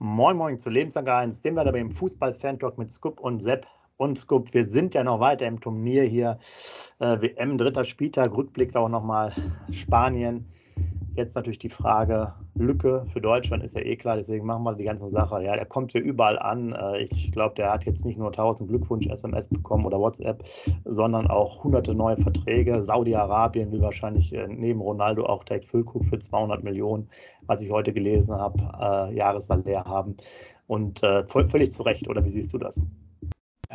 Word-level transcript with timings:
Moin 0.00 0.36
Moin 0.36 0.58
zu 0.58 0.70
Lebenslang 0.70 1.06
1, 1.06 1.40
dem 1.42 1.54
wir 1.54 1.62
dabei 1.62 1.78
im 1.78 1.92
Fußball-Fan-Talk 1.92 2.78
mit 2.78 2.90
Scoop 2.90 3.20
und 3.20 3.40
Sepp. 3.40 3.66
Und 3.96 4.18
Scoop, 4.18 4.52
wir 4.52 4.64
sind 4.64 4.92
ja 4.92 5.04
noch 5.04 5.20
weiter 5.20 5.46
im 5.46 5.60
Turnier 5.60 6.02
hier. 6.02 6.38
Äh, 6.98 7.20
WM, 7.20 7.56
dritter 7.58 7.84
Spieltag, 7.84 8.36
Rückblick 8.36 8.74
auch 8.74 8.88
nochmal 8.88 9.32
Spanien. 9.70 10.46
Jetzt 11.16 11.36
natürlich 11.36 11.58
die 11.58 11.68
Frage, 11.68 12.32
Lücke 12.56 13.06
für 13.12 13.20
Deutschland 13.20 13.62
ist 13.62 13.76
ja 13.76 13.82
eh 13.82 13.94
klar, 13.94 14.16
deswegen 14.16 14.46
machen 14.46 14.64
wir 14.64 14.74
die 14.74 14.82
ganze 14.82 15.08
Sache. 15.10 15.44
Ja, 15.44 15.54
der 15.54 15.64
kommt 15.64 15.92
hier 15.92 16.02
überall 16.02 16.38
an. 16.40 16.72
Äh, 16.72 17.02
ich 17.02 17.30
glaube, 17.30 17.54
der 17.54 17.72
hat 17.72 17.84
jetzt 17.84 18.04
nicht 18.04 18.18
nur 18.18 18.28
1000 18.28 18.68
Glückwunsch-SMS 18.68 19.46
bekommen 19.48 19.86
oder 19.86 20.00
WhatsApp, 20.00 20.42
sondern 20.84 21.28
auch 21.28 21.62
hunderte 21.62 21.94
neue 21.94 22.16
Verträge. 22.16 22.82
Saudi-Arabien 22.82 23.70
will 23.70 23.80
wahrscheinlich 23.80 24.32
äh, 24.32 24.48
neben 24.48 24.80
Ronaldo 24.80 25.24
auch 25.26 25.44
direkt 25.44 25.66
Füllkrug 25.66 26.04
für 26.04 26.18
200 26.18 26.64
Millionen, 26.64 27.08
was 27.46 27.60
ich 27.60 27.70
heute 27.70 27.92
gelesen 27.92 28.34
habe, 28.34 28.58
äh, 28.80 29.14
Jahressalär 29.14 29.84
haben. 29.84 30.16
Und 30.66 31.00
völlig 31.00 31.72
zu 31.72 31.82
Recht, 31.82 32.08
oder 32.08 32.24
wie 32.24 32.30
siehst 32.30 32.50
du 32.54 32.56
das? 32.56 32.80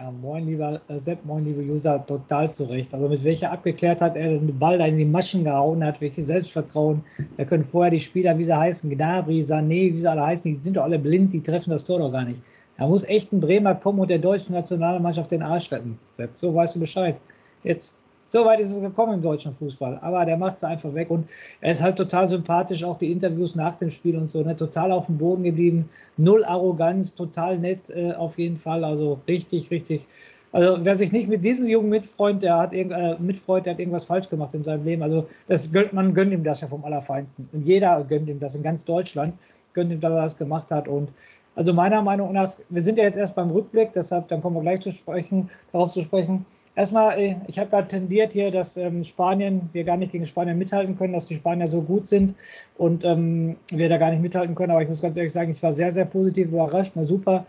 Ja, 0.02 0.12
moin, 0.12 0.46
lieber 0.46 0.80
äh, 0.88 0.98
Sepp, 0.98 1.26
moin, 1.26 1.44
liebe 1.44 1.62
User, 1.62 2.06
total 2.06 2.54
zurecht. 2.54 2.94
Also 2.94 3.10
mit 3.10 3.22
welcher 3.26 3.52
Abgeklärtheit 3.52 4.16
er 4.16 4.30
den 4.30 4.58
Ball 4.58 4.78
da 4.78 4.86
in 4.86 4.98
die 4.98 5.04
Maschen 5.04 5.44
gehauen 5.44 5.84
hat, 5.84 6.00
welches 6.00 6.28
Selbstvertrauen. 6.28 7.04
Da 7.36 7.44
können 7.44 7.64
vorher 7.64 7.92
die 7.92 8.00
Spieler, 8.00 8.38
wie 8.38 8.46
sie 8.46 8.58
heißen, 8.58 8.90
Gnabry, 8.90 9.42
Sané, 9.42 9.94
wie 9.94 10.00
sie 10.00 10.10
alle 10.10 10.26
heißen, 10.26 10.54
die 10.54 10.64
sind 10.64 10.78
doch 10.78 10.84
alle 10.84 11.00
blind, 11.00 11.34
die 11.34 11.42
treffen 11.42 11.72
das 11.72 11.84
Tor 11.84 12.00
doch 12.00 12.14
gar 12.14 12.24
nicht. 12.24 12.42
Da 12.78 12.88
muss 12.88 13.04
echt 13.04 13.34
ein 13.34 13.42
Bremer 13.42 13.76
kommen 13.76 14.00
und 14.00 14.10
der 14.10 14.20
deutschen 14.20 14.54
Nationalmannschaft 14.54 15.32
den 15.32 15.44
Arsch 15.44 15.70
retten. 15.70 16.00
Sepp, 16.14 16.30
so 16.36 16.56
weißt 16.56 16.78
du 16.78 16.80
Bescheid. 16.80 17.20
Jetzt 17.64 18.00
so 18.30 18.46
weit 18.46 18.60
ist 18.60 18.72
es 18.72 18.80
gekommen 18.80 19.16
im 19.16 19.22
deutschen 19.24 19.54
Fußball. 19.56 19.98
Aber 20.02 20.24
der 20.24 20.38
macht 20.38 20.58
es 20.58 20.64
einfach 20.64 20.94
weg 20.94 21.10
und 21.10 21.28
er 21.62 21.72
ist 21.72 21.82
halt 21.82 21.96
total 21.96 22.28
sympathisch. 22.28 22.84
Auch 22.84 22.98
die 22.98 23.12
Interviews 23.12 23.56
nach 23.56 23.76
dem 23.76 23.90
Spiel 23.90 24.16
und 24.16 24.30
so, 24.30 24.44
ne? 24.44 24.56
total 24.56 24.92
auf 24.92 25.08
dem 25.08 25.18
Boden 25.18 25.44
geblieben. 25.44 25.90
Null 26.18 26.46
Arroganz, 26.46 27.16
total 27.16 27.58
nett 27.58 27.90
äh, 27.90 28.14
auf 28.14 28.38
jeden 28.38 28.56
Fall. 28.56 28.84
Also 28.84 29.20
richtig, 29.28 29.72
richtig. 29.72 30.08
Also 30.52 30.78
wer 30.82 30.96
sich 30.96 31.12
nicht 31.12 31.28
mit 31.28 31.44
diesem 31.44 31.66
jungen 31.66 31.90
Mitfreund, 31.90 32.44
der 32.44 32.58
hat 32.58 32.74
irgend, 32.74 32.94
äh, 32.94 33.16
Mitfreund, 33.20 33.66
der 33.66 33.74
hat 33.74 33.80
irgendwas 33.80 34.06
falsch 34.06 34.30
gemacht 34.30 34.54
in 34.54 34.64
seinem 34.64 34.86
Leben. 34.86 35.02
Also 35.02 35.28
das 35.48 35.72
gönnt, 35.72 35.94
man 35.94 36.14
gönnt 36.14 36.32
ihm 36.32 36.44
das 36.44 36.62
ja 36.62 36.68
vom 36.68 36.84
Allerfeinsten. 36.86 37.50
Und 37.52 37.68
jeder 37.68 38.04
gönnt 38.04 38.30
ihm 38.30 38.40
das 38.40 38.54
in 38.54 38.62
ganz 38.62 38.86
Deutschland, 38.86 39.34
gönnt 39.74 39.92
ihm, 39.92 40.00
dass 40.00 40.12
er 40.12 40.22
das 40.22 40.38
gemacht 40.38 40.70
hat. 40.70 40.88
Und 40.88 41.12
also 41.56 41.74
meiner 41.74 42.02
Meinung 42.04 42.34
nach, 42.34 42.54
wir 42.70 42.82
sind 42.82 42.98
ja 43.00 43.06
jetzt 43.06 43.18
erst 43.18 43.36
beim 43.36 43.50
Rückblick, 43.50 43.94
deshalb 43.94 44.28
dann 44.28 44.42
kommen 44.42 44.56
wir 44.56 44.62
gleich 44.62 44.82
zu 44.82 44.92
sprechen, 44.92 45.50
darauf 45.72 45.92
zu 45.92 46.02
sprechen. 46.02 46.46
Erstmal, 46.80 47.20
äh, 47.20 47.36
ich 47.48 47.60
habe 47.60 47.70
gerade 47.70 47.90
tendiert 47.90 48.32
hier, 48.32 48.52
dass 48.52 48.78
ähm, 48.78 49.04
Spanien, 49.04 49.68
wir 49.74 49.84
gar 49.84 49.98
nicht 49.98 50.14
gegen 50.14 50.26
Spanien 50.26 50.58
mithalten 50.58 50.98
können, 50.98 51.12
dass 51.12 51.28
die 51.28 51.36
Spanier 51.36 51.68
so 51.68 51.82
gut 51.82 52.08
sind 52.08 52.36
und 52.78 53.04
ähm, 53.04 53.58
wir 53.70 53.90
da 53.90 53.98
gar 53.98 54.12
nicht 54.12 54.22
mithalten 54.22 54.56
können. 54.56 54.72
Aber 54.72 54.82
ich 54.82 54.88
muss 54.88 55.02
ganz 55.02 55.18
ehrlich 55.18 55.34
sagen, 55.34 55.52
ich 55.52 55.62
war 55.62 55.74
sehr, 55.74 55.92
sehr 55.92 56.06
positiv 56.06 56.48
überrascht. 56.48 56.96
Eine 56.96 57.04
super 57.04 57.46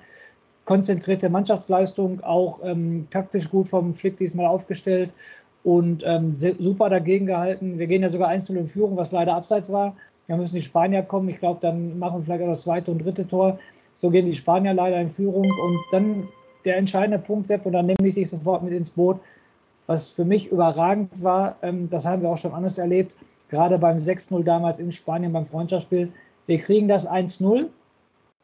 konzentrierte 0.65 1.31
Mannschaftsleistung, 1.31 2.25
auch 2.25 2.59
ähm, 2.65 3.07
taktisch 3.11 3.49
gut 3.49 3.69
vom 3.69 3.95
Flick 3.95 4.17
diesmal 4.17 4.47
aufgestellt 4.47 5.15
und 5.63 6.03
ähm, 6.05 6.35
super 6.35 6.89
dagegen 6.89 7.27
gehalten. 7.27 7.79
Wir 7.79 7.87
gehen 7.87 8.03
ja 8.03 8.09
sogar 8.09 8.31
einzeln 8.31 8.59
in 8.59 8.67
Führung, 8.67 8.97
was 8.97 9.13
leider 9.13 9.37
abseits 9.37 9.71
war. 9.71 9.95
Da 10.27 10.37
müssen 10.37 10.57
die 10.57 10.61
Spanier 10.61 11.03
kommen. 11.03 11.29
Ich 11.29 11.39
glaube, 11.39 11.61
dann 11.61 12.01
machen 12.01 12.19
wir 12.19 12.25
vielleicht 12.25 12.43
auch 12.43 12.49
das 12.49 12.63
zweite 12.63 12.91
und 12.91 13.05
dritte 13.05 13.29
Tor. 13.29 13.61
So 13.93 14.11
gehen 14.11 14.27
die 14.27 14.35
Spanier 14.35 14.75
leider 14.75 15.01
in 15.01 15.09
Führung 15.09 15.45
und 15.45 15.79
dann 15.93 16.29
der 16.65 16.77
entscheidende 16.77 17.19
Punkt, 17.19 17.47
Sepp, 17.47 17.67
und 17.67 17.73
dann 17.73 17.87
nehme 17.87 18.07
ich 18.09 18.15
dich 18.15 18.29
sofort 18.29 18.63
mit 18.63 18.73
ins 18.73 18.91
Boot. 18.91 19.21
Was 19.87 20.13
für 20.13 20.25
mich 20.25 20.49
überragend 20.49 21.23
war, 21.23 21.57
ähm, 21.63 21.89
das 21.91 22.07
haben 22.07 22.23
wir 22.23 22.29
auch 22.29 22.39
schon 22.39 22.53
anders 22.53 22.79
erlebt, 22.79 23.17
gerade 23.49 23.79
beim 23.79 23.97
6-0 23.97 24.45
damals 24.45 24.79
in 24.79 24.93
Spanien 24.93 25.33
beim 25.33 25.45
Freundschaftsspiel. 25.45 26.13
Wir 26.47 26.59
kriegen 26.59 26.89
das 26.89 27.09
1-0, 27.09 27.67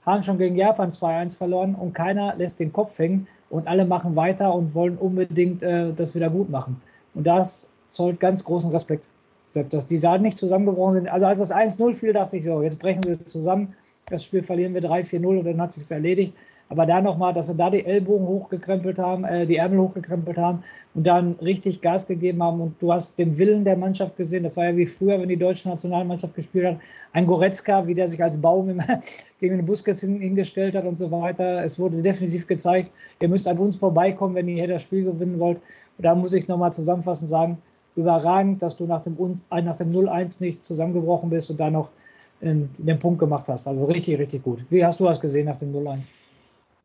haben 0.04 0.22
schon 0.22 0.38
gegen 0.38 0.56
Japan 0.56 0.90
2-1 0.90 1.36
verloren 1.36 1.74
und 1.74 1.92
keiner 1.92 2.34
lässt 2.36 2.60
den 2.60 2.72
Kopf 2.72 2.98
hängen 2.98 3.26
und 3.50 3.66
alle 3.68 3.84
machen 3.84 4.16
weiter 4.16 4.54
und 4.54 4.74
wollen 4.74 4.96
unbedingt 4.96 5.62
äh, 5.62 5.92
das 5.92 6.14
wieder 6.14 6.30
gut 6.30 6.50
machen. 6.50 6.80
Und 7.14 7.26
das 7.26 7.72
zollt 7.88 8.20
ganz 8.20 8.44
großen 8.44 8.70
Respekt, 8.70 9.08
Sepp, 9.48 9.70
dass 9.70 9.86
die 9.86 10.00
da 10.00 10.18
nicht 10.18 10.38
zusammengebrochen 10.38 10.92
sind. 10.92 11.08
Also 11.08 11.26
als 11.26 11.40
das 11.40 11.52
1-0 11.52 11.94
fiel, 11.94 12.12
dachte 12.12 12.36
ich 12.36 12.44
so, 12.44 12.62
jetzt 12.62 12.78
brechen 12.78 13.02
sie 13.02 13.24
zusammen. 13.24 13.74
Das 14.06 14.24
Spiel 14.24 14.42
verlieren 14.42 14.74
wir 14.74 14.82
3-4-0 14.82 15.38
und 15.38 15.44
dann 15.44 15.60
hat 15.60 15.72
sich 15.72 15.90
erledigt. 15.90 16.34
Aber 16.68 16.84
da 16.84 17.00
nochmal, 17.00 17.32
dass 17.32 17.46
sie 17.46 17.54
da 17.54 17.70
die 17.70 17.84
Ellbogen 17.84 18.26
hochgekrempelt 18.26 18.98
haben, 18.98 19.24
äh, 19.24 19.46
die 19.46 19.56
Ärmel 19.56 19.78
hochgekrempelt 19.78 20.36
haben 20.36 20.64
und 20.94 21.06
dann 21.06 21.32
richtig 21.40 21.80
Gas 21.80 22.08
gegeben 22.08 22.42
haben. 22.42 22.60
Und 22.60 22.82
du 22.82 22.92
hast 22.92 23.18
den 23.18 23.38
Willen 23.38 23.64
der 23.64 23.76
Mannschaft 23.76 24.16
gesehen. 24.16 24.42
Das 24.42 24.56
war 24.56 24.64
ja 24.64 24.76
wie 24.76 24.86
früher, 24.86 25.20
wenn 25.20 25.28
die 25.28 25.36
deutsche 25.36 25.68
Nationalmannschaft 25.68 26.34
gespielt 26.34 26.66
hat. 26.66 26.78
Ein 27.12 27.26
Goretzka, 27.26 27.86
wie 27.86 27.94
der 27.94 28.08
sich 28.08 28.22
als 28.22 28.40
Baum 28.40 28.68
im, 28.68 28.80
gegen 29.40 29.56
den 29.56 29.66
Busquets 29.66 30.00
hingestellt 30.00 30.74
hat 30.74 30.84
und 30.84 30.98
so 30.98 31.10
weiter. 31.12 31.62
Es 31.62 31.78
wurde 31.78 32.02
definitiv 32.02 32.48
gezeigt, 32.48 32.90
ihr 33.20 33.28
müsst 33.28 33.46
an 33.46 33.58
uns 33.58 33.76
vorbeikommen, 33.76 34.34
wenn 34.34 34.48
ihr 34.48 34.66
das 34.66 34.82
Spiel 34.82 35.04
gewinnen 35.04 35.38
wollt. 35.38 35.58
Und 35.98 36.04
da 36.04 36.16
muss 36.16 36.34
ich 36.34 36.48
nochmal 36.48 36.72
zusammenfassend 36.72 37.30
sagen, 37.30 37.58
überragend, 37.94 38.60
dass 38.60 38.76
du 38.76 38.86
nach 38.86 39.02
dem, 39.02 39.16
äh, 39.50 39.62
nach 39.62 39.76
dem 39.76 39.92
0-1 39.92 40.42
nicht 40.42 40.64
zusammengebrochen 40.64 41.30
bist 41.30 41.48
und 41.50 41.60
da 41.60 41.70
noch 41.70 41.90
den 42.42 42.98
Punkt 42.98 43.18
gemacht 43.18 43.48
hast. 43.48 43.66
Also 43.66 43.84
richtig, 43.84 44.18
richtig 44.18 44.42
gut. 44.42 44.66
Wie 44.68 44.84
hast 44.84 45.00
du 45.00 45.04
das 45.04 45.18
gesehen 45.18 45.46
nach 45.46 45.56
dem 45.56 45.72
0-1? 45.72 46.08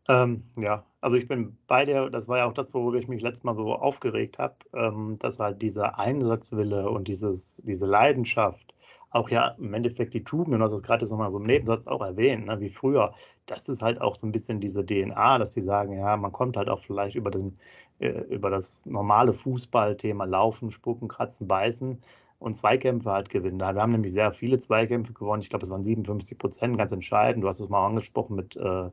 Ähm, 0.08 0.44
ja, 0.58 0.86
also 1.00 1.16
ich 1.18 1.28
bin 1.28 1.58
bei 1.68 1.86
dir, 1.86 2.10
das 2.10 2.28
war 2.28 2.40
ja 2.40 2.46
auch 2.46 2.54
das, 2.54 2.74
worüber 2.74 2.98
ich 2.98 3.08
mich 3.08 3.22
letztes 3.22 3.44
Mal 3.44 3.56
so 3.56 3.74
aufgeregt 3.76 4.40
habe, 4.40 4.56
ähm, 4.74 5.18
dass 5.20 5.40
halt 5.40 5.62
dieser 5.62 6.00
Einsatzwille 6.00 6.90
und 6.90 7.08
dieses, 7.08 7.62
diese 7.66 7.86
Leidenschaft, 7.86 8.74
auch 9.12 9.30
ja 9.30 9.50
im 9.60 9.74
Endeffekt 9.74 10.14
die 10.14 10.24
Tugenden, 10.24 10.60
du 10.60 10.66
hast 10.66 10.74
es 10.74 10.84
gerade 10.84 11.06
nochmal 11.06 11.32
so 11.32 11.38
im 11.38 11.46
Nebensatz 11.46 11.88
auch 11.88 12.02
erwähnt, 12.02 12.46
ne, 12.48 12.60
wie 12.62 12.70
früher, 12.70 13.14
das 13.46 13.68
ist 13.70 13.82
halt 13.82 14.02
auch 14.02 14.16
so 14.16 14.26
ein 14.26 14.32
bisschen 14.32 14.60
diese 14.60 14.86
DNA, 14.86 15.38
dass 15.38 15.52
die 15.52 15.62
sagen, 15.62 15.94
ja, 15.98 16.16
man 16.18 16.32
kommt 16.32 16.58
halt 16.58 16.70
auch 16.70 16.80
vielleicht 16.80 17.16
über, 17.16 17.30
den, 17.30 17.58
äh, 18.00 18.10
über 18.30 18.50
das 18.50 18.86
normale 18.86 19.34
Fußballthema 19.34 20.26
Laufen, 20.26 20.72
Spucken, 20.72 21.08
Kratzen, 21.10 21.48
Beißen 21.48 22.00
und 22.40 22.54
Zweikämpfe 22.56 23.12
halt 23.12 23.30
gewinnen. 23.30 23.60
Wir 23.60 23.68
haben 23.68 23.92
nämlich 23.92 24.14
sehr 24.14 24.32
viele 24.34 24.58
Zweikämpfe 24.58 25.14
gewonnen, 25.14 25.42
ich 25.42 25.50
glaube, 25.50 25.66
es 25.66 25.72
waren 25.72 25.84
57 25.84 26.38
Prozent, 26.38 26.78
ganz 26.78 26.92
entscheidend. 26.92 27.44
Du 27.44 27.48
hast 27.48 27.60
es 27.60 27.70
mal 27.70 27.86
angesprochen 27.86 28.36
mit 28.36 28.56
äh, 28.56 28.90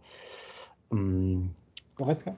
ähm, 0.92 1.50
Goretzka? 1.96 2.36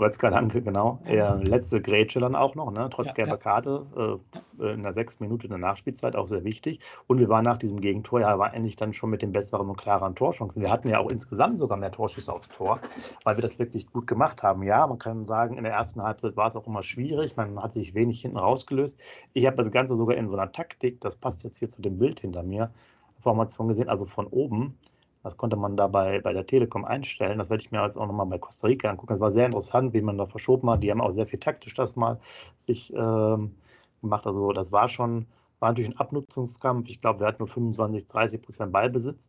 Goretzka, 0.00 0.30
danke, 0.30 0.62
genau. 0.62 0.98
Er, 1.04 1.36
letzte 1.36 1.82
Grätsche 1.82 2.20
dann 2.20 2.34
auch 2.34 2.54
noch, 2.54 2.70
ne? 2.70 2.88
trotz 2.90 3.08
ja, 3.08 3.12
gelber 3.12 3.32
ja. 3.32 3.36
Karte 3.36 4.20
äh, 4.58 4.72
in 4.72 4.82
der 4.82 4.94
sechsten 4.94 5.24
Minute 5.24 5.44
in 5.44 5.50
der 5.50 5.58
Nachspielzeit, 5.58 6.16
auch 6.16 6.26
sehr 6.26 6.42
wichtig. 6.42 6.80
Und 7.06 7.18
wir 7.18 7.28
waren 7.28 7.44
nach 7.44 7.58
diesem 7.58 7.82
Gegentor 7.82 8.20
ja 8.20 8.38
war 8.38 8.54
endlich 8.54 8.76
dann 8.76 8.94
schon 8.94 9.10
mit 9.10 9.20
den 9.20 9.32
besseren 9.32 9.68
und 9.68 9.76
klareren 9.76 10.14
Torchancen. 10.14 10.62
Wir 10.62 10.70
hatten 10.70 10.88
ja 10.88 11.00
auch 11.00 11.10
insgesamt 11.10 11.58
sogar 11.58 11.76
mehr 11.76 11.92
Torschüsse 11.92 12.32
aufs 12.32 12.48
Tor, 12.48 12.80
weil 13.24 13.36
wir 13.36 13.42
das 13.42 13.58
wirklich 13.58 13.92
gut 13.92 14.06
gemacht 14.06 14.42
haben. 14.42 14.62
Ja, 14.62 14.86
man 14.86 14.98
kann 14.98 15.26
sagen, 15.26 15.58
in 15.58 15.64
der 15.64 15.74
ersten 15.74 16.02
Halbzeit 16.02 16.34
war 16.34 16.48
es 16.48 16.56
auch 16.56 16.66
immer 16.66 16.82
schwierig, 16.82 17.36
man 17.36 17.62
hat 17.62 17.74
sich 17.74 17.94
wenig 17.94 18.22
hinten 18.22 18.38
rausgelöst. 18.38 18.98
Ich 19.34 19.44
habe 19.44 19.56
das 19.56 19.70
Ganze 19.70 19.96
sogar 19.96 20.16
in 20.16 20.28
so 20.28 20.34
einer 20.34 20.50
Taktik, 20.50 21.02
das 21.02 21.16
passt 21.16 21.44
jetzt 21.44 21.58
hier 21.58 21.68
zu 21.68 21.82
dem 21.82 21.98
Bild 21.98 22.20
hinter 22.20 22.42
mir, 22.42 22.70
Formation 23.18 23.68
gesehen, 23.68 23.90
also 23.90 24.06
von 24.06 24.26
oben 24.28 24.78
das 25.22 25.36
konnte 25.36 25.56
man 25.56 25.76
da 25.76 25.86
bei, 25.86 26.20
der 26.20 26.46
Telekom 26.46 26.84
einstellen. 26.84 27.38
Das 27.38 27.50
werde 27.50 27.62
ich 27.62 27.70
mir 27.70 27.82
jetzt 27.84 27.96
auch 27.96 28.06
nochmal 28.06 28.26
bei 28.26 28.38
Costa 28.38 28.66
Rica 28.66 28.88
angucken. 28.88 29.12
Es 29.12 29.20
war 29.20 29.30
sehr 29.30 29.46
interessant, 29.46 29.92
wie 29.92 30.00
man 30.00 30.16
da 30.16 30.26
verschoben 30.26 30.70
hat. 30.70 30.82
Die 30.82 30.90
haben 30.90 31.00
auch 31.00 31.12
sehr 31.12 31.26
viel 31.26 31.38
taktisch 31.38 31.74
das 31.74 31.96
mal 31.96 32.18
sich 32.56 32.92
ähm, 32.94 33.54
gemacht. 34.00 34.26
Also 34.26 34.52
das 34.52 34.72
war 34.72 34.88
schon, 34.88 35.26
war 35.58 35.70
natürlich 35.70 35.90
ein 35.90 35.98
Abnutzungskampf. 35.98 36.88
Ich 36.88 37.00
glaube, 37.02 37.20
wir 37.20 37.26
hatten 37.26 37.40
nur 37.40 37.48
25, 37.48 38.06
30 38.06 38.42
Prozent 38.42 38.72
Ballbesitz. 38.72 39.28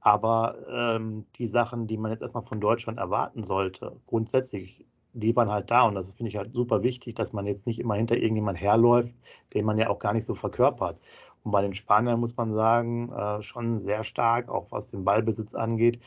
Aber 0.00 0.56
ähm, 0.70 1.26
die 1.36 1.46
Sachen, 1.46 1.86
die 1.86 1.98
man 1.98 2.12
jetzt 2.12 2.22
erstmal 2.22 2.44
von 2.44 2.60
Deutschland 2.60 2.98
erwarten 2.98 3.42
sollte, 3.42 3.96
grundsätzlich, 4.06 4.86
die 5.12 5.34
waren 5.36 5.50
halt 5.50 5.70
da. 5.70 5.82
Und 5.82 5.96
das 5.96 6.14
finde 6.14 6.30
ich 6.30 6.36
halt 6.36 6.54
super 6.54 6.82
wichtig, 6.82 7.14
dass 7.14 7.32
man 7.32 7.46
jetzt 7.46 7.66
nicht 7.66 7.78
immer 7.80 7.96
hinter 7.96 8.16
irgendjemand 8.16 8.58
herläuft, 8.60 9.12
den 9.52 9.66
man 9.66 9.76
ja 9.76 9.90
auch 9.90 9.98
gar 9.98 10.12
nicht 10.14 10.24
so 10.24 10.34
verkörpert. 10.34 10.98
Und 11.46 11.52
bei 11.52 11.62
den 11.62 11.74
Spaniern 11.74 12.18
muss 12.18 12.36
man 12.36 12.52
sagen, 12.54 13.12
äh, 13.12 13.40
schon 13.40 13.78
sehr 13.78 14.02
stark, 14.02 14.48
auch 14.48 14.66
was 14.72 14.90
den 14.90 15.04
Ballbesitz 15.04 15.54
angeht. 15.54 16.00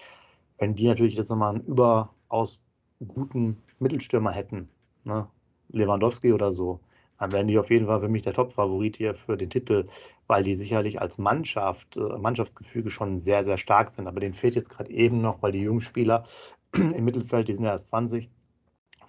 Wenn 0.58 0.76
die 0.76 0.86
natürlich 0.86 1.16
das 1.16 1.30
nochmal 1.30 1.56
einen 1.56 1.64
überaus 1.64 2.66
guten 3.08 3.56
Mittelstürmer 3.80 4.34
hätten, 4.34 4.68
ne? 5.06 5.30
Lewandowski 5.70 6.34
oder 6.34 6.52
so, 6.52 6.82
dann 7.20 7.32
wären 7.32 7.48
die 7.48 7.58
auf 7.58 7.70
jeden 7.70 7.88
Fall 7.88 8.02
für 8.02 8.10
mich 8.10 8.24
der 8.24 8.34
Top-Favorit 8.34 8.98
hier 8.98 9.16
für 9.16 9.38
den 9.38 9.50
Titel, 9.50 9.88
weil 10.28 10.44
die 10.44 10.56
sicherlich 10.56 11.00
als 11.02 11.18
Mannschaft, 11.18 11.96
äh, 11.96 12.18
Mannschaftsgefüge 12.18 12.90
schon 12.90 13.18
sehr, 13.18 13.46
sehr 13.46 13.58
stark 13.58 13.88
sind. 13.88 14.08
Aber 14.08 14.20
denen 14.20 14.34
fehlt 14.34 14.56
jetzt 14.56 14.70
gerade 14.70 14.92
eben 14.92 15.22
noch, 15.22 15.42
weil 15.42 15.54
die 15.54 15.62
jungen 15.62 15.80
Spieler 15.80 16.26
im 16.74 17.06
Mittelfeld, 17.06 17.48
die 17.48 17.54
sind 17.54 17.64
ja 17.64 17.72
erst 17.72 17.88
20, 17.88 18.30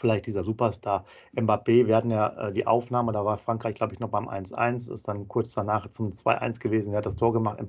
vielleicht 0.01 0.27
dieser 0.27 0.43
Superstar 0.43 1.05
Mbappé. 1.35 1.87
Wir 1.87 1.97
hatten 1.97 2.11
ja 2.11 2.49
äh, 2.49 2.53
die 2.53 2.67
Aufnahme, 2.67 3.13
da 3.13 3.25
war 3.25 3.37
Frankreich, 3.39 3.75
glaube 3.75 3.93
ich, 3.95 4.01
noch 4.01 4.09
beim 4.09 4.29
1-1, 4.29 4.93
ist 4.93 5.07
dann 5.09 5.29
kurz 5.29 5.55
danach 5.55 5.89
zum 5.89 6.11
2-1 6.11 6.61
gewesen. 6.61 6.93
Wer 6.93 6.99
hat 6.99 7.07
das 7.07 7.17
Tor 7.17 7.33
gemacht? 7.33 7.61
Äh, 7.61 7.65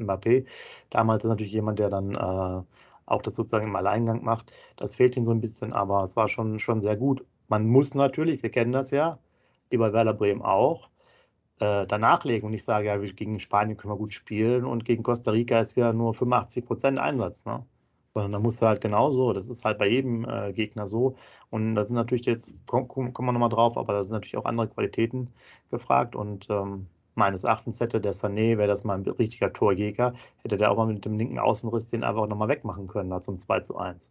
Mbappé. 0.00 0.46
Damals 0.90 1.24
ist 1.24 1.30
natürlich 1.30 1.52
jemand, 1.52 1.78
der 1.78 1.90
dann 1.90 2.14
äh, 2.14 2.62
auch 3.06 3.22
das 3.22 3.36
sozusagen 3.36 3.68
im 3.68 3.76
Alleingang 3.76 4.24
macht. 4.24 4.52
Das 4.76 4.96
fehlt 4.96 5.16
ihnen 5.16 5.24
so 5.24 5.32
ein 5.32 5.40
bisschen, 5.40 5.72
aber 5.72 6.02
es 6.04 6.16
war 6.16 6.28
schon, 6.28 6.58
schon 6.58 6.82
sehr 6.82 6.96
gut. 6.96 7.24
Man 7.48 7.66
muss 7.66 7.94
natürlich, 7.94 8.42
wir 8.42 8.50
kennen 8.50 8.72
das 8.72 8.90
ja, 8.90 9.18
wie 9.70 9.76
bei 9.78 9.92
Werder 9.92 10.14
Bremen 10.14 10.42
auch, 10.42 10.90
äh, 11.60 11.86
danach 11.86 12.24
legen 12.24 12.46
und 12.46 12.52
ich 12.54 12.64
sage, 12.64 12.88
ja, 12.88 12.96
gegen 12.98 13.40
Spanien 13.40 13.76
können 13.76 13.92
wir 13.92 13.98
gut 13.98 14.12
spielen 14.12 14.64
und 14.64 14.84
gegen 14.84 15.02
Costa 15.02 15.30
Rica 15.30 15.60
ist 15.60 15.76
wieder 15.76 15.92
nur 15.92 16.14
85 16.14 16.66
Prozent 16.66 16.98
Einsatz. 16.98 17.44
Ne? 17.44 17.64
Sondern 18.16 18.32
da 18.32 18.38
musst 18.38 18.62
du 18.62 18.66
halt 18.66 18.80
genauso, 18.80 19.34
das 19.34 19.50
ist 19.50 19.66
halt 19.66 19.76
bei 19.76 19.88
jedem 19.88 20.24
äh, 20.24 20.50
Gegner 20.54 20.86
so. 20.86 21.16
Und 21.50 21.74
da 21.74 21.82
sind 21.82 21.96
natürlich 21.96 22.24
jetzt, 22.24 22.56
kommen, 22.66 22.88
kommen 22.88 23.28
wir 23.28 23.32
nochmal 23.32 23.50
drauf, 23.50 23.76
aber 23.76 23.92
da 23.92 24.04
sind 24.04 24.14
natürlich 24.14 24.38
auch 24.38 24.46
andere 24.46 24.68
Qualitäten 24.68 25.28
gefragt 25.70 26.16
und 26.16 26.48
ähm, 26.48 26.86
meines 27.14 27.44
Erachtens 27.44 27.78
hätte 27.78 28.00
der 28.00 28.14
Sané, 28.14 28.56
wäre 28.56 28.68
das 28.68 28.84
mal 28.84 28.94
ein 28.96 29.02
richtiger 29.06 29.52
Torjäger, 29.52 30.14
hätte 30.38 30.56
der 30.56 30.70
auch 30.70 30.78
mal 30.78 30.86
mit 30.86 31.04
dem 31.04 31.18
linken 31.18 31.38
Außenriss 31.38 31.88
den 31.88 32.04
einfach 32.04 32.26
nochmal 32.26 32.48
wegmachen 32.48 32.86
können, 32.86 33.10
da 33.10 33.20
zum 33.20 33.36
2 33.36 33.60
zu 33.60 33.76
1. 33.76 34.10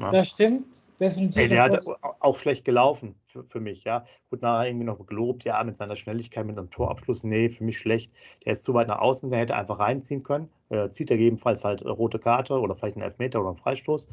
Ja. 0.00 0.10
Das 0.10 0.30
stimmt, 0.30 0.66
definitiv. 0.98 1.42
Ey, 1.42 1.48
der 1.48 1.62
hat 1.62 1.82
auch 2.20 2.38
schlecht 2.38 2.64
gelaufen 2.64 3.14
für, 3.26 3.44
für 3.44 3.60
mich, 3.60 3.84
ja. 3.84 4.06
Gut, 4.30 4.40
nachher 4.40 4.68
irgendwie 4.68 4.86
noch 4.86 5.04
gelobt, 5.06 5.44
ja, 5.44 5.62
mit 5.62 5.76
seiner 5.76 5.94
Schnelligkeit, 5.94 6.46
mit 6.46 6.56
einem 6.56 6.70
Torabschluss, 6.70 7.22
nee, 7.22 7.50
für 7.50 7.64
mich 7.64 7.78
schlecht. 7.78 8.10
Der 8.46 8.52
ist 8.52 8.64
zu 8.64 8.72
weit 8.72 8.88
nach 8.88 9.00
außen, 9.00 9.30
der 9.30 9.40
hätte 9.40 9.56
einfach 9.56 9.78
reinziehen 9.78 10.22
können. 10.22 10.48
Äh, 10.70 10.88
zieht 10.88 11.10
er 11.10 11.18
gegebenenfalls 11.18 11.64
halt 11.64 11.84
rote 11.84 12.18
Karte 12.18 12.58
oder 12.58 12.74
vielleicht 12.74 12.96
einen 12.96 13.04
Elfmeter 13.04 13.40
oder 13.40 13.50
einen 13.50 13.58
Freistoß. 13.58 14.08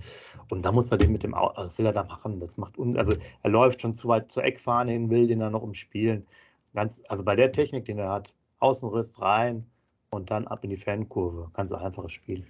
Und 0.50 0.66
da 0.66 0.74
muss 0.74 0.92
er 0.92 0.98
den 0.98 1.13
mit 1.13 1.24
dem, 1.24 1.34
also 1.34 1.54
was 1.56 1.78
will 1.78 1.86
er 1.86 1.94
da 1.94 2.04
machen? 2.04 2.42
Das 2.42 2.57
macht, 2.57 2.78
un 2.78 2.98
also 2.98 3.16
er 3.44 3.50
läuft 3.50 3.81
schon 3.81 3.95
zu 3.95 4.10
weit 4.10 4.30
zur 4.30 4.44
Eckfahne 4.44 4.92
hin, 4.92 5.10
will 5.10 5.28
den 5.28 5.40
dann 5.40 5.54
noch 5.54 5.62
umspielen. 5.62 6.28
Ganz, 6.74 7.01
also 7.07 7.24
bei 7.24 7.38
der 7.38 7.54
Technik, 7.54 7.86
den 7.86 8.00
er 8.00 8.10
hat, 8.10 8.33
Außenriss 8.60 9.22
rein 9.22 9.66
und 10.10 10.31
dann 10.31 10.48
ab 10.48 10.63
in 10.63 10.69
die 10.69 10.78
Fankurve. 10.78 11.50
Ganz 11.54 11.72
einfaches 11.72 12.12
Spiel. 12.12 12.45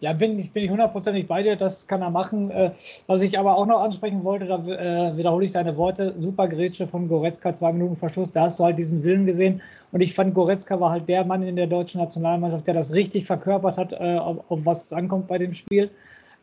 Ja, 0.00 0.12
bin 0.12 0.38
ich, 0.38 0.52
bin 0.52 0.64
ich 0.64 0.70
hundertprozentig 0.70 1.26
bei 1.26 1.42
dir, 1.42 1.56
das 1.56 1.86
kann 1.86 2.02
er 2.02 2.10
machen. 2.10 2.50
Äh, 2.50 2.72
was 3.06 3.22
ich 3.22 3.38
aber 3.38 3.56
auch 3.56 3.66
noch 3.66 3.80
ansprechen 3.80 4.24
wollte, 4.24 4.46
da 4.46 4.58
äh, 4.58 5.16
wiederhole 5.16 5.44
ich 5.44 5.52
deine 5.52 5.76
Worte, 5.76 6.14
super 6.18 6.48
Grätsche 6.48 6.86
von 6.86 7.08
Goretzka, 7.08 7.52
zwei 7.54 7.72
Minuten 7.72 7.96
Verschluss, 7.96 8.32
da 8.32 8.42
hast 8.42 8.58
du 8.58 8.64
halt 8.64 8.78
diesen 8.78 9.02
Willen 9.04 9.26
gesehen 9.26 9.62
und 9.92 10.00
ich 10.00 10.14
fand, 10.14 10.34
Goretzka 10.34 10.80
war 10.80 10.90
halt 10.90 11.08
der 11.08 11.24
Mann 11.24 11.42
in 11.42 11.56
der 11.56 11.66
deutschen 11.66 12.00
Nationalmannschaft, 12.00 12.66
der 12.66 12.74
das 12.74 12.92
richtig 12.92 13.26
verkörpert 13.26 13.76
hat, 13.76 13.92
äh, 13.92 14.18
auf, 14.18 14.38
auf, 14.48 14.60
was 14.64 14.84
es 14.84 14.92
ankommt 14.92 15.26
bei 15.26 15.38
dem 15.38 15.52
Spiel. 15.52 15.90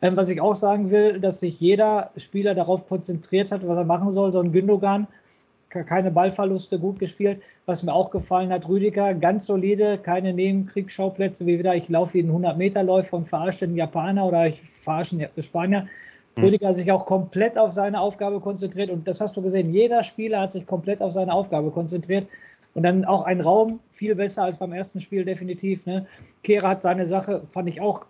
Ähm, 0.00 0.16
was 0.16 0.30
ich 0.30 0.40
auch 0.40 0.54
sagen 0.54 0.90
will, 0.90 1.20
dass 1.20 1.40
sich 1.40 1.58
jeder 1.58 2.10
Spieler 2.16 2.54
darauf 2.54 2.86
konzentriert 2.86 3.50
hat, 3.50 3.66
was 3.66 3.76
er 3.76 3.84
machen 3.84 4.12
soll, 4.12 4.32
so 4.32 4.40
ein 4.40 4.52
Gündogan, 4.52 5.08
keine 5.70 6.10
Ballverluste, 6.10 6.78
gut 6.78 6.98
gespielt. 6.98 7.42
Was 7.66 7.82
mir 7.82 7.92
auch 7.92 8.10
gefallen 8.10 8.52
hat, 8.52 8.68
Rüdiger, 8.68 9.14
ganz 9.14 9.46
solide, 9.46 9.98
keine 9.98 10.32
Nebenkriegsschauplätze 10.32 11.46
wie 11.46 11.58
wieder, 11.58 11.74
ich 11.74 11.88
laufe 11.88 12.18
jeden 12.18 12.32
100-Meter-Läufer 12.32 13.16
und 13.16 13.26
verarsche 13.26 13.66
den 13.66 13.76
Japaner 13.76 14.26
oder 14.26 14.46
ich 14.46 14.60
verarsche 14.62 15.16
den 15.16 15.42
Spanier. 15.42 15.86
Mhm. 16.36 16.44
Rüdiger 16.44 16.68
hat 16.68 16.76
sich 16.76 16.90
auch 16.90 17.06
komplett 17.06 17.58
auf 17.58 17.72
seine 17.72 18.00
Aufgabe 18.00 18.40
konzentriert 18.40 18.90
und 18.90 19.06
das 19.06 19.20
hast 19.20 19.36
du 19.36 19.42
gesehen, 19.42 19.72
jeder 19.72 20.02
Spieler 20.04 20.40
hat 20.40 20.52
sich 20.52 20.66
komplett 20.66 21.02
auf 21.02 21.12
seine 21.12 21.32
Aufgabe 21.32 21.70
konzentriert 21.70 22.26
und 22.74 22.82
dann 22.82 23.04
auch 23.04 23.24
ein 23.24 23.40
Raum 23.40 23.80
viel 23.90 24.14
besser 24.14 24.44
als 24.44 24.56
beim 24.56 24.72
ersten 24.72 25.00
Spiel 25.00 25.24
definitiv. 25.24 25.84
Ne? 25.86 26.06
Kehrer 26.42 26.68
hat 26.68 26.82
seine 26.82 27.06
Sache, 27.06 27.42
fand 27.46 27.68
ich 27.68 27.80
auch 27.80 28.06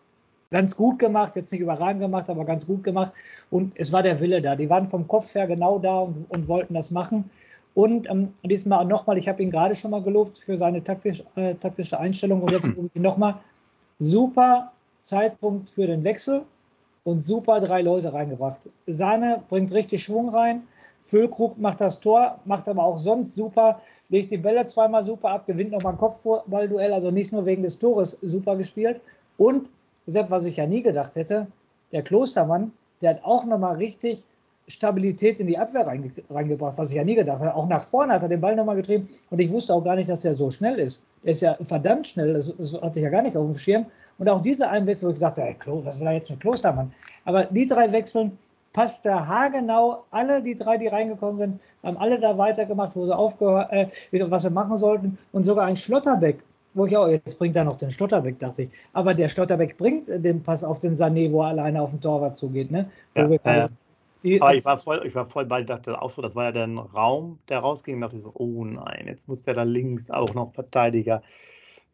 ganz 0.51 0.77
gut 0.77 0.99
gemacht, 0.99 1.37
jetzt 1.37 1.53
nicht 1.53 1.61
überragend 1.61 2.01
gemacht, 2.01 2.31
aber 2.31 2.45
ganz 2.45 2.67
gut 2.67 2.85
gemacht 2.85 3.13
und 3.51 3.73
es 3.77 3.93
war 3.93 4.03
der 4.03 4.21
Wille 4.21 4.41
da. 4.41 4.57
Die 4.57 4.71
waren 4.71 4.89
vom 4.89 5.07
Kopf 5.09 5.35
her 5.35 5.47
genau 5.47 5.79
da 5.79 5.99
und, 6.01 6.27
und 6.29 6.49
wollten 6.49 6.75
das 6.75 6.91
machen. 6.91 7.31
Und 7.75 8.09
ähm, 8.11 8.33
diesmal 8.43 8.85
nochmal, 8.85 9.19
ich 9.19 9.29
habe 9.29 9.43
ihn 9.43 9.51
gerade 9.51 9.77
schon 9.77 9.91
mal 9.91 10.03
gelobt 10.03 10.39
für 10.39 10.57
seine 10.57 10.83
taktisch, 10.83 11.23
äh, 11.37 11.55
taktische 11.55 11.99
Einstellung 11.99 12.43
und 12.43 12.51
jetzt 12.51 12.71
nochmal, 12.95 13.35
super 13.99 14.73
Zeitpunkt 15.01 15.71
für 15.71 15.87
den 15.87 16.05
Wechsel 16.05 16.43
und 17.05 17.25
super 17.25 17.61
drei 17.61 17.83
Leute 17.83 18.13
reingebracht. 18.13 18.71
Sahne 18.87 19.43
bringt 19.49 19.73
richtig 19.73 20.03
Schwung 20.03 20.29
rein, 20.29 20.63
Füllkrug 21.03 21.59
macht 21.59 21.81
das 21.81 22.01
Tor, 22.01 22.39
macht 22.45 22.69
aber 22.69 22.85
auch 22.85 22.99
sonst 22.99 23.35
super, 23.35 23.81
legt 24.09 24.31
die 24.31 24.37
Bälle 24.37 24.67
zweimal 24.67 25.05
super 25.05 25.31
ab, 25.31 25.47
gewinnt 25.47 25.71
nochmal 25.71 25.95
ein 25.95 25.99
Kopfballduell, 25.99 26.93
also 26.93 27.11
nicht 27.11 27.33
nur 27.33 27.47
wegen 27.47 27.63
des 27.63 27.79
Tores 27.79 28.19
super 28.23 28.57
gespielt. 28.57 29.01
Und, 29.37 29.71
selbst 30.07 30.31
was 30.31 30.47
ich 30.47 30.57
ja 30.57 30.67
nie 30.67 30.83
gedacht 30.83 31.17
hätte, 31.17 31.47
der 31.93 32.03
Klostermann, 32.03 32.73
der 33.01 33.11
hat 33.11 33.25
auch 33.25 33.45
nochmal 33.45 33.77
richtig 33.77 34.25
Stabilität 34.69 35.41
in 35.41 35.47
die 35.47 35.59
Abwehr 35.59 35.87
reinge 35.87 36.11
reingebracht, 36.31 36.77
was 36.79 36.91
ich 36.91 36.97
ja 36.97 37.05
nie 37.05 37.15
gedacht 37.15 37.41
habe. 37.41 37.55
Auch 37.55 37.69
nach 37.69 37.85
vorne 37.85 38.13
hat 38.13 38.23
er 38.23 38.29
den 38.29 38.41
Ball 38.41 38.55
nochmal 38.55 38.77
getrieben 38.77 39.09
und 39.31 39.39
ich 39.39 39.51
wusste 39.51 39.75
auch 39.75 39.83
gar 39.83 39.97
nicht, 39.97 40.09
dass 40.09 40.21
der 40.21 40.35
so 40.35 40.51
schnell 40.51 40.79
ist. 40.79 41.05
Der 41.25 41.33
ist 41.33 41.41
ja 41.41 41.57
verdammt 41.63 42.07
schnell, 42.07 42.35
das, 42.35 42.55
das 42.57 42.75
hatte 42.81 42.99
ich 42.99 43.05
ja 43.05 43.11
gar 43.11 43.23
nicht 43.23 43.37
auf 43.37 43.47
dem 43.47 43.57
Schirm. 43.57 43.87
Und 44.19 44.29
auch 44.29 44.41
diese 44.41 44.69
Einwechslung, 44.69 45.11
wo 45.11 45.15
ich 45.15 45.21
dachte, 45.21 45.43
ey, 45.43 45.57
was 45.67 45.99
will 45.99 46.07
er 46.07 46.15
jetzt 46.15 46.31
mit 46.31 46.41
Klostermann? 46.41 46.93
Aber 47.25 47.45
die 47.45 47.67
drei 47.67 47.91
Wechseln 47.93 48.37
passt 48.73 49.05
der 49.05 49.27
haargenau. 49.27 50.05
Alle 50.11 50.43
die 50.43 50.55
drei, 50.55 50.77
die 50.77 50.89
reingekommen 50.89 51.39
sind, 51.39 51.61
haben 51.83 51.97
alle 51.97 52.19
da 52.19 52.37
weitergemacht, 52.37 52.95
wo 52.97 53.07
sie 53.07 53.17
aufgehört, 53.17 53.73
äh, 53.73 53.87
was 54.31 54.43
sie 54.43 54.51
machen 54.51 54.77
sollten. 54.77 55.19
Und 55.33 55.45
sogar 55.45 55.67
ein 55.67 55.77
Schlotterbeck, 55.77 56.39
wo 56.75 56.87
ich 56.87 56.97
auch, 56.97 57.09
jetzt 57.09 57.39
bringt 57.39 57.57
er 57.57 57.65
noch 57.65 57.77
den 57.77 57.91
Schlotterbeck, 57.91 58.39
dachte 58.39 58.63
ich. 58.63 58.71
Aber 58.93 59.15
der 59.15 59.29
Schlotterbeck 59.29 59.77
bringt 59.77 60.09
den 60.09 60.43
Pass 60.43 60.65
auf 60.65 60.81
den 60.81 60.95
Sané, 60.95 61.31
wo 61.33 61.43
er 61.43 61.49
alleine 61.49 61.81
auf 61.81 61.91
den 61.91 62.01
Torwart 62.01 62.37
zugeht. 62.37 62.71
Ne? 62.71 62.91
Ja, 63.17 63.67
äh, 64.23 64.41
aber 64.41 64.55
ich 64.55 64.65
war 64.65 64.79
voll, 64.79 65.03
ich 65.05 65.15
war 65.15 65.27
voll 65.29 65.47
bei, 65.47 65.63
dachte 65.63 66.01
auch 66.01 66.11
so, 66.11 66.23
das 66.23 66.35
war 66.35 66.45
ja 66.45 66.53
der 66.53 66.69
Raum, 66.69 67.39
der 67.49 67.61
rausging, 67.61 68.01
dachte 68.01 68.17
ich 68.17 68.23
so, 68.23 68.33
oh 68.35 68.65
nein, 68.65 69.07
jetzt 69.07 69.29
muss 69.29 69.43
der 69.43 69.55
da 69.55 69.63
links 69.63 70.11
auch 70.11 70.35
noch 70.35 70.53
Verteidiger. 70.55 71.23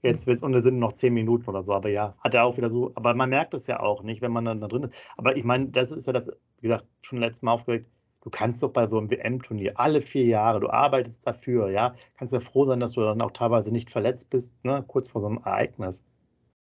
Jetzt 0.02 0.26
wird 0.26 0.36
es, 0.36 0.42
und 0.42 0.52
es 0.54 0.64
sind 0.64 0.78
noch 0.78 0.92
zehn 0.92 1.14
Minuten 1.14 1.48
oder 1.48 1.62
so, 1.62 1.72
aber 1.72 1.88
ja, 1.88 2.14
hat 2.20 2.34
er 2.34 2.44
auch 2.44 2.58
wieder 2.58 2.70
so, 2.70 2.92
aber 2.94 3.14
man 3.14 3.30
merkt 3.30 3.54
es 3.54 3.66
ja 3.66 3.80
auch 3.80 4.02
nicht, 4.02 4.20
wenn 4.20 4.32
man 4.32 4.44
dann 4.44 4.60
da 4.60 4.68
drin 4.68 4.84
ist. 4.84 4.94
Aber 5.16 5.36
ich 5.36 5.44
meine, 5.44 5.68
das 5.68 5.92
ist 5.92 6.06
ja 6.06 6.12
das, 6.12 6.28
wie 6.60 6.68
gesagt, 6.68 6.86
schon 7.00 7.20
letztes 7.20 7.42
Mal 7.42 7.52
aufgeregt, 7.52 7.86
du 8.20 8.30
kannst 8.30 8.62
doch 8.62 8.70
bei 8.70 8.86
so 8.86 8.98
einem 8.98 9.10
WM-Turnier 9.10 9.78
alle 9.78 10.00
vier 10.02 10.26
Jahre, 10.26 10.60
du 10.60 10.68
arbeitest 10.70 11.26
dafür, 11.26 11.70
ja, 11.70 11.94
kannst 12.18 12.34
ja 12.34 12.40
froh 12.40 12.66
sein, 12.66 12.80
dass 12.80 12.92
du 12.92 13.00
dann 13.00 13.22
auch 13.22 13.30
teilweise 13.30 13.72
nicht 13.72 13.90
verletzt 13.90 14.30
bist, 14.30 14.62
ne, 14.64 14.84
kurz 14.86 15.08
vor 15.08 15.20
so 15.22 15.26
einem 15.28 15.38
Ereignis. 15.38 16.00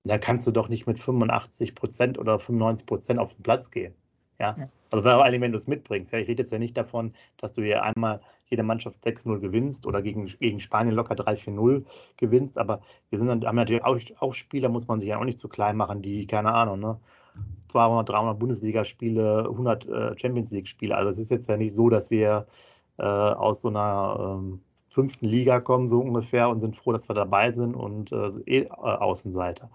Und 0.05 0.11
da 0.11 0.19
kannst 0.19 0.47
du 0.47 0.53
doch 0.53 0.69
nicht 0.69 0.87
mit 0.87 0.99
85 1.01 1.75
Prozent 1.75 2.19
oder 2.19 2.39
95 2.39 2.87
Prozent 2.87 3.19
auf 3.21 3.35
den 3.35 3.43
Platz 3.43 3.71
gehen. 3.73 3.95
Ja, 4.39 4.55
also 4.91 5.03
vor 5.03 5.25
allem, 5.25 5.41
wenn 5.41 5.53
du 5.53 5.59
es 5.59 5.67
mitbringst. 5.67 6.13
Ja, 6.13 6.19
ich 6.19 6.29
rede 6.29 6.43
jetzt 6.43 6.53
ja 6.53 6.59
nicht 6.59 6.77
davon, 6.77 7.15
dass 7.39 7.53
du 7.53 7.63
hier 7.63 7.83
einmal 7.83 8.21
jede 8.49 8.63
Mannschaft 8.63 9.05
6-0 9.05 9.41
gewinnst 9.41 9.87
oder 9.87 10.03
gegen, 10.03 10.27
gegen 10.27 10.61
Spanien 10.61 10.95
locker 10.95 11.15
3-4-0 11.15 11.85
gewinnst, 12.17 12.59
aber 12.59 12.81
wir 13.11 13.19
sind 13.19 13.29
dann, 13.29 13.45
haben 13.45 13.57
natürlich 13.57 13.85
auch, 13.85 13.99
auch 14.21 14.35
Spieler, 14.35 14.69
muss 14.69 14.89
man 14.89 15.01
sich 15.01 15.09
ja 15.09 15.19
auch 15.19 15.25
nicht 15.25 15.39
zu 15.39 15.49
klein 15.49 15.77
machen, 15.77 16.03
die, 16.03 16.27
keine 16.27 16.53
Ahnung, 16.53 16.81
ne, 16.81 17.01
200, 17.69 18.09
300 18.09 18.39
Bundesligaspiele, 18.39 19.49
100 19.51 19.89
äh, 19.89 20.19
Champions 20.19 20.51
League-Spiele. 20.53 20.97
Also 20.97 21.11
es 21.11 21.19
ist 21.19 21.31
jetzt 21.31 21.49
ja 21.49 21.57
nicht 21.57 21.75
so, 21.75 21.91
dass 21.91 22.11
wir 22.11 22.47
äh, 22.99 23.03
aus 23.03 23.63
so 23.63 23.69
einer 23.69 24.39
ähm, 24.39 24.61
fünften 24.89 25.27
Liga 25.27 25.61
kommen, 25.61 25.89
so 25.89 26.01
ungefähr, 26.01 26.49
und 26.49 26.61
sind 26.61 26.77
froh, 26.77 26.93
dass 26.93 27.09
wir 27.09 27.15
dabei 27.15 27.53
sind 27.53 27.75
und 27.75 28.13
äh, 28.13 28.29
eh 28.47 28.71
Außenseiter. 28.71 29.71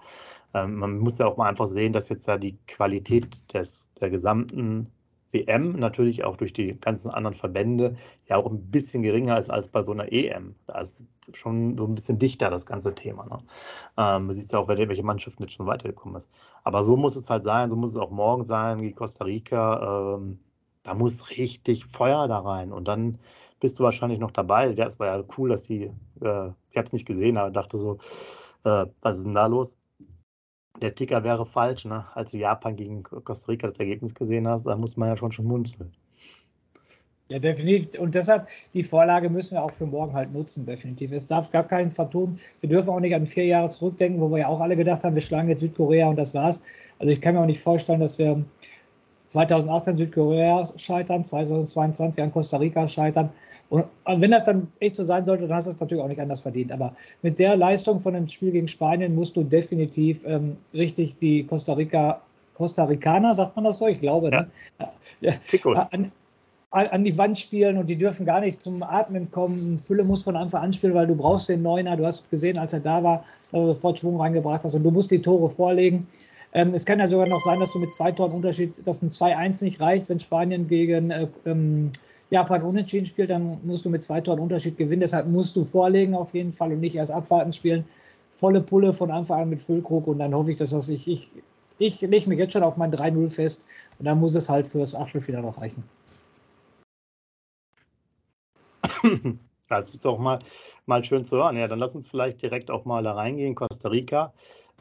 Ähm, 0.54 0.76
man 0.76 1.00
muss 1.00 1.18
ja 1.18 1.28
auch 1.28 1.38
mal 1.38 1.50
einfach 1.50 1.68
sehen, 1.68 1.94
dass 1.94 2.10
jetzt 2.10 2.28
ja 2.28 2.38
die 2.38 2.58
Qualität 2.68 3.54
des, 3.54 3.90
der 4.00 4.10
gesamten 4.10 4.92
WM 5.32 5.74
natürlich 5.74 6.24
auch 6.24 6.38
durch 6.38 6.54
die 6.54 6.78
ganzen 6.80 7.10
anderen 7.10 7.36
Verbände 7.36 7.96
ja 8.28 8.38
auch 8.38 8.46
ein 8.48 8.70
bisschen 8.70 9.04
geringer 9.04 9.38
ist 9.38 9.50
als 9.50 9.70
bei 9.70 9.84
so 9.84 9.92
einer 9.92 10.12
EM. 10.12 10.56
Da 10.68 10.80
ist 10.82 11.06
schon 11.34 11.78
so 11.78 11.86
ein 11.86 11.96
bisschen 11.96 12.20
dichter 12.20 12.50
das 12.50 12.66
ganze 12.66 12.94
Thema. 12.94 13.26
Ne? 13.26 13.40
Ähm, 13.98 14.28
du 14.28 14.34
siehst 14.34 14.52
ja 14.54 14.60
auch, 14.60 14.68
welche 14.68 15.04
Mannschaften 15.04 15.44
jetzt 15.44 15.54
schon 15.54 15.68
weitergekommen 15.68 16.18
ist. 16.18 16.30
Aber 16.64 16.84
so 16.84 16.98
muss 16.98 17.16
es 17.16 17.30
halt 17.30 17.44
sein, 17.44 17.70
so 17.70 17.76
muss 17.76 17.92
es 17.92 17.98
auch 17.98 18.12
morgen 18.12 18.46
sein, 18.46 18.82
wie 18.82 18.94
Costa 18.94 19.26
Rica. 19.26 20.16
Ähm, 20.18 20.40
da 20.84 20.94
muss 20.96 21.30
richtig 21.32 21.86
Feuer 21.86 22.28
da 22.28 22.40
rein. 22.40 22.72
Und 22.74 22.88
dann 22.88 23.20
bist 23.60 23.80
du 23.80 23.84
wahrscheinlich 23.84 24.20
noch 24.20 24.32
dabei. 24.32 24.72
Ja, 24.72 24.86
es 24.86 25.00
war 25.00 25.08
ja 25.08 25.24
cool, 25.38 25.50
dass 25.50 25.64
die, 25.64 25.84
äh, 26.22 26.50
ich 26.72 26.78
habe 26.78 26.86
es 26.86 26.94
nicht 26.94 27.06
gesehen, 27.06 27.38
aber 27.38 27.52
dachte 27.52 27.78
so, 27.78 28.00
äh, 28.64 28.86
was 29.02 29.20
ist 29.20 29.26
denn 29.26 29.36
da 29.36 29.46
los? 29.48 29.78
Der 30.82 30.96
Ticker 30.96 31.24
wäre 31.24 31.46
falsch, 31.46 31.86
ne? 31.86 32.06
Als 32.16 32.32
du 32.32 32.38
Japan 32.38 32.76
gegen 32.76 33.04
Costa 33.04 33.52
Rica 33.52 33.68
das 33.68 33.80
Ergebnis 33.80 34.16
gesehen 34.16 34.48
hast, 34.48 34.66
da 34.66 34.76
muss 34.76 34.98
man 34.98 35.10
ja 35.10 35.18
schon 35.18 35.32
schmunzeln. 35.32 35.92
Ja, 37.32 37.40
definitiv. 37.40 37.98
Und 37.98 38.14
deshalb, 38.14 38.48
die 38.74 38.84
Vorlage 38.84 39.30
müssen 39.30 39.56
wir 39.56 39.64
auch 39.64 39.72
für 39.72 39.86
morgen 39.86 40.14
halt 40.14 40.34
nutzen, 40.34 40.66
definitiv. 40.66 41.14
Es 41.14 41.28
darf 41.28 41.50
gar 41.50 41.64
keinen 41.64 41.90
vertun. 41.90 42.38
Wir 42.60 42.68
dürfen 42.68 42.90
auch 42.90 43.00
nicht 43.00 43.16
an 43.16 43.26
vier 43.26 43.46
Jahre 43.46 43.70
zurückdenken, 43.70 44.20
wo 44.20 44.30
wir 44.30 44.40
ja 44.40 44.48
auch 44.48 44.60
alle 44.60 44.76
gedacht 44.76 45.06
haben, 45.06 45.16
wir 45.16 45.22
schlagen 45.22 45.48
jetzt 45.48 45.62
Südkorea 45.62 46.08
und 46.08 46.18
das 46.18 46.34
war's. 46.34 46.62
Also 47.00 47.14
ich 47.14 47.22
kann 47.22 47.36
mir 47.36 47.42
auch 47.42 47.46
nicht 47.46 47.62
vorstellen, 47.62 48.02
dass 48.02 48.20
wir 48.20 48.44
2018 49.32 49.98
Südkorea 49.98 50.64
scheitern, 50.76 51.24
2022 51.24 52.22
an 52.22 52.34
Costa 52.34 52.58
Rica 52.58 52.86
scheitern. 52.86 53.30
Und 53.70 53.86
wenn 54.06 54.32
das 54.32 54.44
dann 54.44 54.68
echt 54.82 54.98
so 54.98 55.06
sein 55.06 55.26
sollte, 55.26 55.48
dann 55.48 55.56
hast 55.56 55.68
du 55.68 55.72
es 55.72 55.80
natürlich 55.80 56.04
auch 56.04 56.10
nicht 56.10 56.20
anders 56.20 56.42
verdient. 56.42 56.72
Aber 56.74 56.94
mit 57.22 57.40
der 57.40 57.56
Leistung 57.56 58.02
von 58.02 58.14
dem 58.14 58.28
Spiel 58.28 58.52
gegen 58.52 58.68
Spanien 58.68 59.16
musst 59.16 59.38
du 59.38 59.44
definitiv 59.44 60.26
ähm, 60.26 60.58
richtig 60.74 61.18
die 61.18 61.46
Costa 61.46 61.74
Rica, 61.74 62.22
Costa 62.56 62.84
Ricaner, 62.84 63.34
sagt 63.34 63.56
man 63.56 63.64
das 63.64 63.78
so? 63.78 63.88
Ich 63.88 64.02
glaube, 64.02 64.32
ja. 64.32 64.42
ne? 64.42 64.48
Ja, 65.22 65.38
an, 66.72 66.88
an 66.88 67.04
die 67.04 67.18
Wand 67.18 67.38
spielen 67.38 67.78
und 67.78 67.88
die 67.88 67.98
dürfen 67.98 68.26
gar 68.26 68.42
nicht 68.42 68.62
zum 68.62 68.82
Atmen 68.84 69.30
kommen. 69.32 69.78
Fülle 69.78 70.04
muss 70.04 70.24
von 70.24 70.36
Anfang 70.36 70.64
an 70.64 70.74
spielen, 70.74 70.94
weil 70.94 71.08
du 71.08 71.16
brauchst 71.16 71.50
den 71.50 71.62
Neuner. 71.62 71.98
Du 71.98 72.06
hast 72.06 72.30
gesehen, 72.30 72.58
als 72.58 72.74
er 72.74 72.80
da 72.80 73.04
war, 73.04 73.24
dass 73.52 73.62
er 73.62 73.66
sofort 73.68 74.00
Schwung 74.00 74.20
reingebracht 74.20 74.64
hast 74.64 74.74
und 74.74 74.84
du 74.84 74.92
musst 74.92 75.12
die 75.12 75.22
Tore 75.22 75.50
vorlegen. 75.50 76.08
Ähm, 76.54 76.74
es 76.74 76.86
kann 76.86 77.00
ja 77.00 77.08
sogar 77.08 77.28
noch 77.28 77.40
sein, 77.40 77.60
dass 77.60 77.72
du 77.72 77.80
mit 77.80 77.92
zwei 77.92 78.12
Toren 78.12 78.34
Unterschied, 78.34 78.86
dass 78.86 79.02
ein 79.02 79.10
2-1 79.10 79.64
nicht 79.64 79.80
reicht, 79.80 80.10
wenn 80.10 80.20
Spanien 80.20 80.68
gegen 80.68 81.12
äh, 81.12 81.28
ähm, 81.46 81.92
Japan 82.30 82.64
unentschieden 82.64 83.06
spielt, 83.06 83.30
dann 83.30 83.60
musst 83.64 83.86
du 83.86 83.90
mit 83.90 84.04
zwei 84.04 84.20
Toren 84.22 84.40
Unterschied 84.40 84.78
gewinnen. 84.78 85.02
Deshalb 85.02 85.28
musst 85.28 85.56
du 85.56 85.64
vorlegen 85.64 86.14
auf 86.14 86.34
jeden 86.34 86.52
Fall 86.52 86.72
und 86.74 86.82
nicht 86.82 86.96
erst 86.96 87.12
abwarten 87.12 87.54
spielen. 87.54 87.86
Volle 88.32 88.62
Pulle 88.62 88.94
von 88.94 89.12
Anfang 89.12 89.42
an 89.42 89.50
mit 89.50 89.62
Füllkrug 89.62 90.08
und 90.08 90.20
dann 90.20 90.34
hoffe 90.34 90.52
ich, 90.52 90.58
dass 90.58 90.72
das 90.72 90.90
ich, 90.90 91.08
ich, 91.08 91.32
ich 91.78 92.02
lege 92.02 92.30
mich 92.30 92.40
jetzt 92.40 92.54
schon 92.54 92.64
auf 92.64 92.78
mein 92.78 92.94
3-0 92.94 93.30
fest 93.30 93.66
und 94.00 94.06
dann 94.06 94.20
muss 94.20 94.36
es 94.36 94.50
halt 94.50 94.68
fürs 94.68 94.96
Achtelfinale 94.96 95.46
noch 95.46 95.62
reichen. 95.62 95.84
Das 99.72 99.94
ist 99.94 100.04
doch 100.04 100.20
mal, 100.20 100.40
mal 100.86 101.02
schön 101.02 101.24
zu 101.24 101.38
hören. 101.38 101.56
Ja, 101.56 101.66
dann 101.70 101.80
lass 101.80 101.96
uns 101.96 102.06
vielleicht 102.06 102.42
direkt 102.42 102.70
auch 102.70 102.84
mal 102.84 103.04
da 103.04 103.14
reingehen. 103.14 103.56
Costa 103.56 103.88
Rica, 103.88 104.34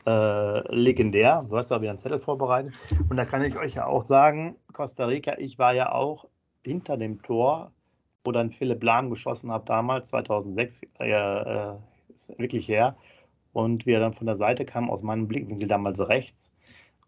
äh, 0.06 0.74
legendär. 0.74 1.44
Du 1.48 1.56
hast 1.56 1.70
ja 1.70 1.80
wieder 1.80 1.90
einen 1.90 1.98
Zettel 1.98 2.18
vorbereitet. 2.18 2.72
Und 3.08 3.16
da 3.16 3.24
kann 3.24 3.42
ich 3.44 3.56
euch 3.56 3.74
ja 3.74 3.86
auch 3.86 4.04
sagen, 4.04 4.56
Costa 4.72 5.06
Rica, 5.06 5.38
ich 5.38 5.58
war 5.58 5.74
ja 5.74 5.92
auch 5.92 6.26
hinter 6.64 6.96
dem 6.96 7.22
Tor, 7.22 7.72
wo 8.24 8.32
dann 8.32 8.50
Philipp 8.50 8.82
Lahm 8.82 9.10
geschossen 9.10 9.50
hat 9.52 9.68
damals, 9.68 10.10
2006, 10.10 10.82
äh, 11.00 11.10
äh, 11.10 11.76
ist 12.14 12.38
wirklich 12.38 12.68
her. 12.68 12.96
Und 13.52 13.86
wir 13.86 13.98
dann 13.98 14.14
von 14.14 14.26
der 14.26 14.36
Seite 14.36 14.64
kamen, 14.64 14.90
aus 14.90 15.02
meinem 15.02 15.26
Blickwinkel 15.26 15.68
damals 15.68 16.00
rechts 16.00 16.52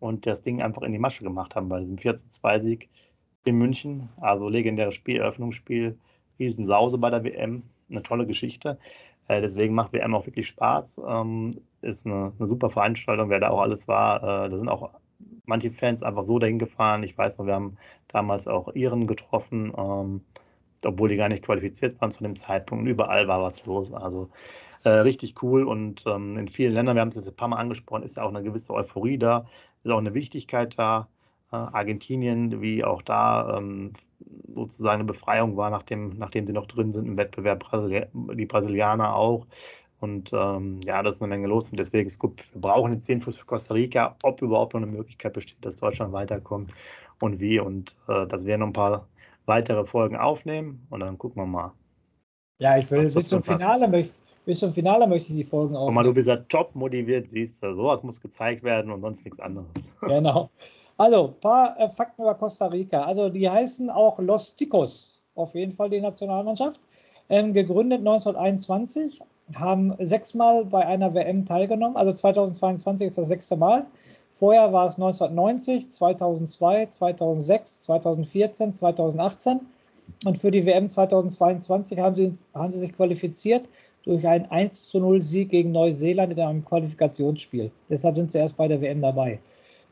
und 0.01 0.27
das 0.27 0.43
Ding 0.43 0.61
einfach 0.61 0.83
in 0.83 0.91
die 0.91 0.99
Masche 0.99 1.23
gemacht 1.23 1.55
haben 1.55 1.69
bei 1.69 1.79
diesem 1.79 1.95
4-2-Sieg 1.97 2.89
in 3.45 3.57
München. 3.57 4.09
Also 4.21 4.49
legendäres 4.49 4.97
Spiel, 4.97 5.19
Eröffnungsspiel 5.19 5.97
Riesensause 6.41 6.99
bei 6.99 7.11
der 7.11 7.23
WM. 7.23 7.63
Eine 7.89 8.03
tolle 8.03 8.27
Geschichte. 8.27 8.79
Äh, 9.29 9.41
deswegen 9.41 9.75
macht 9.75 9.93
WM 9.93 10.15
auch 10.15 10.27
wirklich 10.27 10.49
Spaß. 10.49 11.01
Ähm, 11.07 11.61
ist 11.81 12.07
eine, 12.07 12.33
eine, 12.39 12.49
super 12.49 12.71
Veranstaltung, 12.71 13.31
wer 13.31 13.41
da 13.41 13.51
auch 13.51 13.61
alles 13.61 13.89
war. 13.89 14.23
Äh, 14.23 14.51
da 14.51 14.57
sind 14.57 14.69
auch 14.69 14.91
manche 15.47 15.71
Fans 15.71 16.03
einfach 16.03 16.23
so 16.23 16.39
dahin 16.39 16.59
gefahren. 16.59 17.03
Ich 17.03 17.17
weiß 17.17 17.39
noch, 17.39 17.47
wir 17.47 17.55
haben 17.55 17.77
damals 18.09 18.49
auch 18.49 18.75
Iren 18.75 19.07
getroffen, 19.07 19.73
ähm, 19.77 20.21
obwohl 20.85 21.09
die 21.09 21.17
gar 21.17 21.29
nicht 21.29 21.45
qualifiziert 21.45 22.01
waren 22.01 22.11
zu 22.11 22.23
dem 22.23 22.37
Zeitpunkt. 22.37 22.89
Überall 22.89 23.29
war 23.29 23.43
was 23.43 23.65
los. 23.67 23.93
Also 23.93 24.31
äh, 24.85 24.91
richtig 24.91 25.43
cool 25.43 25.65
und 25.65 26.05
ähm, 26.07 26.37
in 26.39 26.49
vielen 26.49 26.73
Ländern, 26.73 26.97
wir 26.97 27.03
haben 27.03 27.09
es 27.09 27.15
jetzt 27.15 27.29
ein 27.29 27.37
paar 27.37 27.49
Mal 27.49 27.59
angesprochen, 27.59 28.03
ist 28.03 28.17
ja 28.17 28.25
auch 28.25 28.31
eine 28.31 28.43
gewisse 28.43 28.73
Euphorie 28.75 29.19
da, 29.19 29.47
ist 29.85 29.91
auch 29.91 29.99
eine 29.99 30.15
Wichtigkeit 30.15 30.79
da. 30.79 31.09
Äh, 31.53 31.57
Argentinien, 31.57 32.63
wie 32.63 32.83
auch 32.83 33.03
da 33.03 33.59
ähm, 33.59 33.93
sozusagen 34.55 35.01
eine 35.01 35.05
Befreiung 35.05 35.57
war, 35.57 35.71
nachdem, 35.71 36.17
nachdem 36.17 36.47
sie 36.47 36.53
noch 36.53 36.67
drin 36.67 36.93
sind 36.93 37.07
im 37.07 37.17
Wettbewerb, 37.17 37.61
Brasilia 37.61 38.07
die 38.13 38.47
Brasilianer 38.47 39.15
auch. 39.15 39.47
Und 40.01 40.33
ähm, 40.33 40.81
ja, 40.85 41.03
das 41.03 41.17
ist 41.17 41.23
eine 41.23 41.29
Menge 41.29 41.47
los 41.47 41.69
und 41.69 41.79
deswegen 41.79 42.09
ist 42.09 42.19
gut, 42.19 42.43
wir 42.53 42.61
brauchen 42.61 42.93
jetzt 42.93 43.09
den 43.09 43.21
Fuß 43.21 43.37
für 43.37 43.45
Costa 43.45 43.75
Rica, 43.75 44.17
ob 44.23 44.43
überhaupt 44.43 44.75
noch 44.75 44.83
eine 44.83 44.91
Möglichkeit 44.91 45.35
besteht, 45.35 45.65
dass 45.65 45.77
Deutschland 45.77 46.13
weiterkommt 46.13 46.73
und 47.21 47.39
wie. 47.39 47.61
Und 47.61 47.97
äh, 48.09 48.27
dass 48.27 48.47
wir 48.47 48.59
noch 48.59 48.69
ein 48.69 48.73
paar 48.73 49.07
weitere 49.47 49.85
Folgen 49.85 50.17
aufnehmen 50.17 50.87
und 50.91 51.01
dann 51.01 51.19
gucken 51.19 51.43
wir 51.43 51.47
mal. 51.47 51.73
Ja, 52.59 52.79
ich 52.79 52.91
will 52.91 53.13
bis 53.13 53.29
zum, 53.29 53.43
Finale 53.43 53.89
möchte, 53.89 54.19
bis 54.45 54.61
zum 54.61 54.73
Finale 54.73 55.07
möchte 55.07 55.33
ich 55.33 55.39
die 55.39 55.45
Folgen 55.45 55.75
aufnehmen. 55.75 55.87
Guck 55.89 55.95
mal, 55.95 56.05
du 56.05 56.15
bist 56.15 56.29
ja 56.29 56.37
top 56.37 56.75
motiviert, 56.75 57.29
siehst 57.29 57.63
du, 57.63 57.75
sowas 57.75 58.03
muss 58.03 58.21
gezeigt 58.21 58.63
werden 58.63 58.91
und 58.91 59.01
sonst 59.03 59.25
nichts 59.25 59.41
anderes. 59.41 59.69
Genau. 60.01 60.51
Also, 60.97 61.29
ein 61.29 61.41
paar 61.41 61.79
äh, 61.79 61.89
Fakten 61.89 62.23
über 62.23 62.35
Costa 62.35 62.67
Rica. 62.67 63.03
Also, 63.03 63.29
die 63.29 63.49
heißen 63.49 63.91
auch 63.91 64.19
Los 64.19 64.55
Ticos, 64.57 65.15
auf 65.35 65.55
jeden 65.55 65.73
Fall 65.73 65.91
die 65.91 66.01
Nationalmannschaft. 66.01 66.81
Ähm, 67.29 67.53
gegründet 67.55 68.01
1921, 68.01 69.23
haben 69.55 69.95
sechsmal 69.99 70.65
bei 70.65 70.87
einer 70.87 71.15
WM 71.15 71.45
teilgenommen. 71.45 71.97
Also 71.97 72.13
2022 72.13 73.07
ist 73.07 73.19
das 73.19 73.29
sechste 73.29 73.57
Mal. 73.57 73.87
Vorher 74.31 74.73
war 74.73 74.87
es 74.87 74.95
1990, 74.95 75.91
2002, 75.91 76.87
2006, 76.87 77.81
2014, 77.81 78.75
2018. 78.75 79.61
Und 80.25 80.39
für 80.39 80.51
die 80.51 80.65
WM 80.67 80.89
2022 80.89 81.99
haben 81.99 82.15
sie, 82.15 82.33
haben 82.55 82.73
sie 82.73 82.81
sich 82.81 82.93
qualifiziert 82.93 83.69
durch 84.05 84.27
einen 84.27 84.47
1 84.47 84.89
zu 84.89 84.99
0 84.99 85.23
Sieg 85.23 85.51
gegen 85.51 85.71
Neuseeland 85.71 86.33
in 86.33 86.41
einem 86.41 86.65
Qualifikationsspiel. 86.65 87.71
Deshalb 87.89 88.17
sind 88.17 88.33
sie 88.33 88.39
erst 88.39 88.57
bei 88.57 88.67
der 88.67 88.81
WM 88.81 89.01
dabei. 89.01 89.39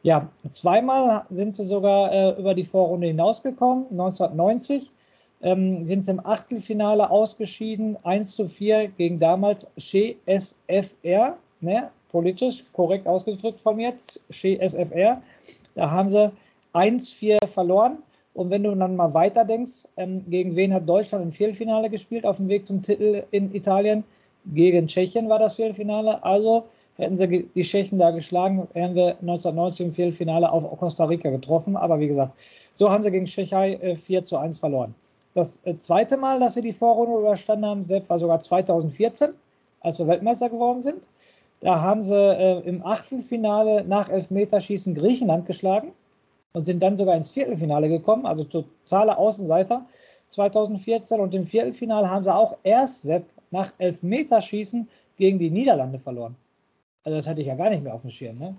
Ja, 0.03 0.31
zweimal 0.49 1.25
sind 1.29 1.55
sie 1.55 1.65
sogar 1.65 2.13
äh, 2.13 2.41
über 2.41 2.55
die 2.55 2.65
Vorrunde 2.65 3.09
hinausgekommen. 3.09 3.87
1990 3.91 4.91
ähm, 5.43 5.85
sind 5.85 6.05
sie 6.05 6.13
im 6.13 6.25
Achtelfinale 6.25 7.11
ausgeschieden, 7.11 7.99
1 8.03 8.35
zu 8.35 8.47
4 8.47 8.89
gegen 8.89 9.19
damals 9.19 9.67
SFR, 9.77 11.37
ne? 11.61 11.91
politisch 12.11 12.65
korrekt 12.73 13.07
ausgedrückt 13.07 13.61
von 13.61 13.77
mir, 13.77 13.95
SFR. 14.31 15.23
Da 15.75 15.91
haben 15.91 16.11
sie 16.11 16.33
1-4 16.75 17.47
verloren. 17.47 17.99
Und 18.33 18.51
wenn 18.51 18.63
du 18.63 18.75
dann 18.75 18.97
mal 18.97 19.13
weiter 19.13 19.45
denkst, 19.45 19.87
ähm, 19.97 20.25
gegen 20.29 20.57
wen 20.57 20.73
hat 20.73 20.89
Deutschland 20.89 21.25
im 21.25 21.31
Viertelfinale 21.31 21.91
gespielt 21.91 22.25
auf 22.25 22.37
dem 22.37 22.49
Weg 22.49 22.67
zum 22.67 22.81
Titel 22.81 23.23
in 23.33 23.55
Italien? 23.55 24.05
Gegen 24.55 24.87
Tschechien 24.87 25.29
war 25.29 25.39
das 25.39 25.57
Viertelfinale. 25.57 26.23
Also 26.23 26.65
Hätten 27.01 27.17
sie 27.17 27.49
die 27.55 27.63
Tschechen 27.63 27.99
da 27.99 28.11
geschlagen, 28.11 28.69
wären 28.75 28.95
wir 28.95 29.19
1990 29.21 29.87
im 29.87 29.93
Viertelfinale 29.95 30.53
auf 30.53 30.79
Costa 30.79 31.07
Rica 31.07 31.31
getroffen. 31.31 31.75
Aber 31.75 31.99
wie 31.99 32.07
gesagt, 32.07 32.35
so 32.73 32.91
haben 32.91 33.03
sie 33.03 33.11
gegen 33.11 33.25
Tschechei 33.25 33.97
4 33.97 34.19
äh, 34.19 34.23
zu 34.23 34.37
1 34.37 34.59
verloren. 34.59 34.95
Das 35.33 35.61
äh, 35.65 35.79
zweite 35.79 36.19
Mal, 36.19 36.41
dass 36.41 36.55
sie 36.55 36.61
die 36.61 36.75
Vorrunde 36.75 37.19
überstanden 37.19 37.65
haben, 37.65 37.85
selbst 37.85 38.11
war 38.11 38.19
sogar 38.19 38.39
2014, 38.39 39.31
als 39.81 39.99
wir 39.99 40.09
Weltmeister 40.09 40.51
geworden 40.51 40.83
sind. 40.83 40.99
Da 41.61 41.81
haben 41.81 42.05
sie 42.05 42.15
äh, 42.15 42.61
im 42.69 42.85
Achtelfinale 42.85 43.83
nach 43.85 44.11
Elfmeterschießen 44.11 44.95
Griechenland 44.95 45.47
geschlagen 45.47 45.93
und 46.53 46.67
sind 46.67 46.83
dann 46.83 46.99
sogar 46.99 47.17
ins 47.17 47.31
Viertelfinale 47.31 47.89
gekommen, 47.89 48.27
also 48.27 48.45
totale 48.45 49.17
Außenseiter 49.17 49.87
2014. 50.29 51.19
Und 51.19 51.35
im 51.35 51.47
Viertelfinale 51.47 52.11
haben 52.11 52.25
sie 52.25 52.35
auch 52.35 52.59
erst 52.63 53.05
Sepp 53.05 53.25
nach 53.51 53.73
Elfmeterschießen 53.79 54.87
gegen 55.17 55.39
die 55.39 55.51
Niederlande 55.51 55.99
verloren. 55.99 56.37
Also 57.05 57.17
das 57.17 57.27
hatte 57.27 57.41
ich 57.41 57.49
ja 57.49 57.55
gar 57.55 57.71
nicht 57.71 57.83
mehr 57.83 57.95
auf 57.95 58.03
dem 58.03 58.11
Schirm. 58.11 58.39
Ne? 58.39 58.55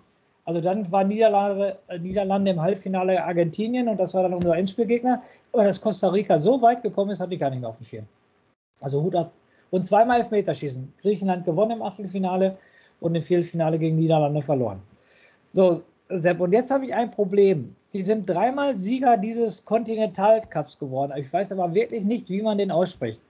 Also 0.46 0.62
dann 0.62 0.92
war 0.92 1.04
Niederlande, 1.04 1.78
äh, 1.88 2.00
Niederlande 2.00 2.52
im 2.52 2.62
Halbfinale 2.62 3.24
Argentinien 3.24 3.88
und 3.88 3.98
das 3.98 4.14
war 4.14 4.24
dann 4.24 4.34
unser 4.34 4.56
Endspielgegner. 4.58 5.22
Aber 5.54 5.64
dass 5.64 5.80
Costa 5.80 6.10
Rica 6.10 6.40
so 6.40 6.62
weit 6.62 6.82
gekommen 6.82 7.12
ist, 7.12 7.20
hatte 7.20 7.34
ich 7.34 7.40
gar 7.40 7.50
nicht 7.50 7.60
mehr 7.60 7.70
auf 7.70 7.78
dem 7.78 7.86
Schirm. 7.86 8.06
Also 8.82 9.02
Hut 9.04 9.16
ab. 9.16 9.32
Und 9.70 9.86
zweimal 9.86 10.20
Elfmeterschießen. 10.20 10.94
Griechenland 11.02 11.46
gewonnen 11.46 11.72
im 11.72 11.82
Achtelfinale 11.82 12.58
und 13.00 13.16
im 13.16 13.22
Viertelfinale 13.22 13.78
gegen 13.78 13.96
Niederlande 13.96 14.42
verloren. 14.42 14.82
So, 15.52 15.82
Sepp, 16.10 16.42
und 16.42 16.52
jetzt 16.52 16.72
habe 16.72 16.86
ich 16.86 16.94
ein 16.94 17.12
Problem. 17.12 17.76
Die 17.94 18.02
sind 18.02 18.30
dreimal 18.30 18.76
Sieger 18.76 19.18
dieses 19.18 19.64
Continental 19.64 20.42
Cups 20.50 20.78
geworden. 20.78 21.14
Ich 21.16 21.32
weiß 21.32 21.52
aber 21.54 21.74
wirklich 21.74 22.04
nicht, 22.04 22.30
wie 22.30 22.42
man 22.42 22.58
den 22.58 22.72
ausspricht. 22.72 23.22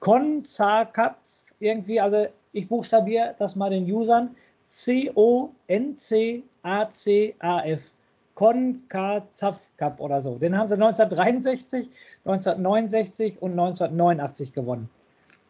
Conza 0.00 0.84
Cup 0.84 1.18
irgendwie, 1.60 2.00
also 2.00 2.26
ich 2.52 2.68
buchstabiere 2.68 3.34
das 3.38 3.56
mal 3.56 3.70
den 3.70 3.90
Usern. 3.90 4.34
C-O-N-C-A-C-A-F. 4.68 5.62
CONCACAF 8.34 9.70
Cup 9.78 9.98
oder 9.98 10.20
so. 10.20 10.36
Den 10.36 10.56
haben 10.56 10.68
sie 10.68 10.74
1963, 10.74 11.90
1969 12.24 13.42
und 13.42 13.52
1989 13.52 14.52
gewonnen. 14.52 14.88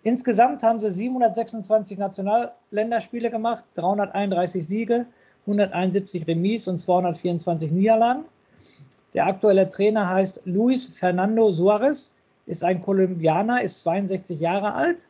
Insgesamt 0.04 0.62
haben 0.62 0.80
sie 0.80 0.88
726 0.88 1.98
Nationalländerspiele 1.98 3.30
gemacht, 3.30 3.64
331 3.74 4.66
Siege, 4.66 5.04
171 5.42 6.26
Remis 6.26 6.66
und 6.66 6.78
224 6.78 7.72
Niederlagen. 7.72 8.24
Der 9.12 9.26
aktuelle 9.26 9.68
Trainer 9.68 10.08
heißt 10.08 10.40
Luis 10.46 10.88
Fernando 10.88 11.50
Suarez, 11.50 12.14
ist 12.46 12.64
ein 12.64 12.80
Kolumbianer, 12.80 13.60
ist 13.60 13.80
62 13.80 14.40
Jahre 14.40 14.72
alt 14.72 15.08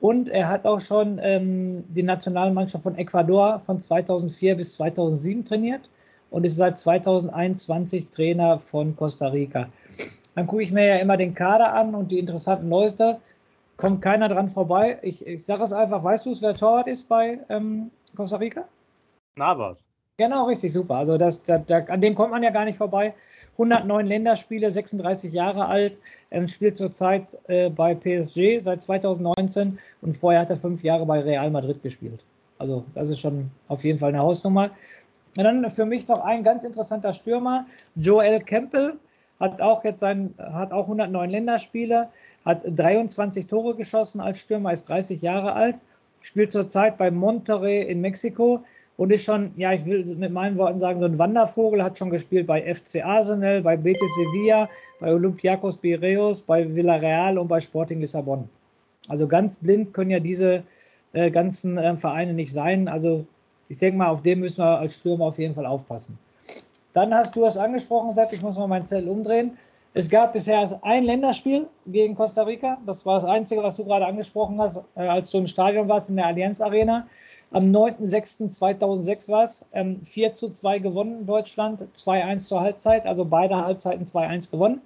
Und 0.00 0.28
er 0.28 0.48
hat 0.48 0.66
auch 0.66 0.80
schon 0.80 1.18
ähm, 1.22 1.84
die 1.88 2.02
Nationalmannschaft 2.02 2.84
von 2.84 2.96
Ecuador 2.96 3.58
von 3.58 3.78
2004 3.78 4.56
bis 4.56 4.72
2007 4.74 5.44
trainiert 5.44 5.88
und 6.30 6.44
ist 6.44 6.56
seit 6.56 6.78
2021 6.78 8.08
Trainer 8.08 8.58
von 8.58 8.94
Costa 8.94 9.28
Rica. 9.28 9.68
Dann 10.34 10.46
gucke 10.46 10.62
ich 10.62 10.70
mir 10.70 10.86
ja 10.86 10.96
immer 10.96 11.16
den 11.16 11.34
Kader 11.34 11.72
an 11.72 11.94
und 11.94 12.10
die 12.10 12.18
interessanten 12.18 12.68
Leute. 12.68 13.20
Kommt 13.78 14.02
keiner 14.02 14.28
dran 14.28 14.48
vorbei. 14.48 14.98
Ich, 15.02 15.26
ich 15.26 15.44
sage 15.44 15.62
es 15.62 15.72
einfach, 15.72 16.04
weißt 16.04 16.26
du 16.26 16.30
es, 16.30 16.42
wer 16.42 16.54
Torwart 16.54 16.88
ist 16.88 17.08
bei 17.08 17.38
ähm, 17.48 17.90
Costa 18.14 18.36
Rica? 18.36 18.64
Navas. 19.36 19.88
Genau, 20.18 20.46
richtig, 20.46 20.72
super. 20.72 20.96
Also 20.96 21.18
das, 21.18 21.42
das, 21.42 21.60
das, 21.66 21.90
an 21.90 22.00
dem 22.00 22.14
kommt 22.14 22.30
man 22.30 22.42
ja 22.42 22.48
gar 22.48 22.64
nicht 22.64 22.78
vorbei. 22.78 23.14
109 23.52 24.06
Länderspiele, 24.06 24.70
36 24.70 25.30
Jahre 25.30 25.66
alt, 25.66 26.00
ähm, 26.30 26.48
spielt 26.48 26.78
zurzeit 26.78 27.38
äh, 27.48 27.68
bei 27.68 27.94
PSG 27.94 28.58
seit 28.58 28.82
2019 28.82 29.78
und 30.00 30.16
vorher 30.16 30.40
hat 30.40 30.48
er 30.50 30.56
fünf 30.56 30.82
Jahre 30.82 31.04
bei 31.04 31.20
Real 31.20 31.50
Madrid 31.50 31.82
gespielt. 31.82 32.24
Also 32.58 32.84
das 32.94 33.10
ist 33.10 33.20
schon 33.20 33.50
auf 33.68 33.84
jeden 33.84 33.98
Fall 33.98 34.08
eine 34.08 34.20
Hausnummer. 34.20 34.70
Und 35.36 35.44
dann 35.44 35.68
für 35.68 35.84
mich 35.84 36.08
noch 36.08 36.20
ein 36.20 36.42
ganz 36.42 36.64
interessanter 36.64 37.12
Stürmer, 37.12 37.66
Joel 37.96 38.40
Campbell, 38.40 38.94
hat 39.38 39.60
auch 39.60 39.84
jetzt 39.84 40.00
sein, 40.00 40.32
hat 40.38 40.72
auch 40.72 40.84
109 40.84 41.28
Länderspiele, 41.28 42.08
hat 42.46 42.62
23 42.64 43.46
Tore 43.46 43.74
geschossen 43.74 44.22
als 44.22 44.38
Stürmer, 44.38 44.72
ist 44.72 44.88
30 44.88 45.20
Jahre 45.20 45.52
alt, 45.52 45.76
spielt 46.22 46.52
zurzeit 46.52 46.96
bei 46.96 47.10
Monterrey 47.10 47.82
in 47.82 48.00
Mexiko 48.00 48.64
und 48.96 49.12
ist 49.12 49.24
schon, 49.24 49.52
ja, 49.56 49.72
ich 49.72 49.84
will 49.84 50.04
mit 50.16 50.32
meinen 50.32 50.56
Worten 50.56 50.78
sagen, 50.78 50.98
so 50.98 51.04
ein 51.04 51.18
Wandervogel, 51.18 51.82
hat 51.82 51.98
schon 51.98 52.10
gespielt 52.10 52.46
bei 52.46 52.62
FC 52.62 53.04
Arsenal, 53.04 53.62
bei 53.62 53.76
Betis 53.76 54.10
Sevilla, 54.16 54.68
bei 55.00 55.12
Olympiakos 55.12 55.76
Piraeus, 55.76 56.42
bei 56.42 56.74
Villarreal 56.74 57.38
und 57.38 57.48
bei 57.48 57.60
Sporting 57.60 58.00
Lissabon. 58.00 58.48
Also 59.08 59.28
ganz 59.28 59.58
blind 59.58 59.92
können 59.92 60.10
ja 60.10 60.20
diese 60.20 60.62
äh, 61.12 61.30
ganzen 61.30 61.76
äh, 61.76 61.96
Vereine 61.96 62.32
nicht 62.32 62.52
sein. 62.52 62.88
Also 62.88 63.26
ich 63.68 63.78
denke 63.78 63.98
mal, 63.98 64.08
auf 64.08 64.22
dem 64.22 64.40
müssen 64.40 64.58
wir 64.58 64.78
als 64.78 64.96
Stürmer 64.96 65.26
auf 65.26 65.38
jeden 65.38 65.54
Fall 65.54 65.66
aufpassen. 65.66 66.18
Dann 66.92 67.12
hast 67.12 67.36
du 67.36 67.44
es 67.44 67.58
angesprochen, 67.58 68.10
Sepp, 68.10 68.32
ich 68.32 68.42
muss 68.42 68.56
mal 68.56 68.66
meinen 68.66 68.86
Zettel 68.86 69.10
umdrehen. 69.10 69.58
Es 69.98 70.10
gab 70.10 70.34
bisher 70.34 70.78
ein 70.82 71.04
Länderspiel 71.04 71.70
gegen 71.86 72.14
Costa 72.14 72.42
Rica. 72.42 72.76
Das 72.84 73.06
war 73.06 73.14
das 73.14 73.24
Einzige, 73.24 73.62
was 73.62 73.76
du 73.76 73.84
gerade 73.86 74.04
angesprochen 74.04 74.60
hast, 74.60 74.84
äh, 74.94 75.00
als 75.00 75.30
du 75.30 75.38
im 75.38 75.46
Stadion 75.46 75.88
warst, 75.88 76.10
in 76.10 76.16
der 76.16 76.26
Allianz 76.26 76.60
Arena. 76.60 77.08
Am 77.50 77.68
9.06.2006 77.68 79.30
war 79.30 79.44
es. 79.44 79.64
Ähm, 79.72 80.04
4 80.04 80.28
zu 80.28 80.50
2 80.50 80.80
gewonnen 80.80 81.24
Deutschland, 81.24 81.88
2-1 81.94 82.46
zur 82.46 82.60
Halbzeit, 82.60 83.06
also 83.06 83.24
beide 83.24 83.56
Halbzeiten 83.56 84.04
2-1 84.04 84.50
gewonnen. 84.50 84.82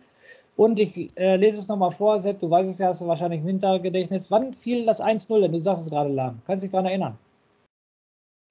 Und 0.54 0.78
ich 0.78 1.10
äh, 1.16 1.34
lese 1.34 1.58
es 1.58 1.66
nochmal 1.66 1.90
vor, 1.90 2.20
Sepp, 2.20 2.38
du 2.38 2.48
weißt 2.48 2.70
es 2.70 2.78
ja, 2.78 2.86
hast 2.86 3.00
du 3.00 3.08
wahrscheinlich 3.08 3.40
im 3.40 3.46
Wintergedächtnis. 3.48 4.30
Wann 4.30 4.52
fiel 4.52 4.86
das 4.86 5.02
1-0 5.02 5.40
denn? 5.40 5.50
Du 5.50 5.58
sagst 5.58 5.82
es 5.82 5.90
gerade 5.90 6.10
lahm. 6.10 6.40
Kannst 6.46 6.62
dich 6.62 6.70
daran 6.70 6.86
erinnern? 6.86 7.18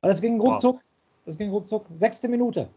Aber 0.02 0.10
das 0.10 0.20
ging 0.20 0.42
ruckzuck. 0.42 0.82
Das 1.26 1.38
ging 1.38 1.52
ruckzuck. 1.52 1.86
Sechste 1.96 2.28
Minute. 2.28 2.68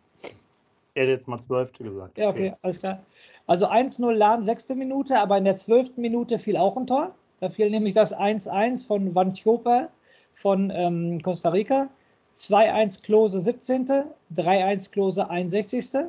Er 0.94 1.04
hätte 1.04 1.12
jetzt 1.12 1.28
mal 1.28 1.40
zwölfte 1.40 1.84
gesagt. 1.84 2.18
Ja, 2.18 2.28
okay, 2.28 2.54
alles 2.62 2.78
klar. 2.80 3.02
Also 3.46 3.66
1-0 3.66 4.12
Lahm, 4.12 4.42
sechste 4.42 4.74
Minute, 4.74 5.18
aber 5.18 5.38
in 5.38 5.44
der 5.44 5.56
zwölften 5.56 6.00
Minute 6.02 6.38
fiel 6.38 6.56
auch 6.56 6.76
ein 6.76 6.86
Tor. 6.86 7.14
Da 7.40 7.48
fiel 7.48 7.70
nämlich 7.70 7.94
das 7.94 8.14
1-1 8.14 8.86
von 8.86 9.14
Van 9.14 9.32
Chopa 9.34 9.88
von 10.34 10.70
ähm, 10.70 11.22
Costa 11.22 11.48
Rica. 11.48 11.88
2-1 12.36 13.02
Klose 13.02 13.40
17., 13.40 13.86
3-1 14.34 14.90
Klose 14.90 15.28
61., 15.28 16.08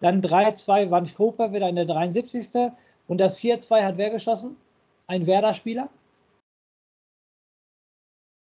dann 0.00 0.20
3-2 0.20 0.90
Van 0.90 1.06
Chopa 1.06 1.52
wieder 1.52 1.68
in 1.68 1.76
der 1.76 1.86
73. 1.86 2.72
Und 3.06 3.18
das 3.18 3.38
4-2 3.38 3.82
hat 3.82 3.96
wer 3.98 4.10
geschossen? 4.10 4.56
Ein 5.06 5.26
Werder-Spieler? 5.26 5.88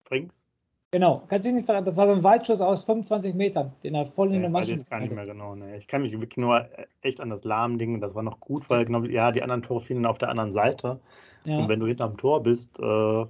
Frings? 0.05 0.45
Genau, 0.91 1.23
kannst 1.27 1.45
du 1.45 1.49
dich 1.49 1.57
nicht 1.57 1.69
daran, 1.69 1.83
das 1.83 1.97
war 1.97 2.07
so 2.07 2.13
ein 2.13 2.23
Weitschuss 2.23 2.61
aus 2.61 2.85
25 2.85 3.35
Metern, 3.35 3.73
den 3.83 3.93
er 3.93 4.05
voll 4.05 4.33
in 4.33 4.41
der 4.41 4.53
weiß 4.53 4.67
Masche. 4.67 4.79
jetzt 4.79 4.89
gar 4.89 5.01
nicht 5.01 5.13
mehr 5.13 5.25
genau. 5.25 5.53
Ne. 5.53 5.75
Ich 5.75 5.87
kann 5.87 6.01
mich 6.01 6.13
wirklich 6.13 6.37
nur 6.37 6.61
äh, 6.61 6.87
echt 7.01 7.19
an 7.19 7.29
das 7.29 7.43
Lahm-Ding, 7.43 7.99
das 7.99 8.15
war 8.15 8.23
noch 8.23 8.39
gut, 8.39 8.69
weil 8.69 8.85
genau, 8.85 9.03
ja, 9.03 9.33
die 9.33 9.43
anderen 9.43 9.63
Tore 9.63 9.81
fielen 9.81 10.05
auf 10.05 10.17
der 10.17 10.29
anderen 10.29 10.53
Seite. 10.53 10.99
Und 11.43 11.51
Ja, 11.51 11.67
wenn 11.67 11.81
du 11.81 11.87
hinterm 11.87 12.15
Tor 12.15 12.41
bist, 12.41 12.79
äh, 12.79 13.25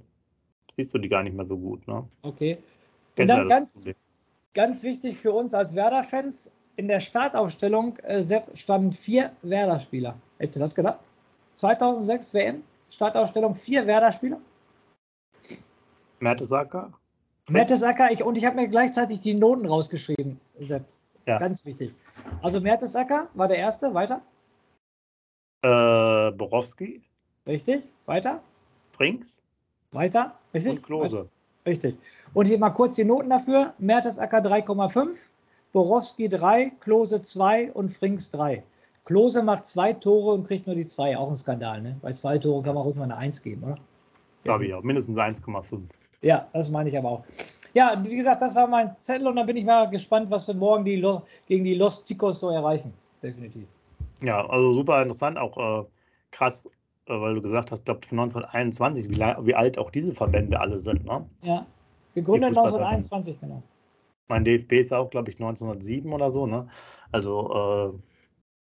siehst 0.76 0.94
du 0.94 0.98
die 0.98 1.08
gar 1.08 1.24
nicht 1.24 1.34
mehr 1.34 1.46
so 1.46 1.58
gut. 1.58 1.86
Ne? 1.88 2.06
okay. 2.22 2.56
Und 2.56 3.26
Kennst 3.26 3.34
ja 3.34 3.44
dann 3.44 3.48
das 3.48 3.84
ganz, 3.84 3.96
ganz 4.54 4.82
wichtig 4.84 5.16
für 5.16 5.32
uns 5.32 5.52
als 5.52 5.74
Werder-Fans, 5.74 6.54
in 6.76 6.86
der 6.86 7.00
Startaufstellung 7.00 7.96
äh, 8.04 8.22
standen 8.54 8.92
vier 8.92 9.32
Werder-Spieler. 9.42 10.14
Hättest 10.38 10.56
du 10.56 10.60
das 10.60 10.76
gedacht? 10.76 11.00
2006 11.54 12.32
WM, 12.34 12.62
Startaufstellung, 12.88 13.56
vier 13.56 13.84
Werder-Spieler. 13.84 14.40
Mertesacker? 16.20 16.92
Mertesacker, 17.48 18.10
ich, 18.12 18.22
und 18.22 18.36
ich 18.36 18.44
habe 18.44 18.56
mir 18.56 18.68
gleichzeitig 18.68 19.20
die 19.20 19.34
Noten 19.34 19.66
rausgeschrieben, 19.66 20.38
Sepp. 20.58 20.84
Ja. 21.26 21.38
Ganz 21.38 21.64
wichtig. 21.66 21.94
Also 22.42 22.60
Mertesacker 22.60 23.28
war 23.34 23.48
der 23.48 23.58
Erste, 23.58 23.92
weiter. 23.92 24.22
Äh, 25.62 26.30
Borowski, 26.32 27.02
Richtig, 27.46 27.92
weiter, 28.06 28.42
Frings 28.92 29.42
weiter, 29.92 30.38
richtig. 30.54 30.74
und 30.74 30.82
Klose. 30.82 31.28
Richtig. 31.66 31.96
Und 32.34 32.46
hier 32.46 32.58
mal 32.58 32.70
kurz 32.70 32.94
die 32.94 33.04
Noten 33.04 33.30
dafür. 33.30 33.74
Mertesacker 33.78 34.38
3,5, 34.38 35.28
Borowski 35.72 36.28
3, 36.28 36.72
Klose 36.80 37.20
2 37.20 37.72
und 37.72 37.90
Frings 37.90 38.30
3. 38.30 38.62
Klose 39.04 39.42
macht 39.42 39.66
zwei 39.66 39.92
Tore 39.94 40.34
und 40.34 40.46
kriegt 40.46 40.66
nur 40.66 40.76
die 40.76 40.86
2. 40.86 41.16
Auch 41.16 41.28
ein 41.28 41.34
Skandal, 41.34 41.80
ne? 41.82 41.96
Bei 42.02 42.12
zwei 42.12 42.38
Toren 42.38 42.62
kann 42.62 42.74
man 42.74 42.84
ruhig 42.84 42.96
mal 42.96 43.04
eine 43.04 43.16
1 43.16 43.42
geben, 43.42 43.64
oder? 43.64 43.78
Glaube 44.44 44.66
ich 44.66 44.74
auch. 44.74 44.82
Mindestens 44.82 45.18
1,5. 45.18 45.80
Ja, 46.22 46.48
das 46.52 46.70
meine 46.70 46.88
ich 46.90 46.98
aber 46.98 47.10
auch. 47.10 47.24
Ja, 47.74 47.94
wie 48.04 48.16
gesagt, 48.16 48.42
das 48.42 48.56
war 48.56 48.66
mein 48.66 48.96
Zettel 48.96 49.28
und 49.28 49.36
dann 49.36 49.46
bin 49.46 49.56
ich 49.56 49.64
mal 49.64 49.88
gespannt, 49.88 50.30
was 50.30 50.48
wir 50.48 50.54
morgen 50.54 50.84
die 50.84 50.96
Los, 50.96 51.20
gegen 51.46 51.64
die 51.64 51.74
Los 51.74 52.02
Ticos 52.04 52.40
so 52.40 52.50
erreichen. 52.50 52.92
Definitiv. 53.22 53.66
Ja, 54.20 54.48
also 54.48 54.72
super 54.72 55.02
interessant, 55.02 55.38
auch 55.38 55.56
äh, 55.56 55.86
krass, 56.30 56.66
äh, 57.06 57.20
weil 57.20 57.34
du 57.34 57.42
gesagt 57.42 57.70
hast, 57.70 57.84
glaube 57.84 58.06
von 58.06 58.18
1921, 58.18 59.08
wie, 59.10 59.18
wie 59.18 59.54
alt 59.54 59.78
auch 59.78 59.90
diese 59.90 60.14
Verbände 60.14 60.58
alle 60.58 60.78
sind. 60.78 61.04
Ne? 61.04 61.24
Ja. 61.42 61.66
Gegründet 62.14 62.50
Die 62.50 62.54
Fußballverbände. 62.54 62.96
1921, 62.96 63.40
genau. 63.40 63.62
Mein 64.28 64.44
DFB 64.44 64.72
ist 64.72 64.92
auch, 64.92 65.08
glaube 65.08 65.30
ich, 65.30 65.36
1907 65.36 66.12
oder 66.12 66.30
so. 66.30 66.46
Ne? 66.46 66.68
Also 67.12 67.94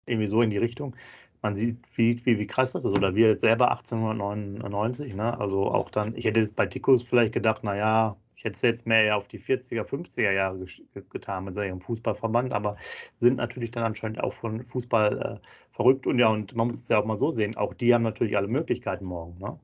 äh, 0.06 0.10
irgendwie 0.10 0.28
so 0.28 0.42
in 0.42 0.50
die 0.50 0.58
Richtung. 0.58 0.94
Man 1.42 1.54
sieht, 1.56 1.78
wie, 1.96 2.24
wie, 2.26 2.38
wie 2.38 2.46
krass 2.46 2.72
das 2.72 2.84
ist. 2.84 2.94
Oder 2.94 3.14
wir 3.14 3.28
jetzt 3.28 3.40
selber 3.42 3.70
1899. 3.70 5.14
Ne? 5.14 5.38
Also 5.38 5.70
auch 5.72 5.90
dann, 5.90 6.14
ich 6.16 6.24
hätte 6.24 6.40
jetzt 6.40 6.56
bei 6.56 6.66
Tikus 6.66 7.02
vielleicht 7.02 7.32
gedacht, 7.34 7.64
naja, 7.64 8.16
ich 8.36 8.44
hätte 8.44 8.56
es 8.56 8.62
jetzt 8.62 8.86
mehr 8.86 9.02
ja 9.04 9.16
auf 9.16 9.28
die 9.28 9.38
40er, 9.38 9.84
50er 9.84 10.32
Jahre 10.32 10.64
getan 11.10 11.44
mit 11.44 11.54
seinem 11.54 11.80
Fußballverband, 11.80 12.52
aber 12.52 12.76
sind 13.18 13.36
natürlich 13.36 13.70
dann 13.70 13.84
anscheinend 13.84 14.22
auch 14.22 14.32
von 14.32 14.62
Fußball 14.64 15.40
äh, 15.42 15.46
verrückt. 15.74 16.06
Und 16.06 16.18
ja, 16.18 16.28
und 16.28 16.54
man 16.54 16.68
muss 16.68 16.76
es 16.76 16.88
ja 16.88 16.98
auch 17.00 17.04
mal 17.06 17.18
so 17.18 17.30
sehen, 17.30 17.56
auch 17.56 17.74
die 17.74 17.94
haben 17.94 18.02
natürlich 18.02 18.36
alle 18.36 18.48
Möglichkeiten 18.48 19.04
morgen. 19.04 19.38
Ne? 19.38 19.58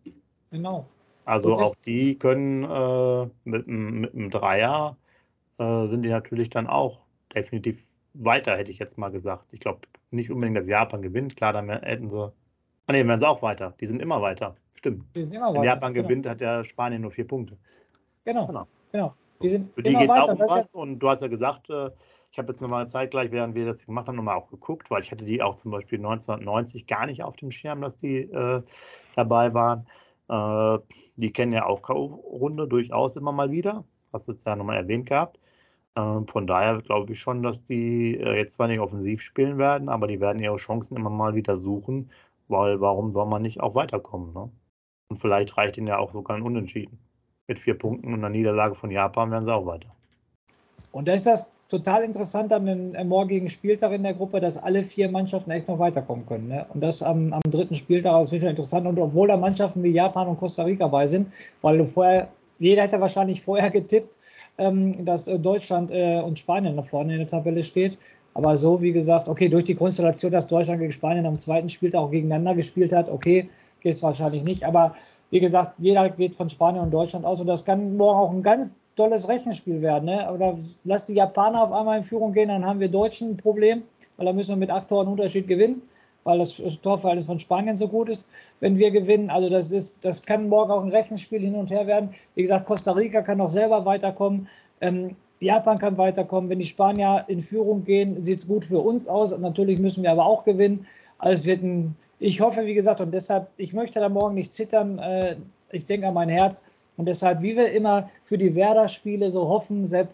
Genau. 0.51 0.87
Also 1.25 1.55
auch 1.57 1.75
die 1.77 2.19
können 2.19 2.65
äh, 2.65 3.31
mit, 3.45 3.69
einem- 3.69 4.01
mit 4.01 4.15
einem 4.15 4.31
Dreier 4.31 4.97
äh, 5.59 5.87
sind 5.87 6.03
die 6.03 6.11
natürlich 6.11 6.51
dann 6.51 6.67
auch 6.67 7.01
definitiv 7.35 8.01
weiter, 8.15 8.57
hätte 8.57 8.73
ich 8.73 8.79
jetzt 8.79 8.99
mal 8.99 9.11
gesagt. 9.11 9.53
Ich 9.53 9.61
glaube 9.61 9.81
nicht 10.13 10.31
unbedingt, 10.31 10.57
dass 10.57 10.69
Japan 10.69 11.03
gewinnt. 11.03 11.37
Klar, 11.37 11.53
dann 11.53 11.69
hätten 11.69 12.11
sie. 12.11 12.33
Ah, 12.87 12.93
nee, 12.93 13.07
wären 13.07 13.19
sie 13.19 13.29
auch 13.29 13.43
weiter. 13.43 13.75
Die 13.81 13.87
sind 13.87 14.01
immer 14.01 14.21
weiter. 14.21 14.57
Stimmt. 14.75 15.05
Die 15.15 15.23
sind 15.23 15.35
immer 15.35 15.49
Wenn 15.49 15.61
weiter. 15.61 15.65
Japan 15.65 15.95
genau. 15.95 16.09
gewinnt, 16.09 16.27
hat 16.27 16.41
ja 16.41 16.65
Spanien 16.65 17.03
nur 17.03 17.11
vier 17.11 17.27
Punkte. 17.27 17.57
Genau. 18.25 18.47
Genau. 18.47 18.67
Genau. 18.91 19.15
Die 19.41 19.49
sind 19.49 19.75
Für 19.75 19.83
die 19.83 19.95
geht 19.95 20.11
es 20.11 20.17
auch 20.17 20.33
um 20.33 20.41
ist 20.41 20.51
ja- 20.51 20.57
was. 20.57 20.75
Und 20.75 20.99
du 20.99 21.09
hast 21.09 21.23
ja 21.23 21.29
gesagt, 21.29 21.71
äh, 21.71 21.91
ich 22.31 22.39
habe 22.39 22.49
jetzt 22.49 22.61
nochmal 22.61 22.89
zeitgleich, 22.89 23.31
während 23.31 23.55
wir 23.55 23.67
das 23.67 23.85
gemacht 23.87 24.09
haben, 24.09 24.17
nochmal 24.17 24.37
auch 24.37 24.49
geguckt, 24.49 24.91
weil 24.91 25.03
ich 25.03 25.11
hatte 25.11 25.25
die 25.25 25.43
auch 25.43 25.57
zum 25.57 25.71
Beispiel 25.71 25.99
1990 25.99 26.87
gar 26.87 27.07
nicht 27.07 27.23
auf 27.23 27.37
dem 27.37 27.51
Schirm, 27.51 27.83
dass 27.83 27.97
die 27.97 28.21
äh, 28.21 28.63
dabei 29.15 29.53
waren. 29.55 29.87
Äh, 30.29 30.79
die 31.17 31.33
kennen 31.33 31.53
ja 31.53 31.67
auch 31.67 31.83
K.O.-Runde 31.83 32.67
durchaus 32.67 33.17
immer 33.17 33.33
mal 33.33 33.51
wieder. 33.51 33.85
Hast 34.13 34.29
du 34.29 34.33
jetzt 34.33 34.47
ja 34.47 34.57
nochmal 34.57 34.77
erwähnt 34.77 35.07
gehabt. 35.07 35.39
Ähm, 35.97 36.27
von 36.27 36.47
daher 36.47 36.81
glaube 36.81 37.13
ich 37.13 37.21
schon, 37.21 37.43
dass 37.43 37.65
die 37.67 38.17
äh, 38.17 38.37
jetzt 38.37 38.55
zwar 38.55 38.69
nicht 38.69 38.81
offensiv 38.81 39.21
spielen 39.21 39.59
werden, 39.59 39.89
aber 39.89 40.07
die 40.07 40.21
werden 40.21 40.43
ihre 40.43 40.57
Chancen 40.57 40.97
immer 40.97 41.11
mal 41.11 41.35
wieder 41.35 41.57
suchen, 41.57 42.11
weil 42.49 42.81
warum 42.81 43.13
soll 43.13 43.27
man 43.27 43.43
nicht 43.43 43.61
auch 43.61 43.75
weiterkommen? 43.75 44.33
Ne? 44.33 44.51
Und 45.11 45.17
vielleicht 45.17 45.57
reicht 45.57 45.77
ihnen 45.77 45.89
ja 45.89 45.99
auch 45.99 46.11
sogar 46.11 46.37
ein 46.37 46.43
Unentschieden. 46.43 46.99
Mit 47.47 47.59
vier 47.59 47.75
Punkten 47.75 48.09
und 48.09 48.21
einer 48.21 48.31
Niederlage 48.31 48.75
von 48.75 48.91
Japan 48.91 49.31
werden 49.31 49.45
sie 49.45 49.55
auch 49.55 49.67
weiter. 49.67 49.89
Und 50.93 51.09
da 51.09 51.13
ist 51.13 51.27
das 51.27 51.51
total 51.69 52.05
interessant 52.05 52.53
an 52.53 52.67
dem 52.67 52.95
äh, 52.95 53.05
morgigen 53.05 53.49
Spieltag 53.49 53.93
in 53.93 54.03
der 54.03 54.15
Gruppe, 54.15 54.41
dass 54.41 54.57
alle 54.57 54.83
vier 54.83 55.11
Mannschaften 55.11 55.51
echt 55.51 55.69
noch 55.69 55.79
weiterkommen 55.79 56.27
können. 56.27 56.49
Ne? 56.49 56.67
Und 56.73 56.83
das 56.83 57.03
am, 57.03 57.33
am 57.33 57.41
dritten 57.51 57.75
Spieltag 57.75 58.23
ist 58.23 58.33
wirklich 58.33 58.51
interessant. 58.51 58.87
Und 58.87 58.99
obwohl 58.99 59.29
da 59.29 59.37
Mannschaften 59.37 59.83
wie 59.83 59.91
Japan 59.91 60.29
und 60.29 60.39
Costa 60.39 60.65
Rica 60.65 60.87
bei 60.87 61.07
sind, 61.07 61.29
weil 61.63 61.79
du 61.79 61.87
vorher, 61.87 62.29
jeder 62.59 62.83
hätte 62.83 63.01
wahrscheinlich 63.01 63.43
vorher 63.43 63.71
getippt, 63.71 64.19
ähm, 64.59 65.05
dass 65.05 65.29
äh, 65.29 65.39
Deutschland 65.39 65.91
äh, 65.91 66.21
und 66.21 66.39
Spanien 66.39 66.77
nach 66.77 66.85
vorne 66.85 67.15
in 67.15 67.19
der 67.19 67.29
Tabelle 67.29 67.63
steht. 67.63 67.99
Aber 68.35 68.57
so, 68.57 68.81
wie 68.81 68.93
gesagt, 68.93 69.29
okay, 69.29 69.49
durch 69.49 69.65
die 69.65 69.75
Konstellation, 69.75 70.33
dass 70.33 70.47
Deutschland 70.47 70.81
gegen 70.81 70.93
Spanien 70.93 71.27
am 71.27 71.39
zweiten 71.39 71.69
Spieltag 71.69 72.01
auch 72.01 72.11
gegeneinander 72.11 72.55
gespielt 72.55 72.93
hat, 72.93 73.11
okay, 73.11 73.49
geht 73.81 73.95
es 73.95 74.03
wahrscheinlich 74.03 74.43
nicht. 74.43 74.65
Aber 74.65 74.95
wie 75.31 75.41
gesagt, 75.41 75.75
jeder 75.79 76.09
geht 76.11 76.35
von 76.35 76.49
Spanien 76.51 76.83
und 76.83 76.91
Deutschland 76.93 77.25
aus 77.25 77.41
und 77.41 77.47
das 77.47 77.65
kann 77.65 77.97
morgen 77.97 78.19
auch 78.19 78.31
ein 78.31 78.43
ganz 78.43 78.81
tolles 78.97 79.29
Rechenspiel 79.29 79.81
werden. 79.81 80.05
Ne? 80.05 80.31
Oder 80.33 80.57
lass 80.85 81.07
die 81.07 81.15
Japaner 81.15 81.63
auf 81.63 81.73
einmal 81.73 81.99
in 81.99 82.05
Führung 82.05 82.33
gehen, 82.33 82.49
dann 82.49 82.65
haben 82.65 82.81
wir 82.81 82.89
Deutschen 82.89 83.31
ein 83.31 83.37
Problem, 83.39 83.83
weil 84.17 84.27
da 84.27 84.33
müssen 84.33 84.51
wir 84.51 84.57
mit 84.57 84.71
acht 84.71 84.89
Toren 84.89 85.09
Unterschied 85.09 85.49
gewinnen, 85.49 85.83
weil 86.25 86.39
das 86.39 86.61
Torverhältnis 86.83 87.27
von 87.27 87.39
Spanien 87.39 87.77
so 87.77 87.89
gut 87.89 88.09
ist, 88.09 88.29
wenn 88.61 88.79
wir 88.79 88.91
gewinnen. 88.91 89.31
Also 89.31 89.49
das 89.49 89.73
ist, 89.73 90.05
das 90.05 90.23
kann 90.23 90.49
morgen 90.49 90.71
auch 90.71 90.83
ein 90.83 90.91
Rechenspiel 90.91 91.41
hin 91.41 91.55
und 91.55 91.71
her 91.71 91.87
werden. 91.87 92.11
Wie 92.35 92.43
gesagt, 92.43 92.67
Costa 92.67 92.93
Rica 92.93 93.23
kann 93.23 93.39
noch 93.39 93.49
selber 93.49 93.85
weiterkommen. 93.85 94.49
Ähm, 94.81 95.17
Japan 95.41 95.79
kann 95.79 95.99
weiterkommen. 95.99 96.49
Wenn 96.51 96.61
die 96.61 96.67
Spanier 96.67 97.25
in 97.27 97.41
Führung 97.41 97.85
gehen, 97.85 98.23
sieht 98.23 98.39
es 98.39 98.47
gut 98.47 98.65
für 98.65 98.79
uns 98.79 99.09
aus. 99.09 99.37
Natürlich 99.37 99.81
müssen 99.81 100.03
wir 100.03 100.13
aber 100.13 100.27
auch 100.27 100.45
gewinnen. 100.45 100.87
Also 101.19 101.47
wird 101.47 101.63
ein, 101.63 101.97
ich 102.19 102.41
hoffe, 102.41 102.67
wie 102.67 102.75
gesagt, 102.75 103.01
und 103.01 103.13
deshalb, 103.13 103.49
ich 103.57 103.73
möchte 103.73 103.99
da 103.99 104.09
morgen 104.09 104.35
nicht 104.35 104.55
zittern. 104.55 104.99
Äh, 104.99 105.37
ich 105.73 105.87
denke 105.87 106.07
an 106.07 106.15
mein 106.15 106.29
Herz. 106.29 106.65
Und 106.97 107.07
deshalb, 107.07 107.43
wie 107.43 107.57
wir 107.57 107.73
immer 107.73 108.09
für 108.23 108.39
die 108.39 108.55
Werder-Spiele 108.55 109.31
so 109.31 109.49
hoffen, 109.49 109.87
Sepp, 109.87 110.11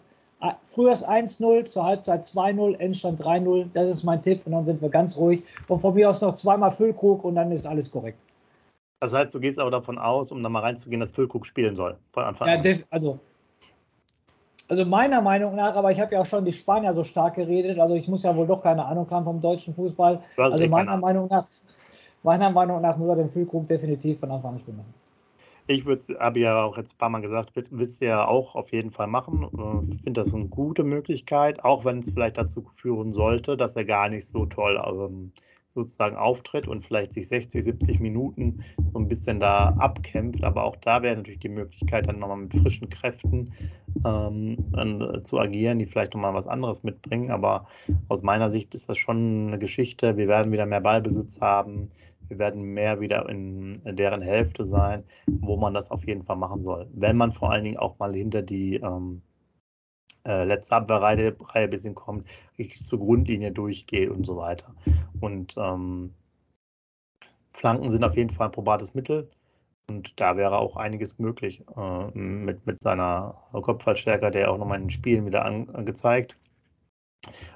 früher 0.63 0.91
ist 0.91 1.07
1-0, 1.07 1.65
zur 1.65 1.83
Halbzeit 1.83 2.23
2-0, 2.23 2.77
Endstand 2.79 3.21
3-0. 3.21 3.67
Das 3.73 3.89
ist 3.89 4.03
mein 4.03 4.21
Tipp 4.21 4.41
und 4.45 4.53
dann 4.53 4.65
sind 4.65 4.81
wir 4.81 4.89
ganz 4.89 5.17
ruhig. 5.17 5.43
Und 5.67 5.79
von 5.79 5.93
mir 5.93 6.09
aus 6.09 6.21
noch 6.21 6.35
zweimal 6.35 6.71
Füllkrug 6.71 7.23
und 7.23 7.35
dann 7.35 7.51
ist 7.51 7.65
alles 7.65 7.91
korrekt. 7.91 8.23
Das 9.01 9.13
heißt, 9.13 9.33
du 9.33 9.39
gehst 9.39 9.59
aber 9.59 9.71
davon 9.71 9.97
aus, 9.97 10.31
um 10.31 10.43
da 10.43 10.49
mal 10.49 10.59
reinzugehen, 10.59 10.99
dass 10.99 11.11
Füllkrug 11.11 11.45
spielen 11.45 11.75
soll 11.75 11.97
von 12.11 12.23
Anfang 12.23 12.49
an. 12.49 12.63
Ja, 12.63 12.73
also 12.89 13.19
also 14.69 14.85
meiner 14.85 15.19
Meinung 15.19 15.55
nach, 15.55 15.75
aber 15.75 15.91
ich 15.91 15.99
habe 15.99 16.13
ja 16.13 16.21
auch 16.21 16.25
schon 16.25 16.45
die 16.45 16.51
Spanier 16.51 16.93
so 16.93 17.03
stark 17.03 17.35
geredet, 17.35 17.79
also 17.79 17.95
ich 17.95 18.07
muss 18.07 18.21
ja 18.21 18.35
wohl 18.35 18.45
doch 18.45 18.61
keine 18.61 18.85
Ahnung 18.85 19.09
haben 19.09 19.25
vom 19.25 19.41
deutschen 19.41 19.73
Fußball. 19.73 20.21
Also 20.37 20.67
meiner 20.67 20.95
Meinung 20.97 21.27
nach, 21.27 21.47
meiner 22.21 22.51
Meinung 22.51 22.79
nach 22.79 22.95
muss 22.97 23.09
er 23.09 23.15
den 23.15 23.29
Füllkrug 23.29 23.65
definitiv 23.65 24.19
von 24.19 24.29
Anfang 24.29 24.53
an 24.53 24.59
spielen 24.59 24.77
machen. 24.77 24.93
Ich 25.71 25.85
habe 25.85 26.39
ja 26.39 26.63
auch 26.63 26.77
jetzt 26.77 26.95
ein 26.95 26.97
paar 26.97 27.09
Mal 27.09 27.21
gesagt, 27.21 27.51
wisst 27.69 28.01
ihr 28.01 28.07
ja 28.07 28.27
auch 28.27 28.55
auf 28.55 28.71
jeden 28.71 28.89
Fall 28.89 29.05
machen. 29.05 29.47
Ich 29.91 30.01
finde 30.01 30.21
das 30.21 30.33
eine 30.33 30.47
gute 30.47 30.83
Möglichkeit, 30.83 31.63
auch 31.63 31.85
wenn 31.85 31.99
es 31.99 32.09
vielleicht 32.09 32.39
dazu 32.39 32.63
führen 32.73 33.13
sollte, 33.13 33.55
dass 33.55 33.75
er 33.75 33.85
gar 33.85 34.09
nicht 34.09 34.25
so 34.25 34.47
toll 34.47 34.81
ähm, 34.83 35.31
sozusagen 35.75 36.15
auftritt 36.15 36.67
und 36.67 36.83
vielleicht 36.83 37.13
sich 37.13 37.27
60, 37.27 37.63
70 37.63 37.99
Minuten 37.99 38.63
so 38.91 38.97
ein 38.97 39.07
bisschen 39.07 39.39
da 39.39 39.75
abkämpft. 39.77 40.43
Aber 40.43 40.63
auch 40.63 40.75
da 40.77 41.03
wäre 41.03 41.17
natürlich 41.17 41.41
die 41.41 41.49
Möglichkeit, 41.49 42.07
dann 42.07 42.17
nochmal 42.17 42.37
mit 42.37 42.55
frischen 42.55 42.89
Kräften 42.89 43.53
ähm, 44.03 44.57
äh, 44.75 45.21
zu 45.21 45.37
agieren, 45.37 45.77
die 45.77 45.85
vielleicht 45.85 46.15
nochmal 46.15 46.33
was 46.33 46.47
anderes 46.47 46.81
mitbringen. 46.81 47.29
Aber 47.29 47.67
aus 48.07 48.23
meiner 48.23 48.49
Sicht 48.49 48.73
ist 48.73 48.89
das 48.89 48.97
schon 48.97 49.49
eine 49.49 49.59
Geschichte. 49.59 50.17
Wir 50.17 50.27
werden 50.27 50.51
wieder 50.51 50.65
mehr 50.65 50.81
Ballbesitz 50.81 51.39
haben. 51.41 51.91
Wir 52.29 52.39
werden 52.39 52.61
mehr 52.61 53.01
wieder 53.01 53.27
in 53.27 53.81
deren 53.85 54.21
Hälfte 54.21 54.65
sein, 54.65 55.03
wo 55.27 55.57
man 55.57 55.73
das 55.73 55.91
auf 55.91 56.05
jeden 56.05 56.23
Fall 56.23 56.37
machen 56.37 56.63
soll. 56.63 56.87
Wenn 56.93 57.17
man 57.17 57.31
vor 57.31 57.51
allen 57.51 57.63
Dingen 57.63 57.77
auch 57.77 57.99
mal 57.99 58.13
hinter 58.13 58.41
die 58.41 58.75
ähm, 58.75 59.21
äh, 60.25 60.43
letzte 60.43 60.75
Abwehrreihe 60.75 61.35
Reihe 61.39 61.63
ein 61.63 61.69
bisschen 61.69 61.95
kommt, 61.95 62.27
richtig 62.57 62.83
zur 62.83 62.99
Grundlinie 62.99 63.51
durchgeht 63.51 64.09
und 64.09 64.25
so 64.25 64.37
weiter. 64.37 64.73
Und 65.19 65.55
ähm, 65.57 66.13
Flanken 67.53 67.91
sind 67.91 68.03
auf 68.03 68.15
jeden 68.15 68.29
Fall 68.29 68.47
ein 68.47 68.51
probates 68.51 68.93
Mittel. 68.93 69.29
Und 69.89 70.19
da 70.19 70.37
wäre 70.37 70.59
auch 70.59 70.77
einiges 70.77 71.17
möglich 71.17 71.63
äh, 71.75 72.17
mit, 72.17 72.65
mit 72.67 72.81
seiner 72.81 73.41
Kopfballstärke, 73.51 74.29
der 74.29 74.51
auch 74.51 74.57
nochmal 74.59 74.77
in 74.77 74.85
den 74.85 74.91
Spielen 74.91 75.25
wieder 75.25 75.45
angezeigt. 75.45 76.37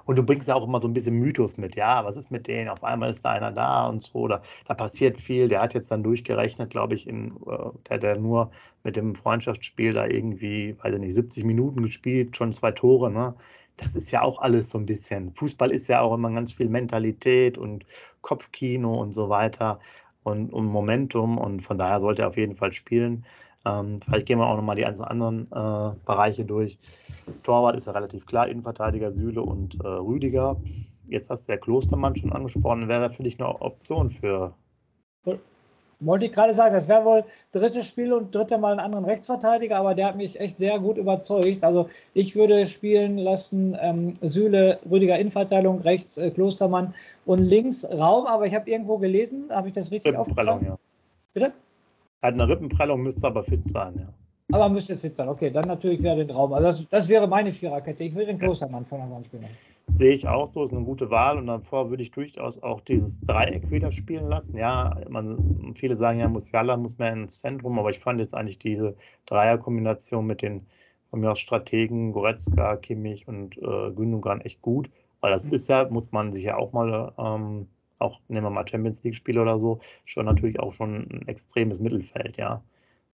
Und 0.05 0.17
du 0.17 0.23
bringst 0.23 0.47
ja 0.47 0.55
auch 0.55 0.65
immer 0.67 0.81
so 0.81 0.87
ein 0.87 0.93
bisschen 0.93 1.15
Mythos 1.15 1.57
mit, 1.57 1.75
ja, 1.75 2.03
was 2.05 2.17
ist 2.17 2.31
mit 2.31 2.47
denen? 2.47 2.69
Auf 2.69 2.83
einmal 2.83 3.09
ist 3.09 3.23
da 3.23 3.31
einer 3.31 3.51
da 3.51 3.87
und 3.87 4.01
so, 4.03 4.13
oder 4.19 4.41
da 4.67 4.73
passiert 4.73 5.19
viel. 5.19 5.47
Der 5.47 5.61
hat 5.61 5.73
jetzt 5.73 5.91
dann 5.91 6.03
durchgerechnet, 6.03 6.69
glaube 6.69 6.95
ich, 6.95 7.07
in, 7.07 7.35
äh, 7.47 7.69
der 7.87 7.95
hat 7.95 8.03
ja 8.03 8.15
nur 8.17 8.51
mit 8.83 8.95
dem 8.95 9.15
Freundschaftsspiel 9.15 9.93
da 9.93 10.05
irgendwie, 10.05 10.77
weiß 10.81 10.93
ich 10.95 10.99
nicht, 10.99 11.13
70 11.13 11.43
Minuten 11.45 11.81
gespielt, 11.83 12.35
schon 12.35 12.53
zwei 12.53 12.71
Tore, 12.71 13.11
ne? 13.11 13.35
Das 13.77 13.95
ist 13.95 14.11
ja 14.11 14.21
auch 14.21 14.39
alles 14.39 14.69
so 14.69 14.77
ein 14.77 14.85
bisschen. 14.85 15.33
Fußball 15.33 15.71
ist 15.71 15.87
ja 15.87 16.01
auch 16.01 16.13
immer 16.13 16.29
ganz 16.31 16.53
viel 16.53 16.69
Mentalität 16.69 17.57
und 17.57 17.85
Kopfkino 18.21 19.01
und 19.01 19.13
so 19.13 19.29
weiter 19.29 19.79
und, 20.23 20.53
und 20.53 20.65
Momentum 20.67 21.37
und 21.39 21.61
von 21.61 21.77
daher 21.77 21.99
sollte 21.99 22.21
er 22.23 22.27
auf 22.29 22.37
jeden 22.37 22.55
Fall 22.55 22.71
spielen. 22.71 23.25
Ähm, 23.65 23.99
vielleicht 23.99 24.25
gehen 24.25 24.39
wir 24.39 24.47
auch 24.47 24.55
nochmal 24.55 24.75
die 24.75 24.81
ganzen 24.81 25.03
anderen 25.03 25.47
äh, 25.51 25.95
Bereiche 26.05 26.45
durch. 26.45 26.77
Torwart 27.43 27.77
ist 27.77 27.87
ja 27.87 27.93
relativ 27.93 28.25
klar, 28.25 28.47
Innenverteidiger 28.47 29.11
Süle 29.11 29.41
und 29.41 29.79
äh, 29.83 29.87
Rüdiger. 29.87 30.57
Jetzt 31.07 31.29
hast 31.29 31.47
du 31.47 31.53
ja 31.53 31.57
Klostermann 31.57 32.15
schon 32.15 32.33
angesprochen. 32.33 32.87
Wäre 32.87 33.01
da 33.01 33.09
für 33.09 33.23
dich 33.23 33.39
eine 33.39 33.61
Option 33.61 34.09
für? 34.09 34.53
Wollte 35.99 36.25
ich 36.25 36.33
gerade 36.33 36.53
sagen, 36.53 36.73
das 36.73 36.89
wäre 36.89 37.05
wohl 37.05 37.23
drittes 37.53 37.87
Spiel 37.87 38.11
und 38.11 38.35
dritte 38.35 38.57
Mal 38.57 38.71
einen 38.71 38.81
anderen 38.81 39.05
Rechtsverteidiger, 39.05 39.77
aber 39.77 39.95
der 39.95 40.07
hat 40.07 40.17
mich 40.17 40.37
echt 40.39 40.57
sehr 40.57 40.79
gut 40.79 40.97
überzeugt. 40.97 41.63
Also 41.63 41.87
ich 42.13 42.35
würde 42.35 42.67
spielen 42.67 43.17
lassen 43.17 43.77
ähm, 43.79 44.15
Süle, 44.21 44.79
Rüdiger 44.89 45.17
Innenverteidigung, 45.17 45.79
rechts 45.79 46.17
äh, 46.17 46.31
Klostermann 46.31 46.93
und 47.25 47.39
links 47.39 47.85
Raum, 47.85 48.25
aber 48.27 48.45
ich 48.47 48.55
habe 48.55 48.69
irgendwo 48.69 48.97
gelesen, 48.97 49.47
habe 49.51 49.69
ich 49.69 49.73
das 49.73 49.91
richtig 49.91 50.17
aufgefallen? 50.17 50.65
Ja. 50.65 50.77
Bitte? 51.33 51.53
Hat 52.23 52.33
eine 52.33 52.47
Rippenprellung, 52.47 53.03
müsste 53.03 53.27
aber 53.27 53.43
fit 53.43 53.69
sein, 53.69 53.93
ja. 53.97 54.07
Aber 54.53 54.69
müsste 54.69 54.95
fit 54.95 55.15
sein, 55.15 55.27
okay. 55.27 55.49
Dann 55.49 55.67
natürlich 55.67 56.01
wäre 56.01 56.15
den 56.15 56.29
Raum. 56.29 56.53
Also 56.53 56.67
das, 56.67 56.87
das 56.89 57.09
wäre 57.09 57.27
meine 57.27 57.51
Viererkette. 57.51 58.03
Ich 58.03 58.15
würde 58.15 58.27
den 58.27 58.39
Klostermann 58.39 58.85
von 58.85 59.01
Anfang 59.01 59.17
an 59.17 59.23
spielen. 59.25 59.45
Sehe 59.87 60.13
ich 60.13 60.27
auch 60.27 60.47
so, 60.47 60.63
ist 60.63 60.71
eine 60.71 60.85
gute 60.85 61.09
Wahl 61.09 61.37
und 61.37 61.47
davor 61.47 61.89
würde 61.89 62.01
ich 62.01 62.11
durchaus 62.11 62.61
auch 62.63 62.79
dieses 62.81 63.19
Dreieck 63.21 63.69
wieder 63.69 63.91
spielen 63.91 64.29
lassen. 64.29 64.55
Ja, 64.55 64.95
man, 65.09 65.73
viele 65.75 65.97
sagen 65.97 66.19
ja, 66.19 66.29
Musiala 66.29 66.77
muss 66.77 66.97
mehr 66.97 67.11
ins 67.11 67.41
Zentrum, 67.41 67.77
aber 67.77 67.89
ich 67.89 67.99
fand 67.99 68.19
jetzt 68.19 68.33
eigentlich 68.33 68.59
diese 68.59 68.95
Dreierkombination 69.25 70.25
mit 70.25 70.41
den 70.41 70.65
von 71.09 71.19
mir 71.19 71.31
aus 71.31 71.39
Strategen, 71.39 72.13
Goretzka, 72.13 72.77
Kimmich 72.77 73.27
und 73.27 73.57
äh, 73.57 73.91
Gündogan 73.91 74.39
echt 74.41 74.61
gut, 74.61 74.89
weil 75.19 75.31
das 75.31 75.45
mhm. 75.45 75.53
ist 75.53 75.67
ja, 75.67 75.87
muss 75.89 76.11
man 76.13 76.31
sich 76.31 76.45
ja 76.45 76.55
auch 76.55 76.71
mal 76.71 77.11
ähm, 77.17 77.67
auch 78.03 78.19
nehmen 78.27 78.45
wir 78.45 78.49
mal 78.49 78.67
Champions 78.67 79.03
League-Spiele 79.03 79.41
oder 79.41 79.59
so, 79.59 79.79
schon 80.05 80.25
natürlich 80.25 80.59
auch 80.59 80.73
schon 80.73 81.07
ein 81.09 81.27
extremes 81.27 81.79
Mittelfeld, 81.79 82.37
ja. 82.37 82.63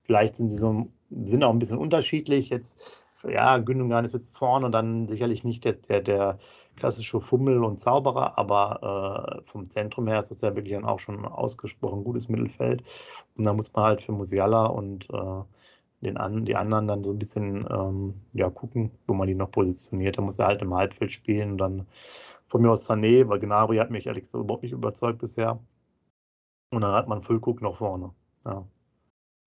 Vielleicht 0.02 0.36
sind 0.36 0.48
sie 0.48 0.56
so, 0.56 0.88
sind 1.10 1.44
auch 1.44 1.52
ein 1.52 1.58
bisschen 1.58 1.76
unterschiedlich. 1.78 2.48
Jetzt, 2.48 3.02
ja, 3.28 3.58
Gündogan 3.58 4.06
ist 4.06 4.14
jetzt 4.14 4.36
vorne 4.36 4.64
und 4.66 4.72
dann 4.72 5.06
sicherlich 5.06 5.44
nicht 5.44 5.64
der, 5.66 5.74
der, 5.74 6.00
der 6.00 6.38
klassische 6.76 7.20
Fummel 7.20 7.62
und 7.62 7.78
Zauberer, 7.78 8.38
aber 8.38 9.40
äh, 9.42 9.50
vom 9.50 9.68
Zentrum 9.68 10.08
her 10.08 10.20
ist 10.20 10.30
das 10.30 10.40
ja 10.40 10.54
wirklich 10.56 10.74
dann 10.74 10.86
auch 10.86 10.98
schon 10.98 11.18
ein 11.18 11.24
ausgesprochen 11.26 12.04
gutes 12.04 12.28
Mittelfeld. 12.28 12.82
Und 13.36 13.44
da 13.44 13.52
muss 13.52 13.72
man 13.74 13.84
halt 13.84 14.02
für 14.02 14.12
Musiala 14.12 14.66
und 14.66 15.10
äh, 15.10 15.42
den 16.00 16.16
an, 16.16 16.44
die 16.44 16.56
anderen 16.56 16.86
dann 16.86 17.04
so 17.04 17.10
ein 17.10 17.18
bisschen 17.18 17.66
ähm, 17.70 18.14
ja, 18.32 18.48
gucken, 18.50 18.90
wo 19.06 19.14
man 19.14 19.28
die 19.28 19.34
noch 19.34 19.50
positioniert. 19.50 20.16
Da 20.16 20.22
muss 20.22 20.38
er 20.38 20.46
halt 20.46 20.62
im 20.62 20.74
Halbfeld 20.74 21.12
spielen 21.12 21.52
und 21.52 21.58
dann 21.58 21.86
von 22.48 22.62
mir 22.62 22.70
aus 22.70 22.88
Sané, 22.88 23.28
weil 23.28 23.40
Gnabry 23.40 23.76
hat 23.76 23.90
mich 23.90 24.06
ehrlich 24.06 24.24
gesagt 24.24 24.42
überhaupt 24.42 24.62
nicht 24.62 24.72
überzeugt 24.72 25.18
bisher. 25.18 25.58
Und 26.70 26.82
dann 26.82 26.92
hat 26.92 27.08
man 27.08 27.22
Füllkrug 27.22 27.62
noch 27.62 27.76
vorne. 27.76 28.10
Ja. 28.44 28.64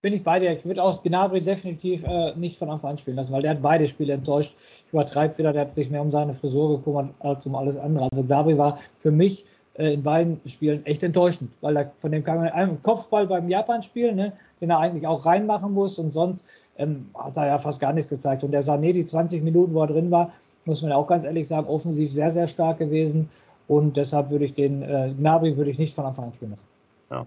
Bin 0.02 0.14
ich 0.14 0.24
bei 0.24 0.40
dir. 0.40 0.52
Ich 0.58 0.66
würde 0.66 0.82
auch 0.84 1.04
Gnabry 1.04 1.42
definitiv 1.42 2.04
äh, 2.04 2.36
nicht 2.36 2.58
von 2.58 2.70
Anfang 2.70 2.92
an 2.92 2.98
spielen 2.98 3.18
lassen, 3.18 3.34
weil 3.34 3.44
der 3.44 3.52
hat 3.52 3.62
beide 3.62 3.86
Spiele 3.86 4.14
enttäuscht. 4.14 4.86
Übertreibt 4.92 5.38
wieder, 5.38 5.54
der 5.54 5.62
hat 5.62 5.76
sich 5.76 5.92
mehr 5.92 6.02
um 6.02 6.10
seine 6.10 6.34
Frisur 6.34 6.78
gekümmert 6.78 7.14
als 7.20 7.46
um 7.46 7.56
alles 7.56 7.78
andere. 7.78 8.08
Also 8.12 8.24
Gnabry 8.24 8.58
war 8.58 8.80
für 8.96 9.12
mich 9.12 9.46
in 9.76 10.04
beiden 10.04 10.42
Spielen 10.46 10.86
echt 10.86 11.02
enttäuschend, 11.02 11.50
weil 11.62 11.78
er 11.78 11.92
von 11.98 12.12
dem 12.12 12.24
kam 12.24 12.40
ein 12.40 12.82
Kopfball 12.84 13.26
beim 13.26 13.48
Japan-Spiel, 13.48 14.14
ne, 14.14 14.34
den 14.60 14.70
er 14.70 14.80
eigentlich 14.80 15.08
auch 15.08 15.26
reinmachen 15.26 15.74
muss 15.74 15.98
und 15.98 16.12
sonst 16.12 16.46
ähm, 16.78 17.10
hat 17.16 17.38
er 17.38 17.48
ja 17.48 17.58
fast 17.58 17.80
gar 17.80 17.94
nichts 17.94 18.10
gezeigt. 18.10 18.44
Und 18.44 18.52
der 18.52 18.64
Sané, 18.64 18.92
die 18.92 19.06
20 19.06 19.44
Minuten, 19.44 19.74
wo 19.74 19.82
er 19.82 19.88
drin 19.88 20.12
war, 20.12 20.32
muss 20.66 20.82
man 20.82 20.92
auch 20.92 21.08
ganz 21.08 21.26
ehrlich 21.26 21.48
sagen, 21.48 21.68
offensiv 21.68 22.12
sehr, 22.12 22.30
sehr 22.30 22.48
stark 22.48 22.80
gewesen. 22.80 23.30
Und 23.68 23.96
deshalb 23.96 24.30
würde 24.30 24.46
ich 24.46 24.54
den 24.54 24.82
äh, 24.82 25.14
Gnabry 25.18 25.56
würde 25.56 25.72
ich 25.72 25.78
nicht 25.78 25.94
von 25.94 26.06
Anfang 26.06 26.26
an 26.26 26.34
spielen 26.34 26.52
lassen. 26.52 26.68
Ja. 27.10 27.26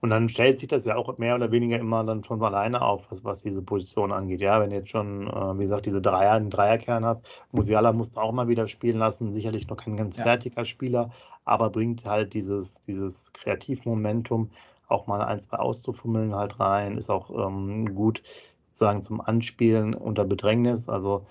Und 0.00 0.10
dann 0.10 0.28
stellt 0.28 0.58
sich 0.58 0.68
das 0.68 0.84
ja 0.84 0.96
auch 0.96 1.16
mehr 1.18 1.34
oder 1.34 1.50
weniger 1.50 1.78
immer 1.78 2.04
dann 2.04 2.24
schon 2.24 2.42
alleine 2.42 2.82
auf, 2.82 3.10
was, 3.10 3.24
was 3.24 3.42
diese 3.42 3.62
Position 3.62 4.12
angeht. 4.12 4.40
Ja, 4.40 4.60
wenn 4.60 4.70
du 4.70 4.76
jetzt 4.76 4.90
schon, 4.90 5.26
äh, 5.28 5.58
wie 5.58 5.64
gesagt, 5.64 5.86
diese 5.86 6.00
Dreier, 6.00 6.32
einen 6.32 6.50
Dreierkern 6.50 7.04
hast, 7.04 7.24
Musiala 7.52 7.92
musst 7.92 8.16
du 8.16 8.20
auch 8.20 8.32
mal 8.32 8.48
wieder 8.48 8.66
spielen 8.66 8.98
lassen, 8.98 9.32
sicherlich 9.32 9.68
noch 9.68 9.76
kein 9.76 9.96
ganz 9.96 10.16
ja. 10.16 10.24
fertiger 10.24 10.64
Spieler, 10.64 11.10
aber 11.44 11.70
bringt 11.70 12.04
halt 12.04 12.34
dieses, 12.34 12.80
dieses 12.82 13.32
Kreativmomentum, 13.32 14.50
auch 14.88 15.06
mal 15.06 15.22
ein, 15.22 15.40
zwei 15.40 15.58
auszufummeln 15.58 16.34
halt 16.34 16.60
rein, 16.60 16.98
ist 16.98 17.10
auch 17.10 17.30
ähm, 17.30 17.94
gut 17.94 18.22
sagen 18.72 19.02
zum 19.02 19.20
Anspielen 19.20 19.94
unter 19.94 20.24
Bedrängnis. 20.24 20.88
Also 20.88 21.26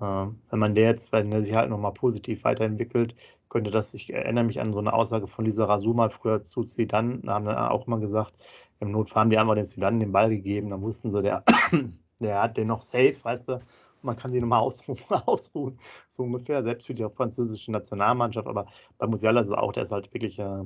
wenn 0.00 0.58
man 0.58 0.74
der 0.74 0.86
jetzt, 0.90 1.12
wenn 1.12 1.30
der 1.30 1.42
sich 1.42 1.54
halt 1.54 1.70
nochmal 1.70 1.92
positiv 1.92 2.44
weiterentwickelt, 2.44 3.14
könnte 3.48 3.70
das, 3.70 3.94
ich 3.94 4.12
erinnere 4.12 4.44
mich 4.44 4.60
an 4.60 4.72
so 4.72 4.78
eine 4.78 4.92
Aussage 4.92 5.26
von 5.26 5.44
Lisa 5.44 5.64
Rasuma 5.64 6.08
früher 6.10 6.42
zu 6.42 6.64
Zidane, 6.64 7.20
da 7.22 7.34
haben 7.34 7.46
dann 7.46 7.56
auch 7.56 7.86
immer 7.86 7.98
gesagt, 7.98 8.34
im 8.80 8.90
Notfall 8.90 9.22
haben 9.22 9.30
die 9.30 9.38
einfach 9.38 9.54
den 9.54 9.64
Zidane 9.64 9.98
den 9.98 10.12
Ball 10.12 10.28
gegeben, 10.28 10.70
dann 10.70 10.82
wussten 10.82 11.10
sie, 11.10 11.22
der, 11.22 11.44
der 12.20 12.42
hat 12.42 12.56
den 12.56 12.68
noch 12.68 12.82
safe, 12.82 13.16
weißt 13.22 13.48
du, 13.48 13.60
man 14.02 14.16
kann 14.16 14.32
sich 14.32 14.40
nochmal 14.40 14.60
ausruhen, 14.60 14.98
ausruhen, 15.26 15.78
so 16.08 16.24
ungefähr, 16.24 16.62
selbst 16.62 16.86
für 16.86 16.94
die 16.94 17.08
französische 17.08 17.72
Nationalmannschaft, 17.72 18.46
aber 18.46 18.66
bei 18.98 19.06
Musiala 19.06 19.40
ist 19.40 19.48
es 19.48 19.54
auch, 19.54 19.72
der 19.72 19.84
ist 19.84 19.92
halt 19.92 20.12
wirklich, 20.12 20.38
äh, 20.38 20.64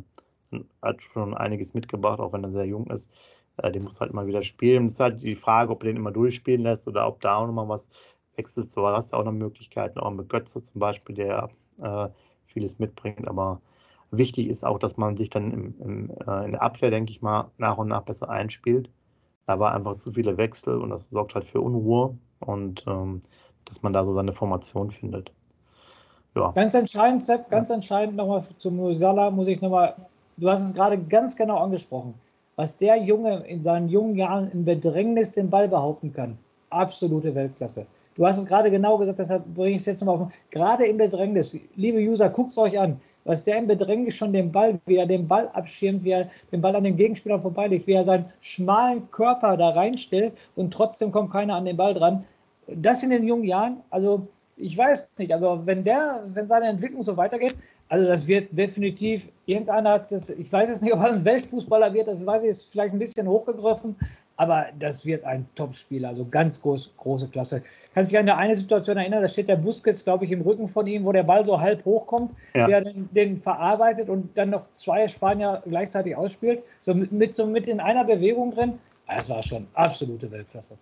hat 0.83 1.03
schon 1.03 1.35
einiges 1.35 1.75
mitgebracht, 1.75 2.20
auch 2.20 2.33
wenn 2.33 2.44
er 2.44 2.51
sehr 2.51 2.66
jung 2.66 2.87
ist. 2.88 3.11
Äh, 3.57 3.70
den 3.72 3.85
muss 3.85 4.01
halt 4.01 4.11
immer 4.11 4.27
wieder 4.27 4.42
spielen. 4.42 4.87
Es 4.87 4.94
ist 4.94 5.01
halt 5.01 5.22
die 5.22 5.37
Frage, 5.37 5.72
ob 5.72 5.81
du 5.81 5.87
den 5.87 5.96
immer 5.96 6.12
durchspielen 6.12 6.62
lässt 6.62 6.88
oder 6.88 7.07
ob 7.07 7.20
da 7.20 7.37
auch 7.37 7.46
nochmal 7.46 7.68
was 7.68 7.88
wechselt. 8.36 8.68
So 8.68 8.86
hast 8.86 9.12
du 9.12 9.16
auch 9.16 9.24
noch 9.24 9.32
Möglichkeiten, 9.32 9.98
auch 9.98 10.10
mit 10.10 10.28
Götze 10.28 10.62
zum 10.62 10.80
Beispiel, 10.80 11.14
der 11.14 11.50
äh, 11.80 12.08
vieles 12.46 12.78
mitbringt. 12.78 13.28
Aber 13.28 13.60
wichtig 14.10 14.48
ist 14.48 14.64
auch, 14.64 14.78
dass 14.78 14.96
man 14.96 15.16
sich 15.16 15.30
dann 15.30 15.52
im, 15.52 15.74
im, 15.80 16.10
äh, 16.26 16.44
in 16.44 16.52
der 16.52 16.62
Abwehr, 16.62 16.90
denke 16.90 17.10
ich 17.10 17.22
mal, 17.22 17.50
nach 17.58 17.78
und 17.78 17.88
nach 17.88 18.02
besser 18.02 18.28
einspielt. 18.28 18.90
Da 19.46 19.58
war 19.58 19.74
einfach 19.74 19.96
zu 19.96 20.12
viele 20.12 20.36
Wechsel 20.36 20.80
und 20.80 20.90
das 20.90 21.08
sorgt 21.08 21.34
halt 21.34 21.44
für 21.44 21.60
Unruhe 21.60 22.16
und 22.40 22.84
ähm, 22.86 23.20
dass 23.64 23.82
man 23.82 23.92
da 23.92 24.04
so 24.04 24.14
seine 24.14 24.32
Formation 24.32 24.90
findet. 24.90 25.32
Ja. 26.34 26.50
Ganz 26.52 26.74
entscheidend, 26.74 27.22
Sepp, 27.22 27.50
ganz 27.50 27.70
entscheidend 27.70 28.16
nochmal 28.16 28.44
zum 28.56 28.76
Musala 28.76 29.30
muss 29.30 29.48
ich 29.48 29.60
nochmal, 29.60 29.94
du 30.38 30.48
hast 30.48 30.62
es 30.62 30.74
gerade 30.74 30.98
ganz 30.98 31.36
genau 31.36 31.58
angesprochen, 31.58 32.14
was 32.56 32.78
der 32.78 32.96
Junge 32.96 33.46
in 33.46 33.62
seinen 33.62 33.88
jungen 33.88 34.16
Jahren 34.16 34.50
in 34.50 34.64
Bedrängnis 34.64 35.32
den 35.32 35.50
Ball 35.50 35.68
behaupten 35.68 36.12
kann. 36.12 36.38
Absolute 36.70 37.34
Weltklasse. 37.34 37.86
Du 38.14 38.27
hast 38.27 38.38
es 38.38 38.46
gerade 38.46 38.70
genau 38.70 38.98
gesagt, 38.98 39.18
deshalb 39.18 39.44
bringe 39.55 39.70
ich 39.70 39.77
es 39.77 39.87
jetzt 39.87 40.01
nochmal 40.01 40.27
auf. 40.27 40.33
Gerade 40.51 40.85
im 40.87 40.98
Bedrängnis, 40.98 41.57
liebe 41.77 41.98
User, 41.98 42.29
guckt 42.29 42.51
es 42.51 42.59
euch 42.59 42.79
an, 42.79 43.01
was 43.25 43.44
der 43.44 43.59
im 43.59 43.66
Bedrängnis 43.66 44.14
schon 44.14 44.33
den 44.33 44.53
Ball, 44.53 44.79
wie 44.87 44.96
er 44.96 45.07
den 45.07 45.27
Ball 45.27 45.48
abschirmt, 45.48 46.05
wie 46.05 46.11
er 46.11 46.29
den 46.51 46.61
Ball 46.61 46.77
an 46.77 46.85
den 46.85 46.96
Gegenspieler 46.96 47.38
vorbeilegt, 47.38 47.87
wie 47.87 47.92
er 47.92 48.05
seinen 48.05 48.27
schmalen 48.40 49.11
Körper 49.11 49.57
da 49.57 49.70
reinstellt 49.70 50.35
und 50.57 50.72
trotzdem 50.75 51.12
kommt 51.12 51.33
keiner 51.33 51.55
an 51.55 51.64
den 51.64 51.77
Ball 51.77 51.94
dran. 51.94 52.25
Das 52.68 53.03
in 53.03 53.11
den 53.11 53.27
jungen 53.27 53.44
Jahren, 53.44 53.79
also 53.90 54.27
ich 54.57 54.77
weiß 54.77 55.11
nicht, 55.18 55.33
also 55.33 55.62
wenn 55.64 55.83
der, 55.85 56.22
wenn 56.27 56.48
seine 56.48 56.66
Entwicklung 56.66 57.03
so 57.03 57.16
weitergeht, 57.16 57.57
also 57.88 58.07
das 58.07 58.27
wird 58.27 58.48
definitiv, 58.57 59.31
irgendeiner 59.46 59.92
hat 59.92 60.11
das, 60.11 60.31
ich 60.31 60.53
weiß 60.53 60.68
jetzt 60.68 60.83
nicht, 60.83 60.94
ob 60.94 61.01
er 61.01 61.12
ein 61.12 61.25
Weltfußballer 61.25 61.92
wird, 61.92 62.09
das 62.09 62.25
weiß 62.25 62.42
ich, 62.42 62.51
ist 62.51 62.72
vielleicht 62.72 62.92
ein 62.92 62.98
bisschen 62.98 63.29
hochgegriffen, 63.29 63.96
aber 64.42 64.66
das 64.76 65.07
wird 65.07 65.22
ein 65.22 65.46
Top-Spieler, 65.55 66.09
also 66.09 66.26
ganz 66.28 66.61
groß, 66.61 66.94
große 66.96 67.28
Klasse. 67.28 67.62
Kannst 67.94 68.11
dich 68.11 68.18
an 68.18 68.28
eine 68.28 68.57
Situation 68.57 68.96
erinnern, 68.96 69.22
da 69.22 69.28
steht 69.28 69.46
der 69.46 69.55
Busquets, 69.55 70.02
glaube 70.02 70.24
ich, 70.24 70.33
im 70.33 70.40
Rücken 70.40 70.66
von 70.66 70.85
ihm, 70.87 71.05
wo 71.05 71.12
der 71.12 71.22
Ball 71.22 71.44
so 71.44 71.61
halb 71.61 71.85
hochkommt, 71.85 72.33
ja. 72.52 72.66
der 72.66 72.81
den, 72.83 73.09
den, 73.12 73.37
verarbeitet 73.37 74.11
und 74.11 74.37
dann 74.37 74.50
noch 74.50 74.66
zwei 74.74 75.07
Spanier 75.07 75.62
gleichzeitig 75.64 76.16
ausspielt, 76.16 76.64
so 76.81 76.92
mit, 76.92 77.12
mit, 77.12 77.37
so 77.37 77.46
mit 77.46 77.68
in 77.68 77.78
einer 77.78 78.02
Bewegung 78.02 78.50
drin. 78.50 78.81
Das 79.07 79.31
war 79.31 79.44
schon 79.44 79.68
absolute 79.74 80.28
Weltklasse. 80.33 80.76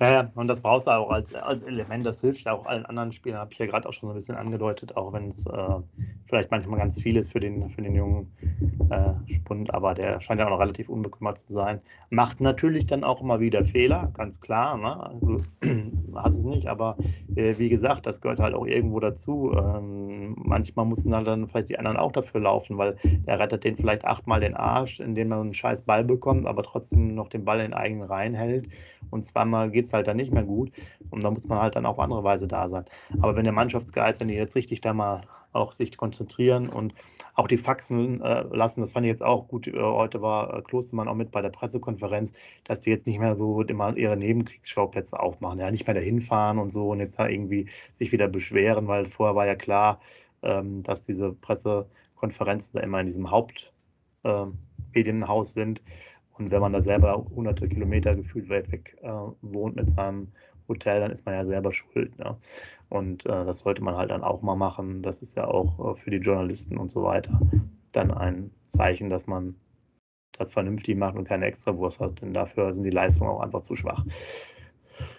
Ja, 0.00 0.10
ja, 0.10 0.30
und 0.34 0.46
das 0.48 0.60
brauchst 0.60 0.86
du 0.86 0.90
auch 0.90 1.10
als, 1.10 1.34
als 1.34 1.62
Element, 1.62 2.06
das 2.06 2.20
hilft 2.20 2.46
auch 2.48 2.66
allen 2.66 2.86
anderen 2.86 3.12
Spielern, 3.12 3.40
habe 3.40 3.52
ich 3.52 3.58
ja 3.58 3.66
gerade 3.66 3.88
auch 3.88 3.92
schon 3.92 4.08
so 4.08 4.12
ein 4.12 4.16
bisschen 4.16 4.36
angedeutet, 4.36 4.96
auch 4.96 5.12
wenn 5.12 5.28
es 5.28 5.46
äh, 5.46 5.80
vielleicht 6.26 6.50
manchmal 6.50 6.78
ganz 6.78 7.00
viel 7.00 7.16
ist 7.16 7.32
für 7.32 7.40
den, 7.40 7.70
für 7.70 7.82
den 7.82 7.94
jungen 7.94 8.32
äh, 8.90 9.32
Spund, 9.32 9.72
aber 9.74 9.94
der 9.94 10.20
scheint 10.20 10.40
ja 10.40 10.46
auch 10.46 10.50
noch 10.50 10.60
relativ 10.60 10.88
unbekümmert 10.88 11.38
zu 11.38 11.52
sein. 11.52 11.80
Macht 12.10 12.40
natürlich 12.40 12.86
dann 12.86 13.04
auch 13.04 13.20
immer 13.20 13.40
wieder 13.40 13.64
Fehler, 13.64 14.10
ganz 14.14 14.40
klar, 14.40 14.76
ne? 14.76 15.18
du 15.20 15.38
hast 16.14 16.38
es 16.38 16.44
nicht, 16.44 16.66
aber 16.66 16.96
äh, 17.36 17.58
wie 17.58 17.68
gesagt, 17.68 18.06
das 18.06 18.20
gehört 18.20 18.40
halt 18.40 18.54
auch 18.54 18.66
irgendwo 18.66 19.00
dazu. 19.00 19.52
Ähm, 19.56 20.34
manchmal 20.36 20.86
müssen 20.86 21.14
halt 21.14 21.26
dann 21.26 21.48
vielleicht 21.48 21.68
die 21.68 21.78
anderen 21.78 21.96
auch 21.96 22.12
dafür 22.12 22.40
laufen, 22.40 22.78
weil 22.78 22.96
der 23.26 23.38
rettet 23.38 23.64
den 23.64 23.76
vielleicht 23.76 24.04
achtmal 24.04 24.40
den 24.40 24.54
Arsch, 24.54 25.00
indem 25.00 25.32
er 25.32 25.40
einen 25.40 25.54
scheiß 25.54 25.82
Ball 25.82 26.04
bekommt, 26.04 26.46
aber 26.46 26.62
trotzdem 26.62 27.14
noch 27.14 27.28
den 27.28 27.44
Ball 27.44 27.60
in 27.60 27.74
eigenen 27.74 28.04
Reihen 28.04 28.34
hält 28.34 28.68
und 29.10 29.24
zweimal 29.24 29.69
geht 29.72 29.86
es 29.86 29.92
halt 29.92 30.06
dann 30.06 30.16
nicht 30.16 30.32
mehr 30.32 30.44
gut. 30.44 30.72
Und 31.10 31.24
da 31.24 31.30
muss 31.30 31.48
man 31.48 31.60
halt 31.60 31.76
dann 31.76 31.86
auf 31.86 31.98
andere 31.98 32.24
Weise 32.24 32.46
da 32.46 32.68
sein. 32.68 32.84
Aber 33.20 33.36
wenn 33.36 33.44
der 33.44 33.52
Mannschaftsgeist, 33.52 34.20
wenn 34.20 34.28
die 34.28 34.34
jetzt 34.34 34.56
richtig 34.56 34.80
da 34.80 34.92
mal 34.92 35.22
auch 35.52 35.72
sich 35.72 35.96
konzentrieren 35.96 36.68
und 36.68 36.94
auch 37.34 37.48
die 37.48 37.56
Faxen 37.56 38.20
äh, 38.20 38.42
lassen, 38.52 38.80
das 38.80 38.92
fand 38.92 39.06
ich 39.06 39.10
jetzt 39.10 39.22
auch 39.22 39.48
gut. 39.48 39.66
Äh, 39.66 39.80
heute 39.80 40.22
war 40.22 40.56
äh, 40.56 40.62
Klostermann 40.62 41.08
auch 41.08 41.14
mit 41.14 41.32
bei 41.32 41.42
der 41.42 41.50
Pressekonferenz, 41.50 42.32
dass 42.64 42.80
die 42.80 42.90
jetzt 42.90 43.06
nicht 43.06 43.18
mehr 43.18 43.36
so 43.36 43.62
immer 43.62 43.96
ihre 43.96 44.16
Nebenkriegsschauplätze 44.16 45.18
aufmachen, 45.18 45.58
ja, 45.58 45.70
nicht 45.70 45.86
mehr 45.86 45.94
dahin 45.94 46.20
fahren 46.20 46.58
und 46.58 46.70
so 46.70 46.90
und 46.90 47.00
jetzt 47.00 47.18
da 47.18 47.26
irgendwie 47.28 47.68
sich 47.94 48.12
wieder 48.12 48.28
beschweren, 48.28 48.86
weil 48.88 49.06
vorher 49.06 49.34
war 49.34 49.46
ja 49.46 49.56
klar, 49.56 50.00
ähm, 50.42 50.82
dass 50.82 51.04
diese 51.04 51.32
Pressekonferenzen 51.32 52.74
da 52.74 52.80
immer 52.80 53.00
in 53.00 53.06
diesem 53.06 53.30
Hauptmedienhaus 53.30 55.56
ähm, 55.56 55.62
sind 55.62 55.80
und 56.40 56.50
wenn 56.50 56.60
man 56.60 56.72
da 56.72 56.80
selber 56.80 57.24
hunderte 57.34 57.68
Kilometer 57.68 58.16
gefühlt 58.16 58.48
weit 58.48 58.72
weg 58.72 58.96
äh, 59.02 59.08
wohnt 59.42 59.76
mit 59.76 59.90
seinem 59.90 60.28
Hotel, 60.68 61.00
dann 61.00 61.10
ist 61.10 61.26
man 61.26 61.34
ja 61.34 61.44
selber 61.44 61.70
schuld. 61.70 62.18
Ne? 62.18 62.36
Und 62.88 63.26
äh, 63.26 63.44
das 63.44 63.60
sollte 63.60 63.82
man 63.84 63.96
halt 63.96 64.10
dann 64.10 64.24
auch 64.24 64.40
mal 64.40 64.56
machen. 64.56 65.02
Das 65.02 65.20
ist 65.20 65.36
ja 65.36 65.46
auch 65.46 65.92
äh, 65.92 65.96
für 65.96 66.10
die 66.10 66.16
Journalisten 66.16 66.78
und 66.78 66.90
so 66.90 67.02
weiter 67.02 67.38
dann 67.92 68.10
ein 68.10 68.50
Zeichen, 68.68 69.10
dass 69.10 69.26
man 69.26 69.54
das 70.38 70.52
vernünftig 70.52 70.96
macht 70.96 71.16
und 71.16 71.24
keine 71.24 71.46
Extrawurst 71.46 72.00
hat, 72.00 72.22
denn 72.22 72.32
dafür 72.32 72.72
sind 72.72 72.84
die 72.84 72.90
Leistungen 72.90 73.30
auch 73.30 73.40
einfach 73.40 73.60
zu 73.60 73.74
schwach. 73.74 74.04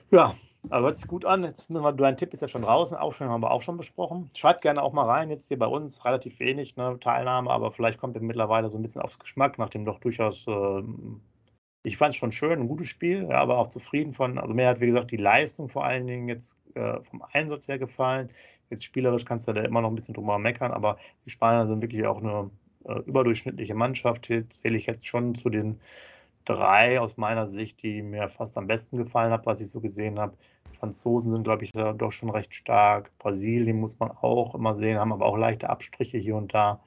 Ja, 0.09 0.33
also 0.69 0.85
hört 0.85 0.97
sich 0.97 1.07
gut 1.07 1.25
an. 1.25 1.43
Jetzt 1.43 1.69
müssen 1.69 1.83
wir, 1.83 1.91
dein 1.91 2.17
Tipp 2.17 2.33
ist 2.33 2.41
ja 2.41 2.47
schon 2.47 2.61
draußen, 2.61 2.95
Aufstellung 2.97 3.33
haben 3.33 3.43
wir 3.43 3.51
auch 3.51 3.61
schon 3.61 3.77
besprochen. 3.77 4.29
Schreibt 4.35 4.61
gerne 4.61 4.81
auch 4.83 4.93
mal 4.93 5.05
rein, 5.05 5.29
jetzt 5.29 5.47
hier 5.47 5.57
bei 5.57 5.65
uns 5.65 6.05
relativ 6.05 6.39
wenig 6.39 6.75
ne, 6.75 6.97
Teilnahme, 6.99 7.49
aber 7.49 7.71
vielleicht 7.71 7.99
kommt 7.99 8.15
ihr 8.15 8.21
mittlerweile 8.21 8.69
so 8.69 8.77
ein 8.77 8.81
bisschen 8.81 9.01
aufs 9.01 9.19
Geschmack, 9.19 9.57
nachdem 9.57 9.85
doch 9.85 9.99
durchaus, 9.99 10.45
äh, 10.47 10.83
ich 11.83 11.97
fand 11.97 12.13
es 12.13 12.17
schon 12.17 12.31
schön, 12.31 12.59
ein 12.59 12.67
gutes 12.67 12.87
Spiel, 12.87 13.27
ja, 13.29 13.39
aber 13.39 13.57
auch 13.57 13.67
zufrieden 13.67 14.13
von, 14.13 14.37
also 14.37 14.53
mir 14.53 14.67
hat 14.67 14.81
wie 14.81 14.87
gesagt 14.87 15.11
die 15.11 15.17
Leistung 15.17 15.67
vor 15.67 15.83
allen 15.83 16.05
Dingen 16.05 16.27
jetzt 16.27 16.57
äh, 16.75 17.01
vom 17.09 17.23
Einsatz 17.33 17.67
her 17.67 17.79
gefallen. 17.79 18.29
Jetzt 18.69 18.85
spielerisch 18.85 19.25
kannst 19.25 19.47
du 19.47 19.53
da 19.53 19.63
immer 19.63 19.81
noch 19.81 19.89
ein 19.89 19.95
bisschen 19.95 20.13
drüber 20.13 20.37
meckern, 20.37 20.71
aber 20.71 20.97
die 21.25 21.31
Spanier 21.31 21.67
sind 21.67 21.81
wirklich 21.81 22.05
auch 22.05 22.19
eine 22.19 22.51
äh, 22.85 22.99
überdurchschnittliche 22.99 23.73
Mannschaft. 23.73 24.27
Hier 24.27 24.49
zähle 24.49 24.77
ich 24.77 24.85
jetzt 24.85 25.07
schon 25.07 25.35
zu 25.35 25.49
den 25.49 25.79
drei 26.45 26.99
aus 26.99 27.17
meiner 27.17 27.47
Sicht, 27.47 27.81
die 27.83 28.01
mir 28.01 28.29
fast 28.29 28.57
am 28.57 28.67
besten 28.67 28.97
gefallen 28.97 29.31
haben, 29.31 29.45
was 29.45 29.61
ich 29.61 29.69
so 29.69 29.79
gesehen 29.79 30.19
habe. 30.19 30.37
Franzosen 30.79 31.31
sind, 31.31 31.43
glaube 31.43 31.63
ich, 31.63 31.71
doch 31.71 32.11
schon 32.11 32.29
recht 32.29 32.53
stark. 32.53 33.11
Brasilien 33.19 33.79
muss 33.79 33.99
man 33.99 34.11
auch 34.11 34.55
immer 34.55 34.75
sehen, 34.75 34.99
haben 34.99 35.13
aber 35.13 35.25
auch 35.25 35.37
leichte 35.37 35.69
Abstriche 35.69 36.17
hier 36.17 36.35
und 36.35 36.53
da. 36.53 36.79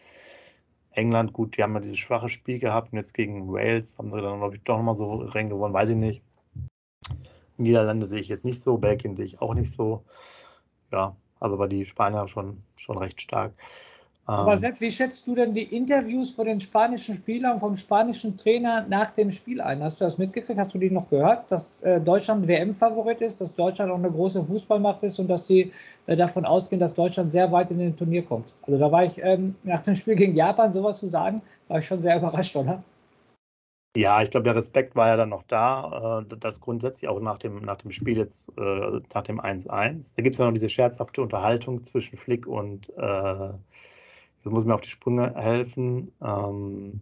England, 0.91 1.33
gut, 1.33 1.57
die 1.57 1.63
haben 1.63 1.75
ja 1.75 1.81
dieses 1.81 1.99
schwache 1.99 2.29
Spiel 2.29 2.59
gehabt 2.59 2.93
und 2.93 2.99
jetzt 2.99 3.15
gegen 3.15 3.53
Wales 3.53 3.99
haben 3.99 4.11
sie 4.11 4.21
dann, 4.21 4.39
glaube 4.39 4.57
ich, 4.57 4.63
doch 4.63 4.77
nochmal 4.77 4.97
so 4.97 5.17
rein 5.17 5.49
gewonnen, 5.49 5.75
weiß 5.75 5.91
ich 5.91 5.97
nicht. 5.97 6.23
Niederlande 7.57 8.07
sehe 8.07 8.21
ich 8.21 8.29
jetzt 8.29 8.45
nicht 8.45 8.63
so, 8.63 8.79
Belgien 8.79 9.17
sehe 9.17 9.27
ich 9.27 9.41
auch 9.41 9.55
nicht 9.55 9.73
so. 9.73 10.05
Ja, 10.93 11.17
also 11.41 11.59
war 11.59 11.69
die 11.69 11.85
Spanier 11.85 12.27
schon, 12.29 12.63
schon 12.77 12.99
recht 12.99 13.21
stark. 13.21 13.53
Aber 14.27 14.53
ähm. 14.53 14.59
Sepp, 14.59 14.81
wie 14.81 14.91
schätzt 14.91 15.27
du 15.27 15.35
denn 15.35 15.53
die 15.53 15.77
Interviews 15.77 16.33
von 16.33 16.47
den 16.47 16.61
spanischen 16.61 17.15
Spielern, 17.15 17.61
vom 17.61 17.77
spanischen 17.77 18.37
Trainer 18.37 18.87
nach 18.89 19.11
dem 19.11 19.31
Spiel 19.31 19.61
ein? 19.61 19.83
Hast 19.83 20.01
du 20.01 20.05
das 20.05 20.17
mitgekriegt? 20.17 20.59
Hast 20.59 20.73
du 20.73 20.79
die 20.79 20.91
noch 20.91 21.11
gehört, 21.11 21.51
dass 21.51 21.83
äh, 21.83 22.01
Deutschland 22.01 22.49
WM-Favorit 22.49 23.21
ist, 23.21 23.41
dass 23.41 23.55
Deutschland 23.55 23.93
auch 23.93 23.99
eine 23.99 24.11
große 24.11 24.43
Fußballmacht 24.45 25.03
ist 25.03 25.19
und 25.19 25.29
dass 25.29 25.47
sie 25.47 25.73
äh, 26.07 26.17
davon 26.17 26.47
ausgehen, 26.47 26.81
dass 26.81 26.95
Deutschland 26.95 27.33
sehr 27.33 27.53
weit 27.53 27.71
in 27.71 27.79
den 27.79 27.97
Turnier 27.97 28.23
kommt? 28.23 28.55
Also 28.63 28.79
da 28.79 28.91
war 28.91 29.05
ich 29.05 29.23
ähm, 29.23 29.57
nach 29.63 29.83
dem 29.83 29.95
Spiel 29.95 30.15
gegen 30.15 30.35
Japan 30.35 30.73
sowas 30.73 30.99
zu 30.99 31.07
sagen, 31.07 31.43
war 31.69 31.79
ich 31.79 31.87
schon 31.87 32.01
sehr 32.01 32.17
überrascht, 32.17 32.57
oder? 32.57 32.83
Ja, 33.97 34.23
ich 34.23 34.31
glaube, 34.31 34.45
der 34.45 34.57
Respekt 34.57 34.97
war 34.97 35.07
ja 35.09 35.17
dann 35.17 35.29
noch 35.29 35.45
da, 35.45 36.23
äh, 36.23 36.37
das 36.41 36.61
grundsätzlich 36.61 37.09
auch 37.09 37.21
nach 37.21 37.39
dem, 37.39 37.59
nach 37.59 37.77
dem 37.77 37.91
Spiel 37.91 38.17
jetzt, 38.17 38.51
nach 38.57 39.23
dem 39.23 39.41
1-1. 39.41 40.17
Da 40.17 40.23
gibt 40.23 40.35
es 40.35 40.39
ja 40.39 40.47
noch 40.47 40.53
diese 40.53 40.69
scherzhafte 40.71 41.23
Unterhaltung 41.23 41.85
zwischen 41.85 42.17
Flick 42.17 42.47
und 42.49 42.89
äh, 42.97 43.51
Jetzt 44.45 44.53
muss 44.53 44.67
mir 44.67 44.75
auf 44.75 44.83
die 44.83 44.91
Sprünge 44.91 45.35
helfen. 45.35 46.13
Ähm, 46.23 47.01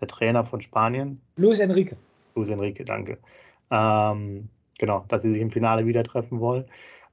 der 0.00 0.08
Trainer 0.08 0.44
von 0.44 0.62
Spanien. 0.62 1.20
Luis 1.36 1.58
Enrique. 1.58 1.94
Luis 2.34 2.48
Enrique, 2.48 2.84
danke. 2.84 3.18
Ähm, 3.70 4.48
genau, 4.78 5.04
dass 5.08 5.22
sie 5.22 5.32
sich 5.32 5.42
im 5.42 5.50
Finale 5.50 5.84
wieder 5.84 6.02
treffen 6.02 6.40
wollen. 6.40 6.64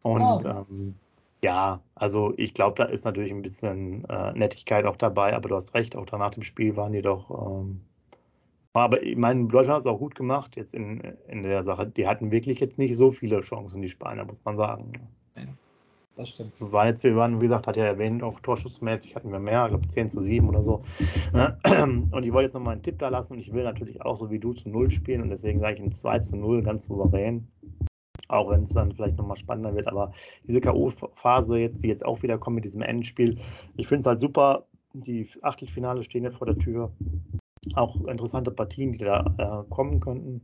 Und 0.04 0.22
oh. 0.22 0.42
ähm, 0.46 0.96
ja, 1.44 1.82
also 1.96 2.34
ich 2.38 2.54
glaube, 2.54 2.76
da 2.78 2.86
ist 2.86 3.04
natürlich 3.04 3.32
ein 3.32 3.42
bisschen 3.42 4.06
äh, 4.06 4.32
Nettigkeit 4.32 4.86
auch 4.86 4.96
dabei, 4.96 5.36
aber 5.36 5.50
du 5.50 5.56
hast 5.56 5.74
recht, 5.74 5.98
auch 5.98 6.06
danach 6.06 6.32
dem 6.32 6.44
Spiel 6.44 6.78
waren 6.78 6.94
die 6.94 7.02
doch. 7.02 7.30
Ähm, 7.30 7.82
aber 8.72 9.04
ich 9.04 9.18
meine, 9.18 9.48
Deutschland 9.48 9.76
hat 9.76 9.82
es 9.82 9.88
auch 9.88 10.00
gut 10.00 10.16
gemacht 10.16 10.56
jetzt 10.56 10.74
in, 10.74 11.02
in 11.28 11.44
der 11.44 11.64
Sache. 11.64 11.88
Die 11.88 12.08
hatten 12.08 12.32
wirklich 12.32 12.62
jetzt 12.62 12.80
nicht 12.80 12.96
so 12.96 13.12
viele 13.12 13.42
Chancen, 13.42 13.82
die 13.82 13.90
Spanier, 13.90 14.24
muss 14.24 14.44
man 14.46 14.56
sagen. 14.56 14.94
Ja 15.36 15.44
das 16.20 16.30
stimmt. 16.30 16.60
Das 16.60 16.72
war 16.72 16.86
jetzt, 16.86 17.04
wir 17.04 17.16
waren, 17.16 17.40
wie 17.40 17.46
gesagt, 17.46 17.66
hat 17.66 17.78
ja 17.78 17.86
erwähnt, 17.86 18.24
auch 18.24 18.40
torschussmäßig 18.42 19.16
hatten 19.16 19.32
wir 19.32 19.40
mehr, 19.40 19.64
ich 19.66 19.70
glaube 19.70 19.88
10 19.88 20.10
zu 20.10 20.22
7 20.22 20.48
oder 20.50 20.64
so. 20.64 20.84
Und 21.64 22.24
ich 22.24 22.34
wollte 22.34 22.46
jetzt 22.46 22.54
nochmal 22.54 22.74
einen 22.74 22.84
Tipp 22.84 23.00
da 23.00 23.08
lassen 23.08 23.34
und 23.34 23.40
ich 23.40 23.54
will 23.54 23.64
natürlich 23.64 24.02
auch 24.02 24.18
so 24.18 24.30
wie 24.30 24.40
du 24.40 24.54
zu 24.54 24.70
0 24.70 24.92
spielen 24.92 25.22
und 25.22 25.30
deswegen 25.30 25.60
sage 25.60 25.76
ich 25.76 25.82
ein 25.82 25.92
2 25.92 26.20
zu 26.20 26.36
0 26.36 26.64
ganz 26.64 26.86
souverän. 26.86 27.48
Auch 28.28 28.50
wenn 28.50 28.64
es 28.64 28.74
dann 28.74 28.92
vielleicht 28.92 29.18
nochmal 29.18 29.38
spannender 29.38 29.76
wird, 29.76 29.88
aber 29.88 30.12
diese 30.44 30.62
K.O.-Phase 30.62 31.56
jetzt, 31.56 31.84
die 31.84 31.88
jetzt 31.88 32.06
auch 32.06 32.22
wieder 32.22 32.38
kommt 32.38 32.56
mit 32.56 32.66
diesem 32.66 32.82
Endspiel, 32.82 33.40
ich 33.78 33.88
finde 33.88 34.02
es 34.02 34.06
halt 34.06 34.20
super. 34.20 34.66
Die 34.94 35.30
Achtelfinale 35.42 36.04
stehen 36.04 36.24
ja 36.24 36.32
vor 36.32 36.48
der 36.48 36.58
Tür. 36.58 36.92
Auch 37.76 37.96
interessante 38.08 38.52
Partien, 38.52 38.92
die 38.92 39.00
da 39.00 39.26
äh, 39.38 39.70
kommen 39.70 40.00
könnten. 40.00 40.42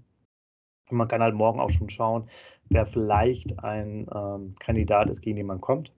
Und 0.89 0.97
man 0.97 1.07
kann 1.07 1.21
halt 1.21 1.35
morgen 1.35 1.59
auch 1.59 1.69
schon 1.69 1.89
schauen, 1.89 2.29
wer 2.69 2.85
vielleicht 2.85 3.59
ein 3.63 4.07
ähm, 4.13 4.55
Kandidat 4.59 5.09
ist, 5.09 5.21
gegen 5.21 5.37
den 5.37 5.47
man 5.47 5.61
kommt. 5.61 5.91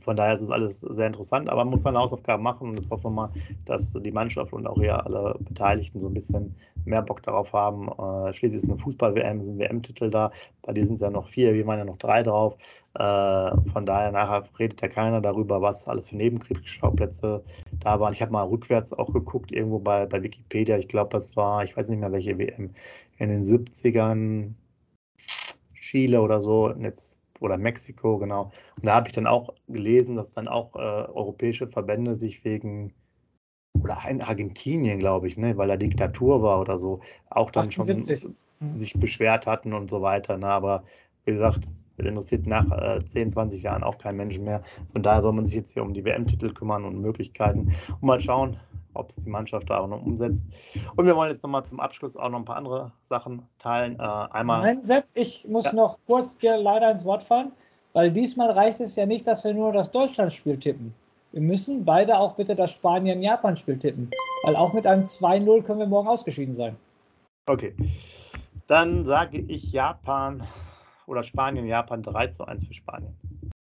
Von 0.00 0.16
daher 0.16 0.34
ist 0.34 0.42
es 0.42 0.50
alles 0.50 0.80
sehr 0.80 1.06
interessant, 1.06 1.48
aber 1.48 1.64
man 1.64 1.72
muss 1.72 1.82
seine 1.82 1.98
Hausaufgaben 1.98 2.42
machen 2.42 2.68
und 2.68 2.76
jetzt 2.76 2.90
hoffen 2.90 3.04
wir 3.04 3.10
mal, 3.10 3.30
dass 3.64 3.92
die 3.92 4.12
Mannschaft 4.12 4.52
und 4.52 4.66
auch 4.66 4.78
hier 4.78 5.04
alle 5.04 5.36
Beteiligten 5.40 6.00
so 6.00 6.08
ein 6.08 6.14
bisschen 6.14 6.54
mehr 6.84 7.02
Bock 7.02 7.22
darauf 7.22 7.52
haben. 7.52 7.88
Äh, 7.88 8.32
schließlich 8.32 8.62
ist 8.62 8.70
eine 8.70 8.78
Fußball-WM, 8.78 9.44
sind 9.44 9.58
WM-Titel 9.58 10.10
da, 10.10 10.30
bei 10.62 10.72
dir 10.72 10.84
sind 10.84 10.96
es 10.96 11.00
ja 11.00 11.10
noch 11.10 11.28
vier, 11.28 11.54
wir 11.54 11.66
waren 11.66 11.78
ja 11.78 11.84
noch 11.84 11.98
drei 11.98 12.22
drauf. 12.22 12.56
Äh, 12.94 13.56
von 13.72 13.86
daher 13.86 14.12
nachher 14.12 14.44
redet 14.58 14.80
ja 14.82 14.88
keiner 14.88 15.20
darüber, 15.20 15.60
was 15.62 15.88
alles 15.88 16.10
für 16.10 16.16
Nebenkriegsschauplätze 16.16 17.42
da 17.80 17.98
waren. 18.00 18.12
Ich 18.12 18.22
habe 18.22 18.32
mal 18.32 18.44
rückwärts 18.44 18.92
auch 18.92 19.12
geguckt, 19.12 19.52
irgendwo 19.52 19.78
bei, 19.78 20.06
bei 20.06 20.22
Wikipedia, 20.22 20.78
ich 20.78 20.88
glaube, 20.88 21.10
das 21.10 21.36
war, 21.36 21.64
ich 21.64 21.76
weiß 21.76 21.88
nicht 21.88 22.00
mehr 22.00 22.12
welche 22.12 22.38
WM, 22.38 22.70
in 23.18 23.28
den 23.30 23.42
70ern, 23.42 24.52
Chile 25.74 26.20
oder 26.20 26.42
so, 26.42 26.70
jetzt 26.70 27.20
oder 27.40 27.58
Mexiko, 27.58 28.18
genau. 28.18 28.52
Und 28.76 28.86
da 28.86 28.94
habe 28.94 29.08
ich 29.08 29.14
dann 29.14 29.26
auch 29.26 29.54
gelesen, 29.68 30.16
dass 30.16 30.30
dann 30.30 30.48
auch 30.48 30.74
äh, 30.76 30.78
europäische 30.78 31.66
Verbände 31.66 32.14
sich 32.14 32.44
wegen, 32.44 32.92
oder 33.80 33.98
in 34.08 34.22
Argentinien, 34.22 34.98
glaube 34.98 35.26
ich, 35.26 35.36
ne, 35.36 35.56
weil 35.56 35.68
da 35.68 35.76
Diktatur 35.76 36.42
war 36.42 36.60
oder 36.60 36.78
so, 36.78 37.00
auch 37.30 37.50
dann 37.50 37.68
78. 37.68 38.20
schon 38.20 38.36
mhm. 38.60 38.78
sich 38.78 38.94
beschwert 38.94 39.46
hatten 39.46 39.72
und 39.72 39.90
so 39.90 40.02
weiter. 40.02 40.38
Ne? 40.38 40.46
Aber 40.46 40.84
wie 41.24 41.32
gesagt, 41.32 41.60
interessiert 41.98 42.46
nach 42.46 42.70
äh, 42.70 43.04
10, 43.04 43.30
20 43.30 43.62
Jahren 43.62 43.82
auch 43.82 43.98
kein 43.98 44.16
Menschen 44.16 44.44
mehr. 44.44 44.62
Von 44.92 45.02
daher 45.02 45.22
soll 45.22 45.32
man 45.32 45.44
sich 45.44 45.54
jetzt 45.54 45.72
hier 45.72 45.82
um 45.82 45.94
die 45.94 46.04
WM-Titel 46.04 46.52
kümmern 46.52 46.84
und 46.84 47.00
Möglichkeiten 47.00 47.72
und 47.88 48.02
mal 48.02 48.20
schauen, 48.20 48.56
ob 48.94 49.10
es 49.10 49.16
die 49.16 49.28
Mannschaft 49.28 49.70
da 49.70 49.78
auch 49.78 49.88
noch 49.88 50.04
umsetzt. 50.04 50.46
Und 50.96 51.06
wir 51.06 51.16
wollen 51.16 51.30
jetzt 51.30 51.42
nochmal 51.42 51.64
zum 51.64 51.80
Abschluss 51.80 52.16
auch 52.16 52.28
noch 52.28 52.38
ein 52.38 52.44
paar 52.44 52.56
andere 52.56 52.92
Sachen 53.02 53.42
teilen. 53.58 53.98
Äh, 53.98 54.02
einmal. 54.02 54.62
Nein, 54.62 54.86
Sepp, 54.86 55.04
ich 55.14 55.46
muss 55.48 55.64
ja. 55.64 55.72
noch 55.72 55.98
kurz 56.06 56.38
dir 56.38 56.56
leider 56.56 56.90
ins 56.90 57.04
Wort 57.04 57.22
fallen, 57.22 57.52
weil 57.92 58.10
diesmal 58.10 58.50
reicht 58.50 58.80
es 58.80 58.96
ja 58.96 59.06
nicht, 59.06 59.26
dass 59.26 59.44
wir 59.44 59.54
nur 59.54 59.72
das 59.72 59.90
Deutschlandspiel 59.90 60.58
tippen. 60.58 60.94
Wir 61.32 61.42
müssen 61.42 61.84
beide 61.84 62.18
auch 62.18 62.34
bitte 62.34 62.54
das 62.54 62.72
Spanien-Japan-Spiel 62.72 63.78
tippen, 63.78 64.10
weil 64.44 64.54
auch 64.54 64.72
mit 64.72 64.86
einem 64.86 65.02
2-0 65.02 65.62
können 65.64 65.80
wir 65.80 65.86
morgen 65.86 66.08
ausgeschieden 66.08 66.54
sein. 66.54 66.76
Okay. 67.46 67.74
Dann 68.66 69.04
sage 69.04 69.38
ich 69.38 69.72
Japan 69.72 70.46
oder 71.06 71.22
Spanien, 71.22 71.66
Japan 71.66 72.02
3 72.02 72.28
zu 72.28 72.44
1 72.44 72.66
für 72.66 72.74
Spanien. 72.74 73.16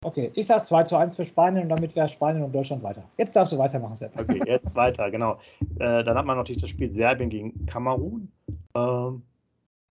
Okay, 0.06 0.30
ich 0.36 0.46
sage 0.46 0.62
2 0.62 0.84
zu 0.84 0.98
1 0.98 1.16
für 1.16 1.26
Spanien 1.26 1.64
und 1.64 1.70
damit 1.70 1.96
wäre 1.96 2.08
Spanien 2.08 2.44
und 2.44 2.54
Deutschland 2.54 2.84
weiter. 2.84 3.04
Jetzt 3.18 3.36
darfst 3.36 3.54
du 3.54 3.58
weitermachen, 3.58 3.96
Sepp. 3.96 4.12
Okay, 4.22 4.40
jetzt 4.46 4.76
weiter, 4.76 5.10
genau. 5.10 5.40
Äh, 5.80 6.04
dann 6.04 6.16
hat 6.16 6.28
man 6.28 6.38
natürlich 6.38 6.62
das 6.62 6.70
Spiel 6.70 6.92
Serbien 6.92 7.32
gegen 7.32 7.66
Kamerun. 7.66 8.32
Ähm, 8.76 9.24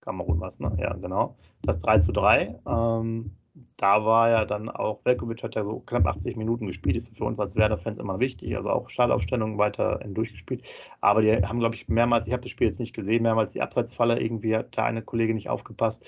Kamerun 0.03 0.39
war 0.39 0.47
es, 0.47 0.61
ne? 0.61 0.71
Ja, 0.79 0.95
genau. 0.95 1.35
Das 1.63 1.81
3 1.81 1.99
zu 1.99 2.13
3. 2.13 2.61
Ähm, 2.65 3.33
da 3.77 4.05
war 4.05 4.31
ja 4.31 4.45
dann 4.45 4.69
auch, 4.69 5.05
Velkovic 5.05 5.43
hat 5.43 5.55
ja 5.55 5.65
so 5.65 5.81
knapp 5.81 6.07
80 6.07 6.37
Minuten 6.37 6.67
gespielt, 6.67 6.97
ist 6.97 7.17
für 7.17 7.25
uns 7.25 7.39
als 7.39 7.55
Werder-Fans 7.55 7.99
immer 7.99 8.19
wichtig, 8.19 8.57
also 8.57 8.71
auch 8.71 8.91
Startaufstellungen 8.91 9.59
weiter 9.59 10.01
durchgespielt. 10.07 10.65
Aber 11.01 11.23
die 11.23 11.33
haben, 11.33 11.61
glaube 11.61 11.77
ich, 11.77 11.89
mehrmals, 11.89 12.27
ich 12.27 12.33
habe 12.33 12.43
das 12.43 12.51
Spiel 12.51 12.67
jetzt 12.67 12.81
nicht 12.81 12.95
gesehen, 12.95 13.23
mehrmals 13.23 13.53
die 13.53 13.63
Abseitsfalle, 13.63 14.21
irgendwie 14.21 14.57
hat 14.57 14.77
da 14.77 14.85
eine 14.85 15.03
Kollegin 15.03 15.37
nicht 15.37 15.51
aufgepasst 15.51 16.05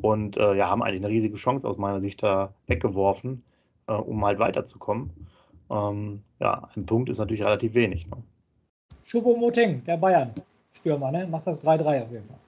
und 0.00 0.36
äh, 0.36 0.54
ja, 0.54 0.68
haben 0.68 0.82
eigentlich 0.82 1.04
eine 1.04 1.08
riesige 1.08 1.36
Chance 1.36 1.68
aus 1.68 1.78
meiner 1.78 2.00
Sicht 2.00 2.22
da 2.22 2.52
weggeworfen, 2.66 3.44
äh, 3.86 3.92
um 3.92 4.24
halt 4.24 4.40
weiterzukommen. 4.40 5.10
Ähm, 5.70 6.22
ja, 6.40 6.68
ein 6.76 6.86
Punkt 6.86 7.10
ist 7.10 7.18
natürlich 7.18 7.42
relativ 7.42 7.74
wenig. 7.74 8.08
Ne? 8.08 8.16
Schupomoteng, 9.04 9.84
der 9.84 9.98
Bayern, 9.98 10.34
Stürmer, 10.72 11.12
ne? 11.12 11.28
macht 11.28 11.46
das 11.46 11.64
3-3 11.64 12.02
auf 12.02 12.10
jeden 12.10 12.24
Fall. 12.24 12.38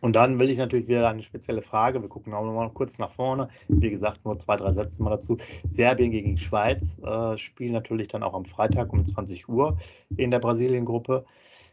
Und 0.00 0.14
dann 0.14 0.38
will 0.38 0.50
ich 0.50 0.58
natürlich 0.58 0.86
wieder 0.86 1.08
eine 1.08 1.22
spezielle 1.22 1.62
Frage. 1.62 2.02
Wir 2.02 2.08
gucken 2.08 2.34
auch 2.34 2.44
noch 2.44 2.52
mal 2.52 2.70
kurz 2.70 2.98
nach 2.98 3.10
vorne. 3.12 3.48
Wie 3.68 3.90
gesagt, 3.90 4.24
nur 4.24 4.36
zwei, 4.38 4.56
drei 4.56 4.72
Sätze 4.72 5.02
mal 5.02 5.10
dazu. 5.10 5.38
Serbien 5.64 6.10
gegen 6.10 6.36
Schweiz 6.36 6.98
äh, 6.98 7.36
spielen 7.36 7.72
natürlich 7.72 8.08
dann 8.08 8.22
auch 8.22 8.34
am 8.34 8.44
Freitag 8.44 8.92
um 8.92 9.04
20 9.04 9.48
Uhr 9.48 9.78
in 10.16 10.30
der 10.30 10.38
Brasilien-Gruppe. 10.38 11.24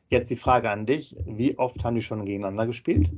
Jetzt 0.10 0.30
die 0.30 0.36
Frage 0.36 0.70
an 0.70 0.86
dich: 0.86 1.16
Wie 1.26 1.58
oft 1.58 1.84
haben 1.84 1.96
die 1.96 2.02
schon 2.02 2.26
gegeneinander 2.26 2.68
gespielt? 2.68 3.10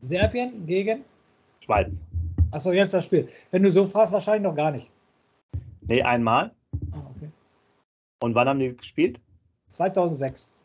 Serbien 0.00 0.66
gegen? 0.66 1.04
Schweiz. 1.60 2.06
Achso, 2.52 2.72
jetzt 2.72 2.94
das 2.94 3.04
Spiel. 3.04 3.28
Wenn 3.50 3.62
du 3.62 3.70
so 3.70 3.86
fragst, 3.86 4.12
wahrscheinlich 4.12 4.42
noch 4.42 4.56
gar 4.56 4.72
nicht. 4.72 4.90
Nee, 5.82 6.02
einmal. 6.02 6.52
Ah, 6.92 7.02
okay. 7.14 7.28
Und 8.22 8.34
wann 8.34 8.48
haben 8.48 8.58
die 8.58 8.76
gespielt? 8.76 9.20
2006. 9.68 10.56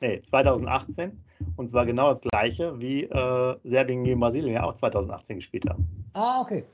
Nee, 0.00 0.22
2018. 0.22 1.18
Und 1.56 1.68
zwar 1.68 1.86
genau 1.86 2.10
das 2.10 2.20
gleiche, 2.20 2.78
wie 2.80 3.04
äh, 3.04 3.56
Serbien 3.64 4.04
gegen 4.04 4.20
Brasilien 4.20 4.54
ja 4.54 4.64
auch 4.64 4.74
2018 4.74 5.36
gespielt 5.36 5.68
haben. 5.68 5.86
Ah, 6.14 6.40
okay. 6.40 6.64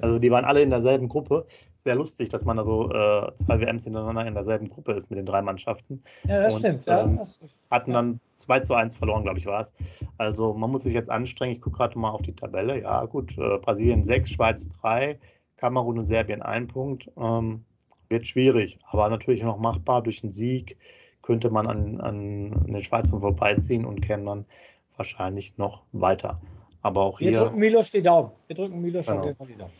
Also 0.00 0.18
die 0.18 0.30
waren 0.30 0.44
alle 0.44 0.62
in 0.62 0.70
derselben 0.70 1.08
Gruppe. 1.08 1.46
Sehr 1.76 1.94
lustig, 1.96 2.28
dass 2.28 2.44
man 2.44 2.56
da 2.56 2.64
so 2.64 2.90
äh, 2.90 3.34
zwei 3.34 3.60
WMs 3.60 3.84
hintereinander 3.84 4.26
in 4.26 4.34
derselben 4.34 4.68
Gruppe 4.68 4.92
ist 4.92 5.10
mit 5.10 5.18
den 5.18 5.26
drei 5.26 5.42
Mannschaften. 5.42 6.02
Ja, 6.24 6.42
das 6.42 6.54
Und, 6.54 6.60
stimmt. 6.60 6.84
Ja, 6.86 7.02
ähm, 7.02 7.16
das, 7.16 7.58
hatten 7.70 7.92
dann 7.92 8.20
2 8.26 8.60
zu 8.60 8.74
1 8.74 8.96
verloren, 8.96 9.22
glaube 9.22 9.38
ich, 9.38 9.46
war 9.46 9.60
es. 9.60 9.74
Also 10.18 10.54
man 10.54 10.70
muss 10.70 10.82
sich 10.82 10.94
jetzt 10.94 11.10
anstrengen. 11.10 11.54
Ich 11.54 11.60
gucke 11.60 11.78
gerade 11.78 11.98
mal 11.98 12.10
auf 12.10 12.22
die 12.22 12.34
Tabelle. 12.34 12.80
Ja, 12.80 13.04
gut. 13.06 13.36
Äh, 13.38 13.58
Brasilien 13.58 14.04
6, 14.04 14.30
Schweiz 14.30 14.68
3, 14.80 15.18
Kamerun 15.56 15.98
und 15.98 16.04
Serbien 16.04 16.42
1 16.42 16.72
Punkt. 16.72 17.10
Ähm, 17.16 17.64
wird 18.08 18.26
schwierig, 18.26 18.78
aber 18.88 19.08
natürlich 19.08 19.42
noch 19.42 19.58
machbar 19.58 20.02
durch 20.02 20.22
einen 20.22 20.32
Sieg 20.32 20.76
könnte 21.22 21.50
man 21.50 21.66
an, 21.66 22.00
an 22.00 22.66
den 22.66 22.82
Schweizern 22.82 23.20
vorbeiziehen 23.20 23.84
und 23.84 24.00
käme 24.00 24.24
dann 24.24 24.44
wahrscheinlich 24.96 25.56
noch 25.56 25.82
weiter. 25.92 26.40
Aber 26.82 27.02
auch 27.02 27.18
hier. 27.18 27.30
Wir 27.30 27.40
drücken 27.40 27.58
Milos 27.58 27.90
die 27.90 28.02
Daumen. 28.02 28.32
Wir 28.48 28.56
drücken 28.56 28.80
Milos 28.80 29.06
genau. 29.06 29.22
die 29.22 29.56
Daumen. 29.56 29.70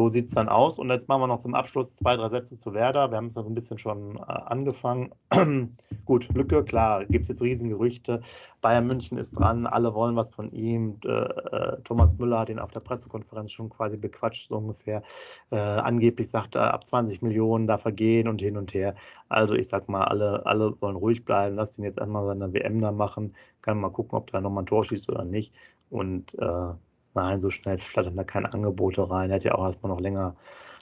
So 0.00 0.08
sieht 0.08 0.28
es 0.28 0.32
dann 0.32 0.48
aus. 0.48 0.78
Und 0.78 0.88
jetzt 0.88 1.08
machen 1.08 1.20
wir 1.20 1.26
noch 1.26 1.40
zum 1.40 1.54
Abschluss 1.54 1.94
zwei, 1.94 2.16
drei 2.16 2.30
Sätze 2.30 2.56
zu 2.56 2.72
Werder. 2.72 3.10
Wir 3.10 3.18
haben 3.18 3.26
es 3.26 3.34
ja 3.34 3.42
so 3.42 3.50
ein 3.50 3.54
bisschen 3.54 3.76
schon 3.76 4.16
äh, 4.16 4.22
angefangen. 4.22 5.12
Gut, 6.06 6.26
Lücke, 6.32 6.64
klar, 6.64 7.04
gibt 7.04 7.24
es 7.24 7.28
jetzt 7.28 7.42
Riesengerüchte. 7.42 8.22
Bayern 8.62 8.86
München 8.86 9.18
ist 9.18 9.32
dran, 9.32 9.66
alle 9.66 9.92
wollen 9.92 10.16
was 10.16 10.30
von 10.30 10.52
ihm. 10.52 10.96
Äh, 11.04 11.82
Thomas 11.84 12.16
Müller 12.16 12.38
hat 12.38 12.48
ihn 12.48 12.58
auf 12.58 12.70
der 12.70 12.80
Pressekonferenz 12.80 13.52
schon 13.52 13.68
quasi 13.68 13.98
bequatscht, 13.98 14.48
so 14.48 14.56
ungefähr. 14.56 15.02
Äh, 15.50 15.58
angeblich 15.58 16.30
sagt 16.30 16.54
er, 16.54 16.72
ab 16.72 16.86
20 16.86 17.20
Millionen 17.20 17.66
darf 17.66 17.84
er 17.84 17.92
gehen 17.92 18.26
und 18.26 18.40
hin 18.40 18.56
und 18.56 18.72
her. 18.72 18.94
Also 19.28 19.54
ich 19.54 19.68
sag 19.68 19.90
mal, 19.90 20.04
alle, 20.04 20.46
alle 20.46 20.74
sollen 20.80 20.96
ruhig 20.96 21.26
bleiben. 21.26 21.56
Lass 21.56 21.76
ihn 21.76 21.84
jetzt 21.84 22.00
einmal 22.00 22.24
seine 22.24 22.54
WM 22.54 22.80
da 22.80 22.90
machen. 22.90 23.34
Kann 23.60 23.78
mal 23.78 23.90
gucken, 23.90 24.16
ob 24.16 24.30
da 24.30 24.40
nochmal 24.40 24.62
ein 24.62 24.66
Tor 24.66 24.82
schießt 24.82 25.10
oder 25.10 25.26
nicht. 25.26 25.52
Und 25.90 26.38
äh, 26.38 26.72
Nein, 27.14 27.40
so 27.40 27.50
schnell 27.50 27.78
flattern 27.78 28.16
da 28.16 28.24
keine 28.24 28.52
Angebote 28.52 29.08
rein. 29.10 29.30
Er 29.30 29.36
hat 29.36 29.44
ja 29.44 29.54
auch 29.54 29.66
erstmal 29.66 29.90
noch 29.92 30.00
länger, 30.00 30.36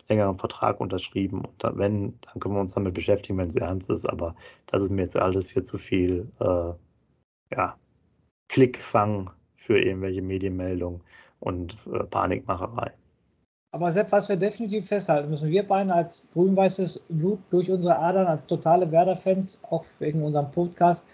längeren 0.08 0.38
Vertrag 0.38 0.80
unterschrieben. 0.80 1.44
Und 1.44 1.64
dann, 1.64 1.78
wenn, 1.78 2.18
dann 2.20 2.40
können 2.40 2.54
wir 2.54 2.60
uns 2.60 2.74
damit 2.74 2.94
beschäftigen, 2.94 3.38
wenn 3.38 3.48
es 3.48 3.56
ernst 3.56 3.90
ist. 3.90 4.06
Aber 4.06 4.34
das 4.66 4.82
ist 4.82 4.90
mir 4.90 5.02
jetzt 5.02 5.16
alles 5.16 5.50
hier 5.50 5.64
zu 5.64 5.78
viel 5.78 6.28
äh, 6.40 6.72
ja, 7.54 7.76
Klickfang 8.48 9.30
für 9.56 9.80
irgendwelche 9.80 10.22
Medienmeldungen 10.22 11.02
und 11.40 11.76
äh, 11.92 12.04
Panikmacherei. 12.04 12.92
Aber 13.70 13.92
selbst 13.92 14.12
was 14.12 14.28
wir 14.28 14.36
definitiv 14.36 14.86
festhalten 14.86 15.28
müssen, 15.28 15.50
wir 15.50 15.66
beide 15.66 15.92
als 15.92 16.28
grün-weißes 16.32 17.06
Blut 17.10 17.38
durch 17.50 17.70
unsere 17.70 17.98
Adern, 17.98 18.26
als 18.26 18.46
totale 18.46 18.90
Werder-Fans, 18.90 19.62
auch 19.68 19.84
wegen 19.98 20.22
unserem 20.22 20.50
Podcast, 20.50 21.06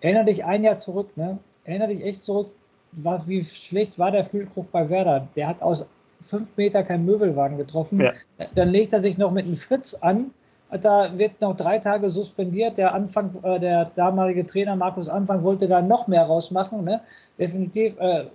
erinnere 0.00 0.24
dich 0.24 0.44
ein 0.44 0.64
Jahr 0.64 0.76
zurück, 0.76 1.16
ne? 1.16 1.38
Erinnere 1.62 1.90
dich 1.90 2.02
echt 2.02 2.22
zurück, 2.22 2.50
war, 2.92 3.26
wie 3.28 3.44
schlecht 3.44 3.98
war 3.98 4.10
der 4.10 4.24
Füllkrug 4.24 4.70
bei 4.72 4.88
Werder? 4.88 5.28
Der 5.36 5.48
hat 5.48 5.62
aus 5.62 5.88
fünf 6.20 6.56
Meter 6.56 6.82
keinen 6.82 7.04
Möbelwagen 7.04 7.56
getroffen. 7.56 8.00
Ja. 8.00 8.12
Dann 8.54 8.68
legt 8.68 8.92
er 8.92 9.00
sich 9.00 9.18
noch 9.18 9.30
mit 9.30 9.46
einem 9.46 9.56
Fritz 9.56 9.94
an. 9.94 10.32
Da 10.70 11.18
wird 11.18 11.40
noch 11.40 11.56
drei 11.56 11.78
Tage 11.78 12.10
suspendiert. 12.10 12.78
Der 12.78 12.94
Anfang, 12.94 13.34
äh, 13.42 13.58
der 13.58 13.90
damalige 13.96 14.46
Trainer 14.46 14.76
Markus 14.76 15.08
Anfang 15.08 15.42
wollte 15.42 15.66
da 15.66 15.82
noch 15.82 16.06
mehr 16.06 16.22
rausmachen. 16.22 16.84
Ne? 16.84 17.00
Definitiv, 17.38 17.96
äh, 17.98 18.26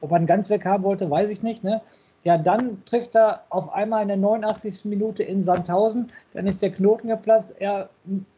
ob 0.00 0.10
er 0.10 0.18
ihn 0.18 0.26
ganz 0.26 0.48
weg 0.48 0.64
haben 0.64 0.84
wollte, 0.84 1.10
weiß 1.10 1.28
ich 1.28 1.42
nicht. 1.42 1.64
Ne? 1.64 1.82
Ja, 2.24 2.38
dann 2.38 2.82
trifft 2.86 3.14
er 3.14 3.42
auf 3.50 3.74
einmal 3.74 4.02
in 4.02 4.08
der 4.08 4.16
89. 4.16 4.86
Minute 4.86 5.22
in 5.22 5.42
Sandhausen. 5.42 6.06
Dann 6.32 6.46
ist 6.46 6.62
der 6.62 6.70
Knoten 6.70 7.08
geplatzt. 7.08 7.56
Er, 7.58 7.90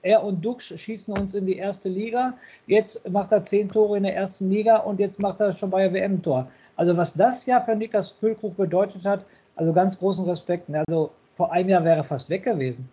er 0.03 0.25
und 0.25 0.45
Duxch 0.45 0.77
schießen 0.77 1.17
uns 1.17 1.35
in 1.35 1.47
die 1.47 1.57
erste 1.57 1.89
Liga. 1.89 2.35
Jetzt 2.67 3.09
macht 3.09 3.31
er 3.31 3.45
zehn 3.45 3.69
Tore 3.69 3.97
in 3.99 4.03
der 4.03 4.17
ersten 4.17 4.51
Liga 4.51 4.79
und 4.79 4.99
jetzt 4.99 5.21
macht 5.21 5.39
er 5.39 5.53
schon 5.53 5.71
bei 5.71 5.83
der 5.83 5.93
WM-Tor. 5.93 6.49
Also, 6.77 6.97
was 6.97 7.15
das 7.15 7.47
ja 7.47 7.61
für 7.61 7.77
Niklas 7.77 8.11
Füllkrug 8.11 8.57
bedeutet 8.57 9.05
hat, 9.05 9.25
also 9.55 9.73
ganz 9.73 9.97
großen 9.97 10.25
Respekt. 10.25 10.69
Also, 10.89 11.11
vor 11.31 11.53
einem 11.53 11.69
Jahr 11.69 11.85
wäre 11.85 11.99
er 11.99 12.05
fast 12.05 12.31
weg 12.31 12.45
gewesen. 12.45 12.89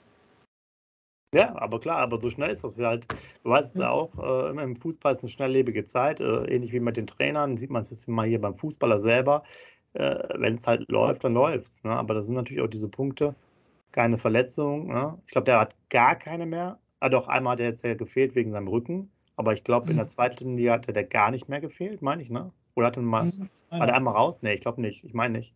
Ja, 1.34 1.56
aber 1.56 1.80
klar, 1.80 2.00
aber 2.00 2.20
so 2.20 2.30
schnell 2.30 2.50
ist 2.50 2.64
das 2.64 2.78
halt. 2.80 3.06
Du 3.44 3.50
weißt 3.50 3.70
es 3.70 3.76
ja 3.76 3.90
auch, 3.90 4.12
äh, 4.18 4.62
im 4.62 4.76
Fußball 4.76 5.14
ist 5.14 5.22
eine 5.22 5.30
schnelllebige 5.30 5.86
Zeit, 5.86 6.20
äh, 6.20 6.44
ähnlich 6.46 6.74
wie 6.74 6.82
mit 6.82 6.98
den 6.98 7.08
Trainern, 7.08 7.56
sieht 7.56 7.70
man 7.70 7.84
es 7.84 7.90
jetzt 7.90 8.08
mal 8.08 8.28
hier 8.28 8.42
beim 8.42 8.54
Fußballer 8.54 9.00
selber 9.00 9.44
äh, 9.94 10.24
wenn 10.36 10.56
es 10.56 10.68
halt 10.68 10.90
läuft, 10.90 11.24
dann 11.24 11.34
läuft 11.34 11.68
es. 11.68 11.84
Ne? 11.84 11.92
Aber 11.92 12.14
das 12.14 12.26
sind 12.26 12.36
natürlich 12.36 12.64
auch 12.64 12.70
diese 12.70 12.88
Punkte, 12.88 13.36
keine 13.92 14.18
Verletzung. 14.18 14.88
Ne? 14.88 15.18
Ich 15.26 15.32
glaube, 15.32 15.46
der 15.46 15.60
hat 15.60 15.76
gar 15.90 16.16
keine 16.16 16.46
mehr. 16.46 16.78
Ah, 17.00 17.10
doch, 17.10 17.28
einmal 17.28 17.54
hat 17.54 17.60
er 17.60 17.70
jetzt 17.70 17.84
ja 17.84 17.94
gefehlt 17.96 18.36
wegen 18.36 18.52
seinem 18.52 18.68
Rücken. 18.68 19.12
Aber 19.36 19.54
ich 19.54 19.64
glaube, 19.64 19.86
mhm. 19.86 19.92
in 19.92 19.98
der 19.98 20.06
mhm. 20.06 20.10
zweiten 20.10 20.58
Liga 20.58 20.74
hat 20.74 20.96
der 20.96 21.04
gar 21.04 21.32
nicht 21.32 21.50
mehr 21.50 21.62
gefehlt, 21.62 22.02
meine 22.02 22.22
ich, 22.22 22.30
ne? 22.30 22.52
Oder 22.76 22.88
hat 22.88 22.98
er 22.98 23.04
mal, 23.04 23.26
mhm. 23.26 23.50
war 23.70 23.86
der 23.86 23.96
einmal 23.96 24.16
raus? 24.16 24.42
Nee, 24.42 24.54
ich 24.54 24.62
glaube 24.62 24.82
nicht. 24.82 25.04
Ich 25.04 25.14
meine 25.14 25.40
nicht. 25.40 25.54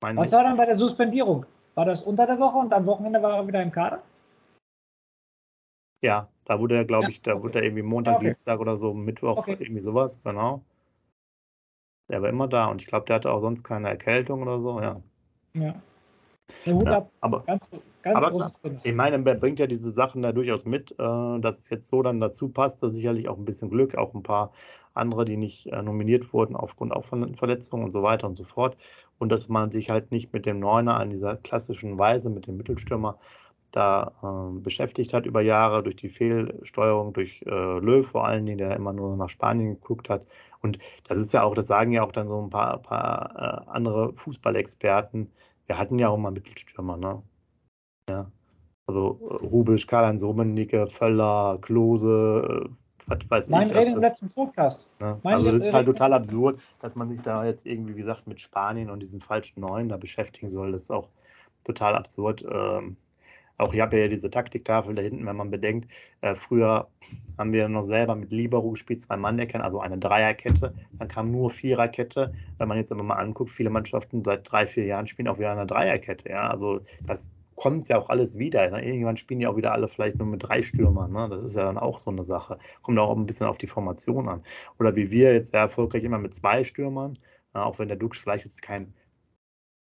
Mein 0.00 0.16
Was 0.16 0.28
nicht. 0.28 0.36
war 0.36 0.44
dann 0.44 0.56
bei 0.56 0.66
der 0.66 0.76
Suspendierung? 0.76 1.46
war 1.74 1.86
das 1.86 2.02
unter 2.02 2.26
der 2.26 2.38
Woche 2.38 2.58
und 2.58 2.70
am 2.74 2.84
Wochenende 2.84 3.22
war 3.22 3.36
er 3.38 3.46
wieder 3.46 3.62
im 3.62 3.72
Kader? 3.72 4.02
Ja, 6.02 6.28
da 6.44 6.58
wurde 6.58 6.76
er, 6.76 6.84
glaube 6.84 7.04
ja, 7.04 7.10
ich, 7.10 7.22
da 7.22 7.32
okay. 7.32 7.42
wurde 7.42 7.58
er 7.60 7.64
irgendwie 7.64 7.82
Montag, 7.82 8.16
okay. 8.16 8.26
Dienstag 8.26 8.60
oder 8.60 8.76
so, 8.76 8.92
Mittwoch, 8.92 9.38
okay. 9.38 9.56
irgendwie 9.58 9.80
sowas, 9.80 10.20
genau. 10.22 10.62
Der 12.10 12.20
war 12.20 12.28
immer 12.28 12.48
da 12.48 12.66
und 12.66 12.82
ich 12.82 12.88
glaube, 12.88 13.06
der 13.06 13.16
hatte 13.16 13.30
auch 13.30 13.40
sonst 13.40 13.62
keine 13.62 13.88
Erkältung 13.88 14.42
oder 14.42 14.60
so, 14.60 14.80
ja. 14.80 15.00
Ja. 15.54 15.74
Ja, 16.66 17.08
aber, 17.20 17.44
ganz, 17.44 17.70
ganz 18.02 18.16
aber 18.16 18.30
klar, 18.30 18.50
ich 18.84 18.94
meine, 18.94 19.24
er 19.24 19.34
bringt 19.36 19.58
ja 19.58 19.66
diese 19.66 19.90
Sachen 19.90 20.22
da 20.22 20.32
durchaus 20.32 20.64
mit, 20.64 20.92
äh, 20.92 20.96
dass 20.96 21.60
es 21.60 21.70
jetzt 21.70 21.88
so 21.88 22.02
dann 22.02 22.20
dazu 22.20 22.48
passt, 22.48 22.82
dass 22.82 22.94
sicherlich 22.94 23.28
auch 23.28 23.38
ein 23.38 23.44
bisschen 23.44 23.70
Glück, 23.70 23.94
auch 23.96 24.12
ein 24.12 24.22
paar 24.22 24.52
andere, 24.94 25.24
die 25.24 25.36
nicht 25.36 25.68
äh, 25.68 25.82
nominiert 25.82 26.32
wurden 26.32 26.54
aufgrund 26.56 26.92
auch 26.92 27.04
von 27.04 27.36
Verletzungen 27.36 27.84
und 27.84 27.90
so 27.90 28.02
weiter 28.02 28.26
und 28.26 28.36
so 28.36 28.44
fort. 28.44 28.76
Und 29.18 29.30
dass 29.30 29.48
man 29.48 29.70
sich 29.70 29.88
halt 29.88 30.10
nicht 30.12 30.32
mit 30.32 30.44
dem 30.44 30.60
Neuner 30.60 30.96
an 30.98 31.10
dieser 31.10 31.36
klassischen 31.36 31.98
Weise, 31.98 32.28
mit 32.28 32.46
dem 32.46 32.56
Mittelstürmer, 32.56 33.18
da 33.72 34.12
äh, 34.22 34.60
beschäftigt 34.60 35.12
hat 35.12 35.26
über 35.26 35.40
Jahre 35.40 35.82
durch 35.82 35.96
die 35.96 36.08
Fehlsteuerung, 36.08 37.12
durch 37.12 37.42
äh, 37.46 37.78
Löw 37.78 38.06
vor 38.06 38.26
allen 38.26 38.46
Dingen, 38.46 38.58
der 38.58 38.76
immer 38.76 38.92
nur 38.92 39.16
nach 39.16 39.30
Spanien 39.30 39.74
geguckt 39.74 40.08
hat. 40.08 40.26
Und 40.60 40.78
das 41.08 41.18
ist 41.18 41.32
ja 41.32 41.42
auch, 41.42 41.54
das 41.54 41.66
sagen 41.66 41.92
ja 41.92 42.02
auch 42.04 42.12
dann 42.12 42.28
so 42.28 42.40
ein 42.40 42.50
paar, 42.50 42.78
paar 42.78 43.66
äh, 43.66 43.70
andere 43.70 44.12
Fußballexperten. 44.14 45.32
Wir 45.66 45.78
hatten 45.78 45.98
ja 45.98 46.08
auch 46.08 46.18
mal 46.18 46.30
Mittelstürmer, 46.30 46.96
ne? 46.96 47.22
Ja. 48.08 48.30
Also 48.86 49.18
äh, 49.30 49.46
Rubisch, 49.46 49.86
Karl-Heinz 49.86 50.22
Rummenigge, 50.22 50.86
Völler, 50.86 51.58
Klose, 51.60 52.66
äh, 52.66 52.68
was 53.06 53.18
weiß 53.28 53.48
mein 53.48 53.68
ich. 53.68 53.68
Mein 53.68 53.78
Rede 53.78 53.92
im 53.92 54.00
letzten 54.00 54.28
Podcast. 54.28 54.88
Ne? 55.00 55.18
Also 55.24 55.50
das 55.50 55.66
ist 55.66 55.72
halt 55.72 55.86
total 55.86 56.12
absurd, 56.12 56.60
dass 56.80 56.94
man 56.94 57.10
sich 57.10 57.20
da 57.20 57.44
jetzt 57.44 57.66
irgendwie, 57.66 57.94
wie 57.94 57.98
gesagt, 57.98 58.26
mit 58.26 58.40
Spanien 58.40 58.90
und 58.90 59.00
diesen 59.00 59.20
falschen 59.20 59.60
Neuen 59.60 59.88
da 59.88 59.96
beschäftigen 59.96 60.48
soll. 60.48 60.72
Das 60.72 60.82
ist 60.82 60.90
auch 60.90 61.08
total 61.64 61.96
absurd. 61.96 62.44
Ähm, 62.48 62.96
auch 63.62 63.74
ich 63.74 63.80
habe 63.80 63.98
ja 63.98 64.08
diese 64.08 64.30
Taktiktafel 64.30 64.94
da 64.94 65.02
hinten, 65.02 65.26
wenn 65.26 65.36
man 65.36 65.50
bedenkt, 65.50 65.90
äh, 66.20 66.34
früher 66.34 66.88
haben 67.38 67.52
wir 67.52 67.68
noch 67.68 67.84
selber 67.84 68.14
mit 68.14 68.30
Libero 68.32 68.70
gespielt, 68.70 69.00
zwei 69.00 69.16
Mann 69.16 69.38
erkennen, 69.38 69.64
also 69.64 69.80
eine 69.80 69.98
Dreierkette. 69.98 70.74
Dann 70.98 71.08
kam 71.08 71.30
nur 71.30 71.50
Viererkette. 71.50 72.32
Wenn 72.58 72.68
man 72.68 72.78
jetzt 72.78 72.92
aber 72.92 73.02
mal 73.02 73.14
anguckt, 73.14 73.50
viele 73.50 73.70
Mannschaften 73.70 74.22
seit 74.24 74.50
drei, 74.50 74.66
vier 74.66 74.84
Jahren 74.84 75.06
spielen 75.06 75.28
auch 75.28 75.38
wieder 75.38 75.52
eine 75.52 75.66
Dreierkette. 75.66 76.28
Ja? 76.28 76.50
Also 76.50 76.80
das 77.06 77.30
kommt 77.56 77.88
ja 77.88 77.98
auch 77.98 78.08
alles 78.08 78.38
wieder. 78.38 78.68
Ne? 78.70 78.84
Irgendwann 78.84 79.16
spielen 79.16 79.40
ja 79.40 79.48
auch 79.48 79.56
wieder 79.56 79.72
alle 79.72 79.88
vielleicht 79.88 80.18
nur 80.18 80.26
mit 80.26 80.42
drei 80.42 80.62
Stürmern. 80.62 81.12
Ne? 81.12 81.28
Das 81.30 81.42
ist 81.42 81.56
ja 81.56 81.64
dann 81.64 81.78
auch 81.78 81.98
so 81.98 82.10
eine 82.10 82.24
Sache. 82.24 82.58
Kommt 82.82 82.98
auch 82.98 83.16
ein 83.16 83.26
bisschen 83.26 83.46
auf 83.46 83.58
die 83.58 83.66
Formation 83.66 84.28
an. 84.28 84.42
Oder 84.78 84.96
wie 84.96 85.10
wir 85.10 85.32
jetzt 85.32 85.52
sehr 85.52 85.60
erfolgreich 85.60 86.04
immer 86.04 86.18
mit 86.18 86.34
zwei 86.34 86.64
Stürmern, 86.64 87.14
ja, 87.54 87.64
auch 87.64 87.78
wenn 87.78 87.88
der 87.88 87.96
Dux 87.96 88.18
vielleicht 88.18 88.44
jetzt 88.44 88.62
kein, 88.62 88.92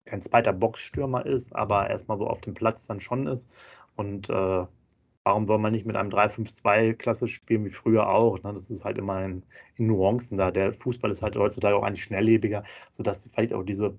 kein 0.10 0.22
zweiter 0.22 0.54
Boxstürmer 0.54 1.26
ist, 1.26 1.56
aber 1.56 1.90
erstmal 1.90 2.18
so 2.18 2.28
auf 2.28 2.42
dem 2.42 2.54
Platz 2.54 2.88
dann 2.88 3.00
schon 3.00 3.28
ist. 3.28 3.50
Und 3.96 4.30
äh, 4.30 4.66
warum 5.24 5.48
soll 5.48 5.60
man 5.60 5.72
nicht 5.72 5.86
mit 5.86 5.96
einem 5.96 6.10
3-5-2 6.10 6.94
klassisch 6.96 7.36
spielen 7.36 7.66
wie 7.66 7.70
früher 7.72 8.10
auch? 8.10 8.42
Ne? 8.44 8.54
Das 8.54 8.70
ist 8.70 8.86
halt 8.86 8.98
immer 8.98 9.24
in, 9.24 9.44
in 9.76 9.88
Nuancen 9.88 10.38
da. 10.38 10.52
Der 10.52 10.74
Fußball 10.74 11.12
ist 11.12 11.22
halt 11.22 11.36
heutzutage 11.38 11.76
auch 11.76 11.84
eigentlich 11.84 12.04
schnelllebiger, 12.04 12.64
sodass 12.92 13.30
vielleicht 13.34 13.54
auch 13.54 13.64
diese 13.64 13.98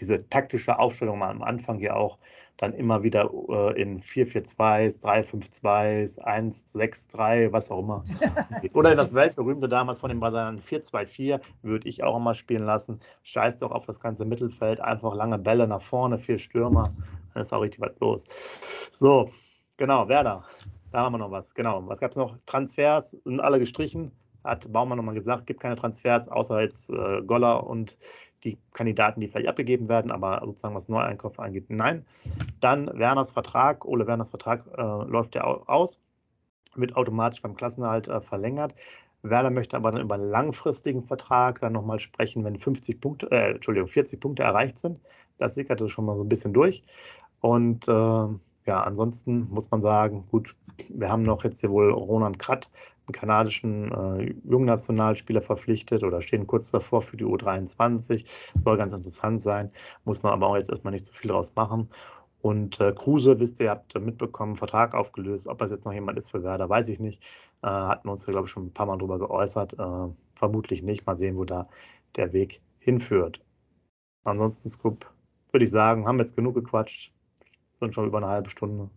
diese 0.00 0.28
taktische 0.28 0.78
Aufstellung 0.78 1.18
mal 1.18 1.30
am 1.30 1.42
Anfang 1.42 1.80
ja 1.80 1.94
auch 1.94 2.18
dann 2.58 2.74
immer 2.74 3.04
wieder 3.04 3.30
äh, 3.48 3.80
in 3.80 4.00
4-4-2s, 4.00 5.00
3-5-2s, 5.00 6.20
1-6-3, 6.20 7.52
was 7.52 7.70
auch 7.70 7.78
immer. 7.78 8.04
Oder 8.74 8.96
das 8.96 9.14
weltberühmte 9.14 9.68
damals 9.68 10.00
von 10.00 10.10
den 10.10 10.18
Brasilianern 10.18 10.60
4-2-4 10.60 11.40
würde 11.62 11.88
ich 11.88 12.02
auch 12.02 12.16
immer 12.16 12.34
spielen 12.34 12.64
lassen. 12.64 13.00
Scheiß 13.22 13.58
doch 13.58 13.70
auf 13.70 13.86
das 13.86 14.00
ganze 14.00 14.24
Mittelfeld, 14.24 14.80
einfach 14.80 15.14
lange 15.14 15.38
Bälle 15.38 15.68
nach 15.68 15.82
vorne, 15.82 16.18
vier 16.18 16.38
Stürmer, 16.38 16.92
dann 17.32 17.42
ist 17.42 17.52
auch 17.52 17.62
richtig 17.62 17.80
was 17.80 17.92
los. 18.00 18.24
So, 18.92 19.30
genau, 19.76 20.08
Werder, 20.08 20.42
da 20.90 21.00
haben 21.00 21.12
wir 21.12 21.18
noch 21.18 21.30
was. 21.30 21.54
Genau, 21.54 21.86
was 21.86 22.00
gab 22.00 22.10
es 22.10 22.16
noch? 22.16 22.36
Transfers 22.46 23.16
sind 23.24 23.40
alle 23.40 23.60
gestrichen 23.60 24.10
hat 24.48 24.72
Baumann 24.72 24.96
nochmal 24.96 25.14
gesagt, 25.14 25.46
gibt 25.46 25.60
keine 25.60 25.76
Transfers, 25.76 26.28
außer 26.28 26.60
jetzt 26.60 26.90
äh, 26.90 27.22
Goller 27.22 27.66
und 27.66 27.96
die 28.44 28.58
Kandidaten, 28.72 29.20
die 29.20 29.28
vielleicht 29.28 29.48
abgegeben 29.48 29.88
werden, 29.88 30.10
aber 30.10 30.40
sozusagen 30.44 30.74
was 30.74 30.88
Neueinkauf 30.88 31.38
angeht, 31.38 31.66
nein. 31.68 32.04
Dann 32.60 32.86
Werners 32.98 33.32
Vertrag, 33.32 33.84
Ole 33.84 34.06
Werners 34.06 34.30
Vertrag 34.30 34.64
äh, 34.76 34.82
läuft 34.82 35.34
ja 35.34 35.44
aus, 35.44 36.00
wird 36.74 36.96
automatisch 36.96 37.42
beim 37.42 37.56
Klassenerhalt 37.56 38.08
äh, 38.08 38.20
verlängert. 38.20 38.74
Werder 39.22 39.50
möchte 39.50 39.76
aber 39.76 39.90
dann 39.90 40.02
über 40.02 40.14
einen 40.14 40.30
langfristigen 40.30 41.02
Vertrag 41.02 41.60
dann 41.60 41.72
nochmal 41.72 41.98
sprechen, 41.98 42.44
wenn 42.44 42.56
50 42.56 43.00
Punkte, 43.00 43.30
äh, 43.32 43.52
Entschuldigung, 43.54 43.88
40 43.88 44.20
Punkte 44.20 44.44
erreicht 44.44 44.78
sind. 44.78 45.00
Das 45.38 45.54
sickerte 45.54 45.88
schon 45.88 46.04
mal 46.04 46.16
so 46.16 46.22
ein 46.22 46.28
bisschen 46.28 46.52
durch. 46.52 46.84
Und 47.40 47.88
äh, 47.88 47.92
ja, 47.92 48.82
ansonsten 48.82 49.48
muss 49.50 49.70
man 49.70 49.80
sagen, 49.80 50.26
gut, 50.30 50.54
wir 50.88 51.10
haben 51.10 51.22
noch 51.22 51.42
jetzt 51.42 51.60
hier 51.60 51.70
wohl 51.70 51.90
Ronan 51.90 52.38
Kratt, 52.38 52.70
einen 53.08 53.12
kanadischen 53.12 53.92
äh, 53.92 54.34
Jungnationalspieler 54.44 55.42
verpflichtet 55.42 56.04
oder 56.04 56.20
stehen 56.20 56.46
kurz 56.46 56.70
davor 56.70 57.02
für 57.02 57.16
die 57.16 57.24
U23. 57.24 58.26
Soll 58.56 58.76
ganz 58.76 58.92
interessant 58.92 59.42
sein, 59.42 59.70
muss 60.04 60.22
man 60.22 60.32
aber 60.32 60.48
auch 60.48 60.56
jetzt 60.56 60.70
erstmal 60.70 60.92
nicht 60.92 61.06
zu 61.06 61.14
viel 61.14 61.30
draus 61.30 61.54
machen. 61.56 61.88
Und 62.40 62.80
äh, 62.80 62.92
Kruse, 62.92 63.40
wisst 63.40 63.58
ihr, 63.60 63.70
habt 63.70 63.98
mitbekommen, 64.00 64.54
Vertrag 64.54 64.94
aufgelöst. 64.94 65.48
Ob 65.48 65.58
das 65.58 65.72
jetzt 65.72 65.84
noch 65.84 65.92
jemand 65.92 66.18
ist 66.18 66.30
für 66.30 66.44
Werder, 66.44 66.68
weiß 66.68 66.88
ich 66.88 67.00
nicht. 67.00 67.22
Äh, 67.62 67.66
hatten 67.66 68.08
uns 68.08 68.26
glaube 68.26 68.46
ich, 68.46 68.52
schon 68.52 68.66
ein 68.66 68.72
paar 68.72 68.86
Mal 68.86 68.98
drüber 68.98 69.18
geäußert. 69.18 69.72
Äh, 69.78 70.08
vermutlich 70.36 70.82
nicht. 70.82 71.04
Mal 71.06 71.18
sehen, 71.18 71.36
wo 71.36 71.44
da 71.44 71.68
der 72.16 72.32
Weg 72.32 72.60
hinführt. 72.78 73.40
Ansonsten, 74.24 74.68
Scoop, 74.68 75.10
würde 75.50 75.64
ich 75.64 75.70
sagen, 75.70 76.06
haben 76.06 76.18
jetzt 76.18 76.36
genug 76.36 76.54
gequatscht 76.54 77.12
sind 77.80 77.94
schon 77.94 78.06
über 78.06 78.18
eine 78.18 78.28
halbe 78.28 78.50
Stunde. 78.50 78.90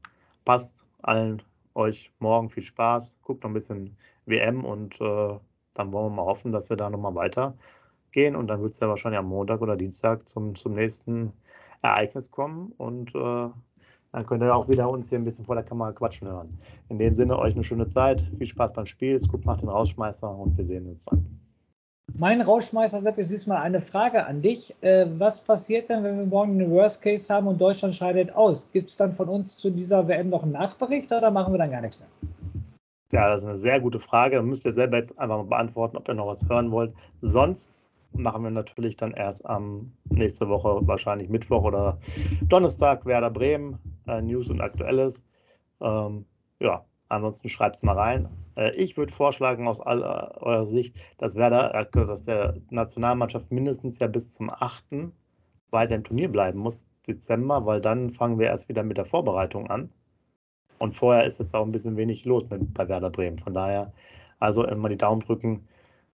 Passt 0.45 0.85
allen 1.01 1.41
euch 1.75 2.11
morgen 2.19 2.49
viel 2.49 2.63
Spaß. 2.63 3.19
Guckt 3.23 3.43
noch 3.43 3.49
ein 3.49 3.53
bisschen 3.53 3.97
WM 4.25 4.65
und 4.65 4.99
äh, 5.01 5.39
dann 5.73 5.93
wollen 5.93 6.11
wir 6.11 6.15
mal 6.17 6.25
hoffen, 6.25 6.51
dass 6.51 6.69
wir 6.69 6.77
da 6.77 6.89
nochmal 6.89 7.15
weitergehen. 7.15 8.35
Und 8.35 8.47
dann 8.47 8.61
wird 8.61 8.73
es 8.73 8.79
ja 8.79 8.89
wahrscheinlich 8.89 9.19
am 9.19 9.27
Montag 9.27 9.61
oder 9.61 9.75
Dienstag 9.75 10.27
zum, 10.27 10.55
zum 10.55 10.73
nächsten 10.73 11.33
Ereignis 11.81 12.31
kommen. 12.31 12.73
Und 12.77 13.15
äh, 13.15 13.49
dann 14.11 14.25
könnt 14.25 14.43
ihr 14.43 14.55
auch 14.55 14.67
wieder 14.67 14.89
uns 14.89 15.09
hier 15.09 15.19
ein 15.19 15.23
bisschen 15.25 15.45
vor 15.45 15.55
der 15.55 15.63
Kamera 15.63 15.93
quatschen 15.93 16.27
hören. 16.27 16.59
In 16.89 16.99
dem 16.99 17.15
Sinne, 17.15 17.39
euch 17.39 17.53
eine 17.53 17.63
schöne 17.63 17.87
Zeit. 17.87 18.21
Viel 18.37 18.47
Spaß 18.47 18.73
beim 18.73 18.85
Spiel. 18.85 19.17
Scoop 19.17 19.45
macht 19.45 19.61
den 19.61 19.69
Rausschmeißer 19.69 20.29
und 20.29 20.57
wir 20.57 20.65
sehen 20.65 20.87
uns 20.87 21.05
dann. 21.05 21.40
Mein 22.17 22.41
Rauschmeister 22.41 22.99
Sepp 22.99 23.17
ist 23.17 23.31
diesmal 23.31 23.61
eine 23.61 23.79
Frage 23.79 24.25
an 24.25 24.41
dich. 24.41 24.75
Äh, 24.81 25.05
was 25.17 25.43
passiert 25.43 25.89
denn, 25.89 26.03
wenn 26.03 26.17
wir 26.17 26.25
morgen 26.25 26.59
einen 26.59 26.69
Worst 26.69 27.01
Case 27.01 27.33
haben 27.33 27.47
und 27.47 27.59
Deutschland 27.59 27.95
scheidet 27.95 28.35
aus? 28.35 28.71
Gibt 28.71 28.89
es 28.89 28.97
dann 28.97 29.13
von 29.13 29.29
uns 29.29 29.55
zu 29.57 29.69
dieser 29.69 30.07
WM 30.07 30.29
noch 30.29 30.43
einen 30.43 30.51
Nachbericht 30.51 31.11
oder 31.11 31.31
machen 31.31 31.53
wir 31.53 31.57
dann 31.57 31.71
gar 31.71 31.81
nichts 31.81 31.99
mehr? 31.99 32.09
Ja, 33.11 33.29
das 33.29 33.41
ist 33.41 33.47
eine 33.47 33.57
sehr 33.57 33.79
gute 33.79 33.99
Frage. 33.99 34.41
Müsst 34.41 34.65
ihr 34.65 34.73
selber 34.73 34.97
jetzt 34.97 35.17
einfach 35.19 35.37
mal 35.37 35.43
beantworten, 35.43 35.97
ob 35.97 36.07
ihr 36.07 36.13
noch 36.13 36.27
was 36.27 36.47
hören 36.47 36.71
wollt. 36.71 36.93
Sonst 37.21 37.83
machen 38.13 38.43
wir 38.43 38.51
natürlich 38.51 38.97
dann 38.97 39.13
erst 39.13 39.45
am 39.45 39.91
nächste 40.09 40.49
Woche, 40.49 40.79
wahrscheinlich 40.81 41.29
Mittwoch 41.29 41.63
oder 41.63 41.97
Donnerstag, 42.41 43.05
Werder 43.05 43.29
Bremen, 43.29 43.79
äh, 44.07 44.21
News 44.21 44.49
und 44.49 44.61
Aktuelles. 44.61 45.23
Ähm, 45.81 46.25
ja, 46.59 46.85
Ansonsten 47.11 47.49
schreibt 47.49 47.75
es 47.75 47.83
mal 47.83 47.97
rein. 47.97 48.29
Äh, 48.55 48.71
ich 48.75 48.95
würde 48.95 49.11
vorschlagen, 49.11 49.67
aus 49.67 49.81
aller, 49.81 50.37
eurer 50.39 50.65
Sicht, 50.65 50.95
dass 51.17 51.35
Werder, 51.35 51.75
äh, 51.75 52.05
dass 52.05 52.23
der 52.23 52.55
Nationalmannschaft 52.69 53.51
mindestens 53.51 53.99
ja 53.99 54.07
bis 54.07 54.33
zum 54.33 54.49
8. 54.49 55.11
weiter 55.71 55.95
im 55.95 56.05
Turnier 56.05 56.31
bleiben 56.31 56.59
muss, 56.59 56.87
Dezember, 57.05 57.65
weil 57.65 57.81
dann 57.81 58.11
fangen 58.11 58.39
wir 58.39 58.47
erst 58.47 58.69
wieder 58.69 58.83
mit 58.83 58.97
der 58.97 59.03
Vorbereitung 59.03 59.69
an. 59.69 59.89
Und 60.79 60.93
vorher 60.93 61.25
ist 61.25 61.39
jetzt 61.39 61.53
auch 61.53 61.65
ein 61.65 61.73
bisschen 61.73 61.97
wenig 61.97 62.23
los 62.23 62.49
mit, 62.49 62.73
bei 62.73 62.87
Werder 62.87 63.09
Bremen. 63.09 63.37
Von 63.37 63.53
daher, 63.53 63.91
also 64.39 64.65
immer 64.65 64.87
die 64.87 64.97
Daumen 64.97 65.19
drücken. 65.19 65.67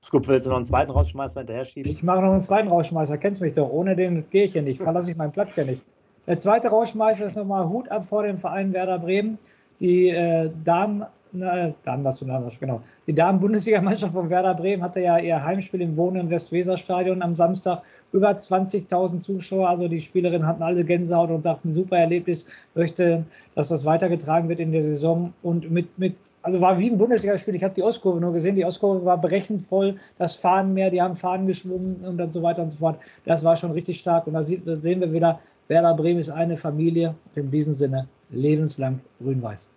Scoop, 0.01 0.29
willst 0.29 0.45
du 0.45 0.51
noch 0.51 0.57
einen 0.57 0.65
zweiten 0.65 0.91
Rausschmeißer 0.91 1.41
hinterher 1.41 1.65
schieben? 1.65 1.91
Ich 1.91 2.03
mache 2.03 2.21
noch 2.21 2.31
einen 2.31 2.41
zweiten 2.41 2.69
Rausschmeißer, 2.69 3.17
kennst 3.17 3.41
mich 3.41 3.53
doch. 3.53 3.69
Ohne 3.69 3.97
den 3.97 4.29
gehe 4.29 4.45
ich 4.45 4.53
ja 4.53 4.61
nicht, 4.61 4.81
verlasse 4.81 5.11
ich 5.11 5.17
meinen 5.17 5.33
Platz 5.33 5.57
ja 5.57 5.65
nicht. 5.65 5.83
Der 6.25 6.37
zweite 6.37 6.69
Rausschmeißer 6.69 7.25
ist 7.25 7.35
nochmal 7.35 7.67
Hut 7.67 7.91
ab 7.91 8.05
vor 8.05 8.23
dem 8.23 8.37
Verein 8.37 8.71
Werder 8.71 8.97
Bremen 8.97 9.37
die 9.79 10.09
äh, 10.09 10.49
Damen, 10.63 11.05
na, 11.35 11.73
Damen-Nationalmannschaft, 11.83 12.61
genau. 12.61 12.81
Die 13.07 13.13
Damen-Bundesliga-Mannschaft 13.13 14.13
von 14.13 14.29
Werder 14.29 14.53
Bremen 14.53 14.81
hatte 14.81 15.01
ja 15.01 15.17
ihr 15.17 15.43
Heimspiel 15.43 15.81
im 15.81 15.95
Wohnen 15.97 16.21
im 16.21 16.29
Westweser-Stadion 16.29 17.21
am 17.21 17.35
Samstag. 17.35 17.81
Über 18.11 18.31
20.000 18.31 19.19
Zuschauer, 19.19 19.67
also 19.67 19.87
die 19.87 20.01
Spielerinnen 20.01 20.47
hatten 20.47 20.63
alle 20.63 20.83
Gänsehaut 20.83 21.29
und 21.29 21.43
sagten, 21.43 21.73
super 21.73 21.97
Erlebnis, 21.97 22.45
möchte, 22.73 23.25
dass 23.55 23.67
das 23.67 23.83
weitergetragen 23.85 24.47
wird 24.47 24.59
in 24.59 24.71
der 24.71 24.83
Saison. 24.83 25.33
Und 25.43 25.69
mit, 25.69 25.99
mit 25.99 26.15
also 26.41 26.61
war 26.61 26.79
wie 26.79 26.89
ein 26.89 26.97
Bundesligaspiel, 26.97 27.55
ich 27.55 27.63
habe 27.63 27.73
die 27.73 27.83
Ostkurve 27.83 28.21
nur 28.21 28.33
gesehen, 28.33 28.55
die 28.55 28.65
Ostkurve 28.65 29.03
war 29.03 29.19
brechend 29.19 29.61
voll, 29.61 29.95
das 30.17 30.35
Fahnenmeer, 30.35 30.91
die 30.91 31.01
haben 31.01 31.15
Fahnen 31.15 31.47
geschwungen 31.47 31.97
und 32.05 32.17
dann 32.17 32.31
so 32.31 32.41
weiter 32.41 32.63
und 32.63 32.71
so 32.71 32.79
fort. 32.79 32.99
Das 33.25 33.43
war 33.43 33.55
schon 33.55 33.71
richtig 33.71 33.99
stark. 33.99 34.27
Und 34.27 34.33
da 34.33 34.41
sehen 34.41 35.01
wir 35.01 35.11
wieder, 35.11 35.39
Werder 35.67 35.95
Bremen 35.95 36.19
ist 36.19 36.29
eine 36.29 36.57
Familie. 36.57 37.15
In 37.35 37.51
diesem 37.51 37.73
Sinne 37.73 38.07
lebenslang 38.29 38.99
grün-weiß. 39.19 39.74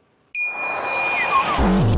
Mm-hmm. 1.59 1.98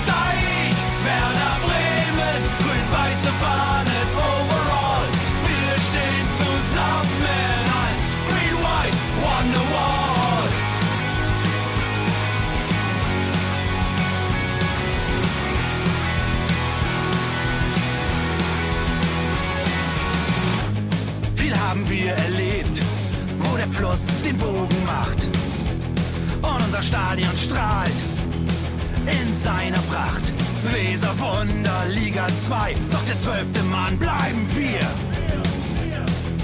Weser 31.41 31.53
Wunder, 31.53 31.85
Liga 31.89 32.27
2, 32.47 32.75
doch 32.91 33.03
der 33.05 33.17
zwölfte 33.17 33.63
Mann 33.63 33.97
bleiben 33.97 34.47
wir. 34.55 34.79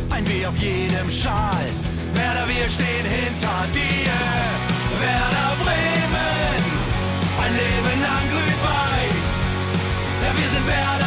Ein 0.10 0.28
W 0.28 0.46
auf 0.46 0.58
jedem 0.58 1.10
Schal, 1.10 1.66
Werder, 2.14 2.48
wir 2.48 2.70
stehen 2.70 3.06
hinter 3.06 3.66
dir. 3.74 4.12
Werder 5.00 5.56
Bremen, 5.64 6.64
ein 7.44 7.54
Leben 7.54 8.02
lang 8.02 8.26
grün-weiß. 8.32 9.28
Ja, 10.24 10.38
wir 10.38 10.50
sind 10.50 10.68
Werder 10.68 11.07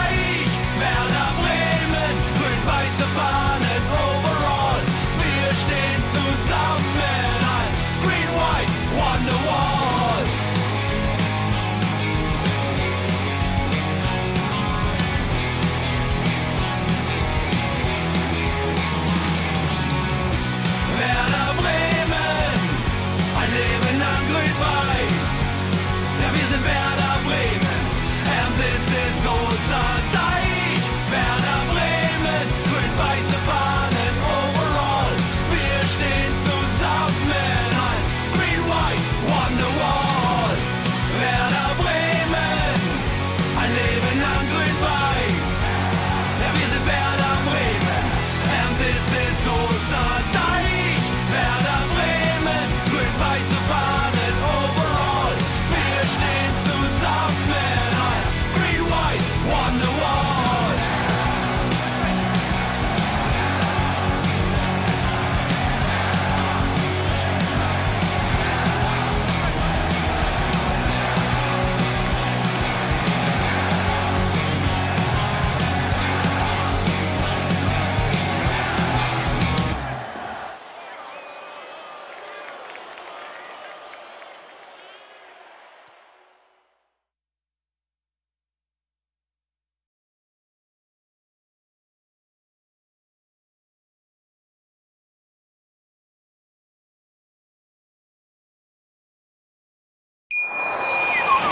Werder 1.01 1.33
Bremen, 1.41 2.15
grün-weiße 2.37 3.05
Fahnen 3.15 3.70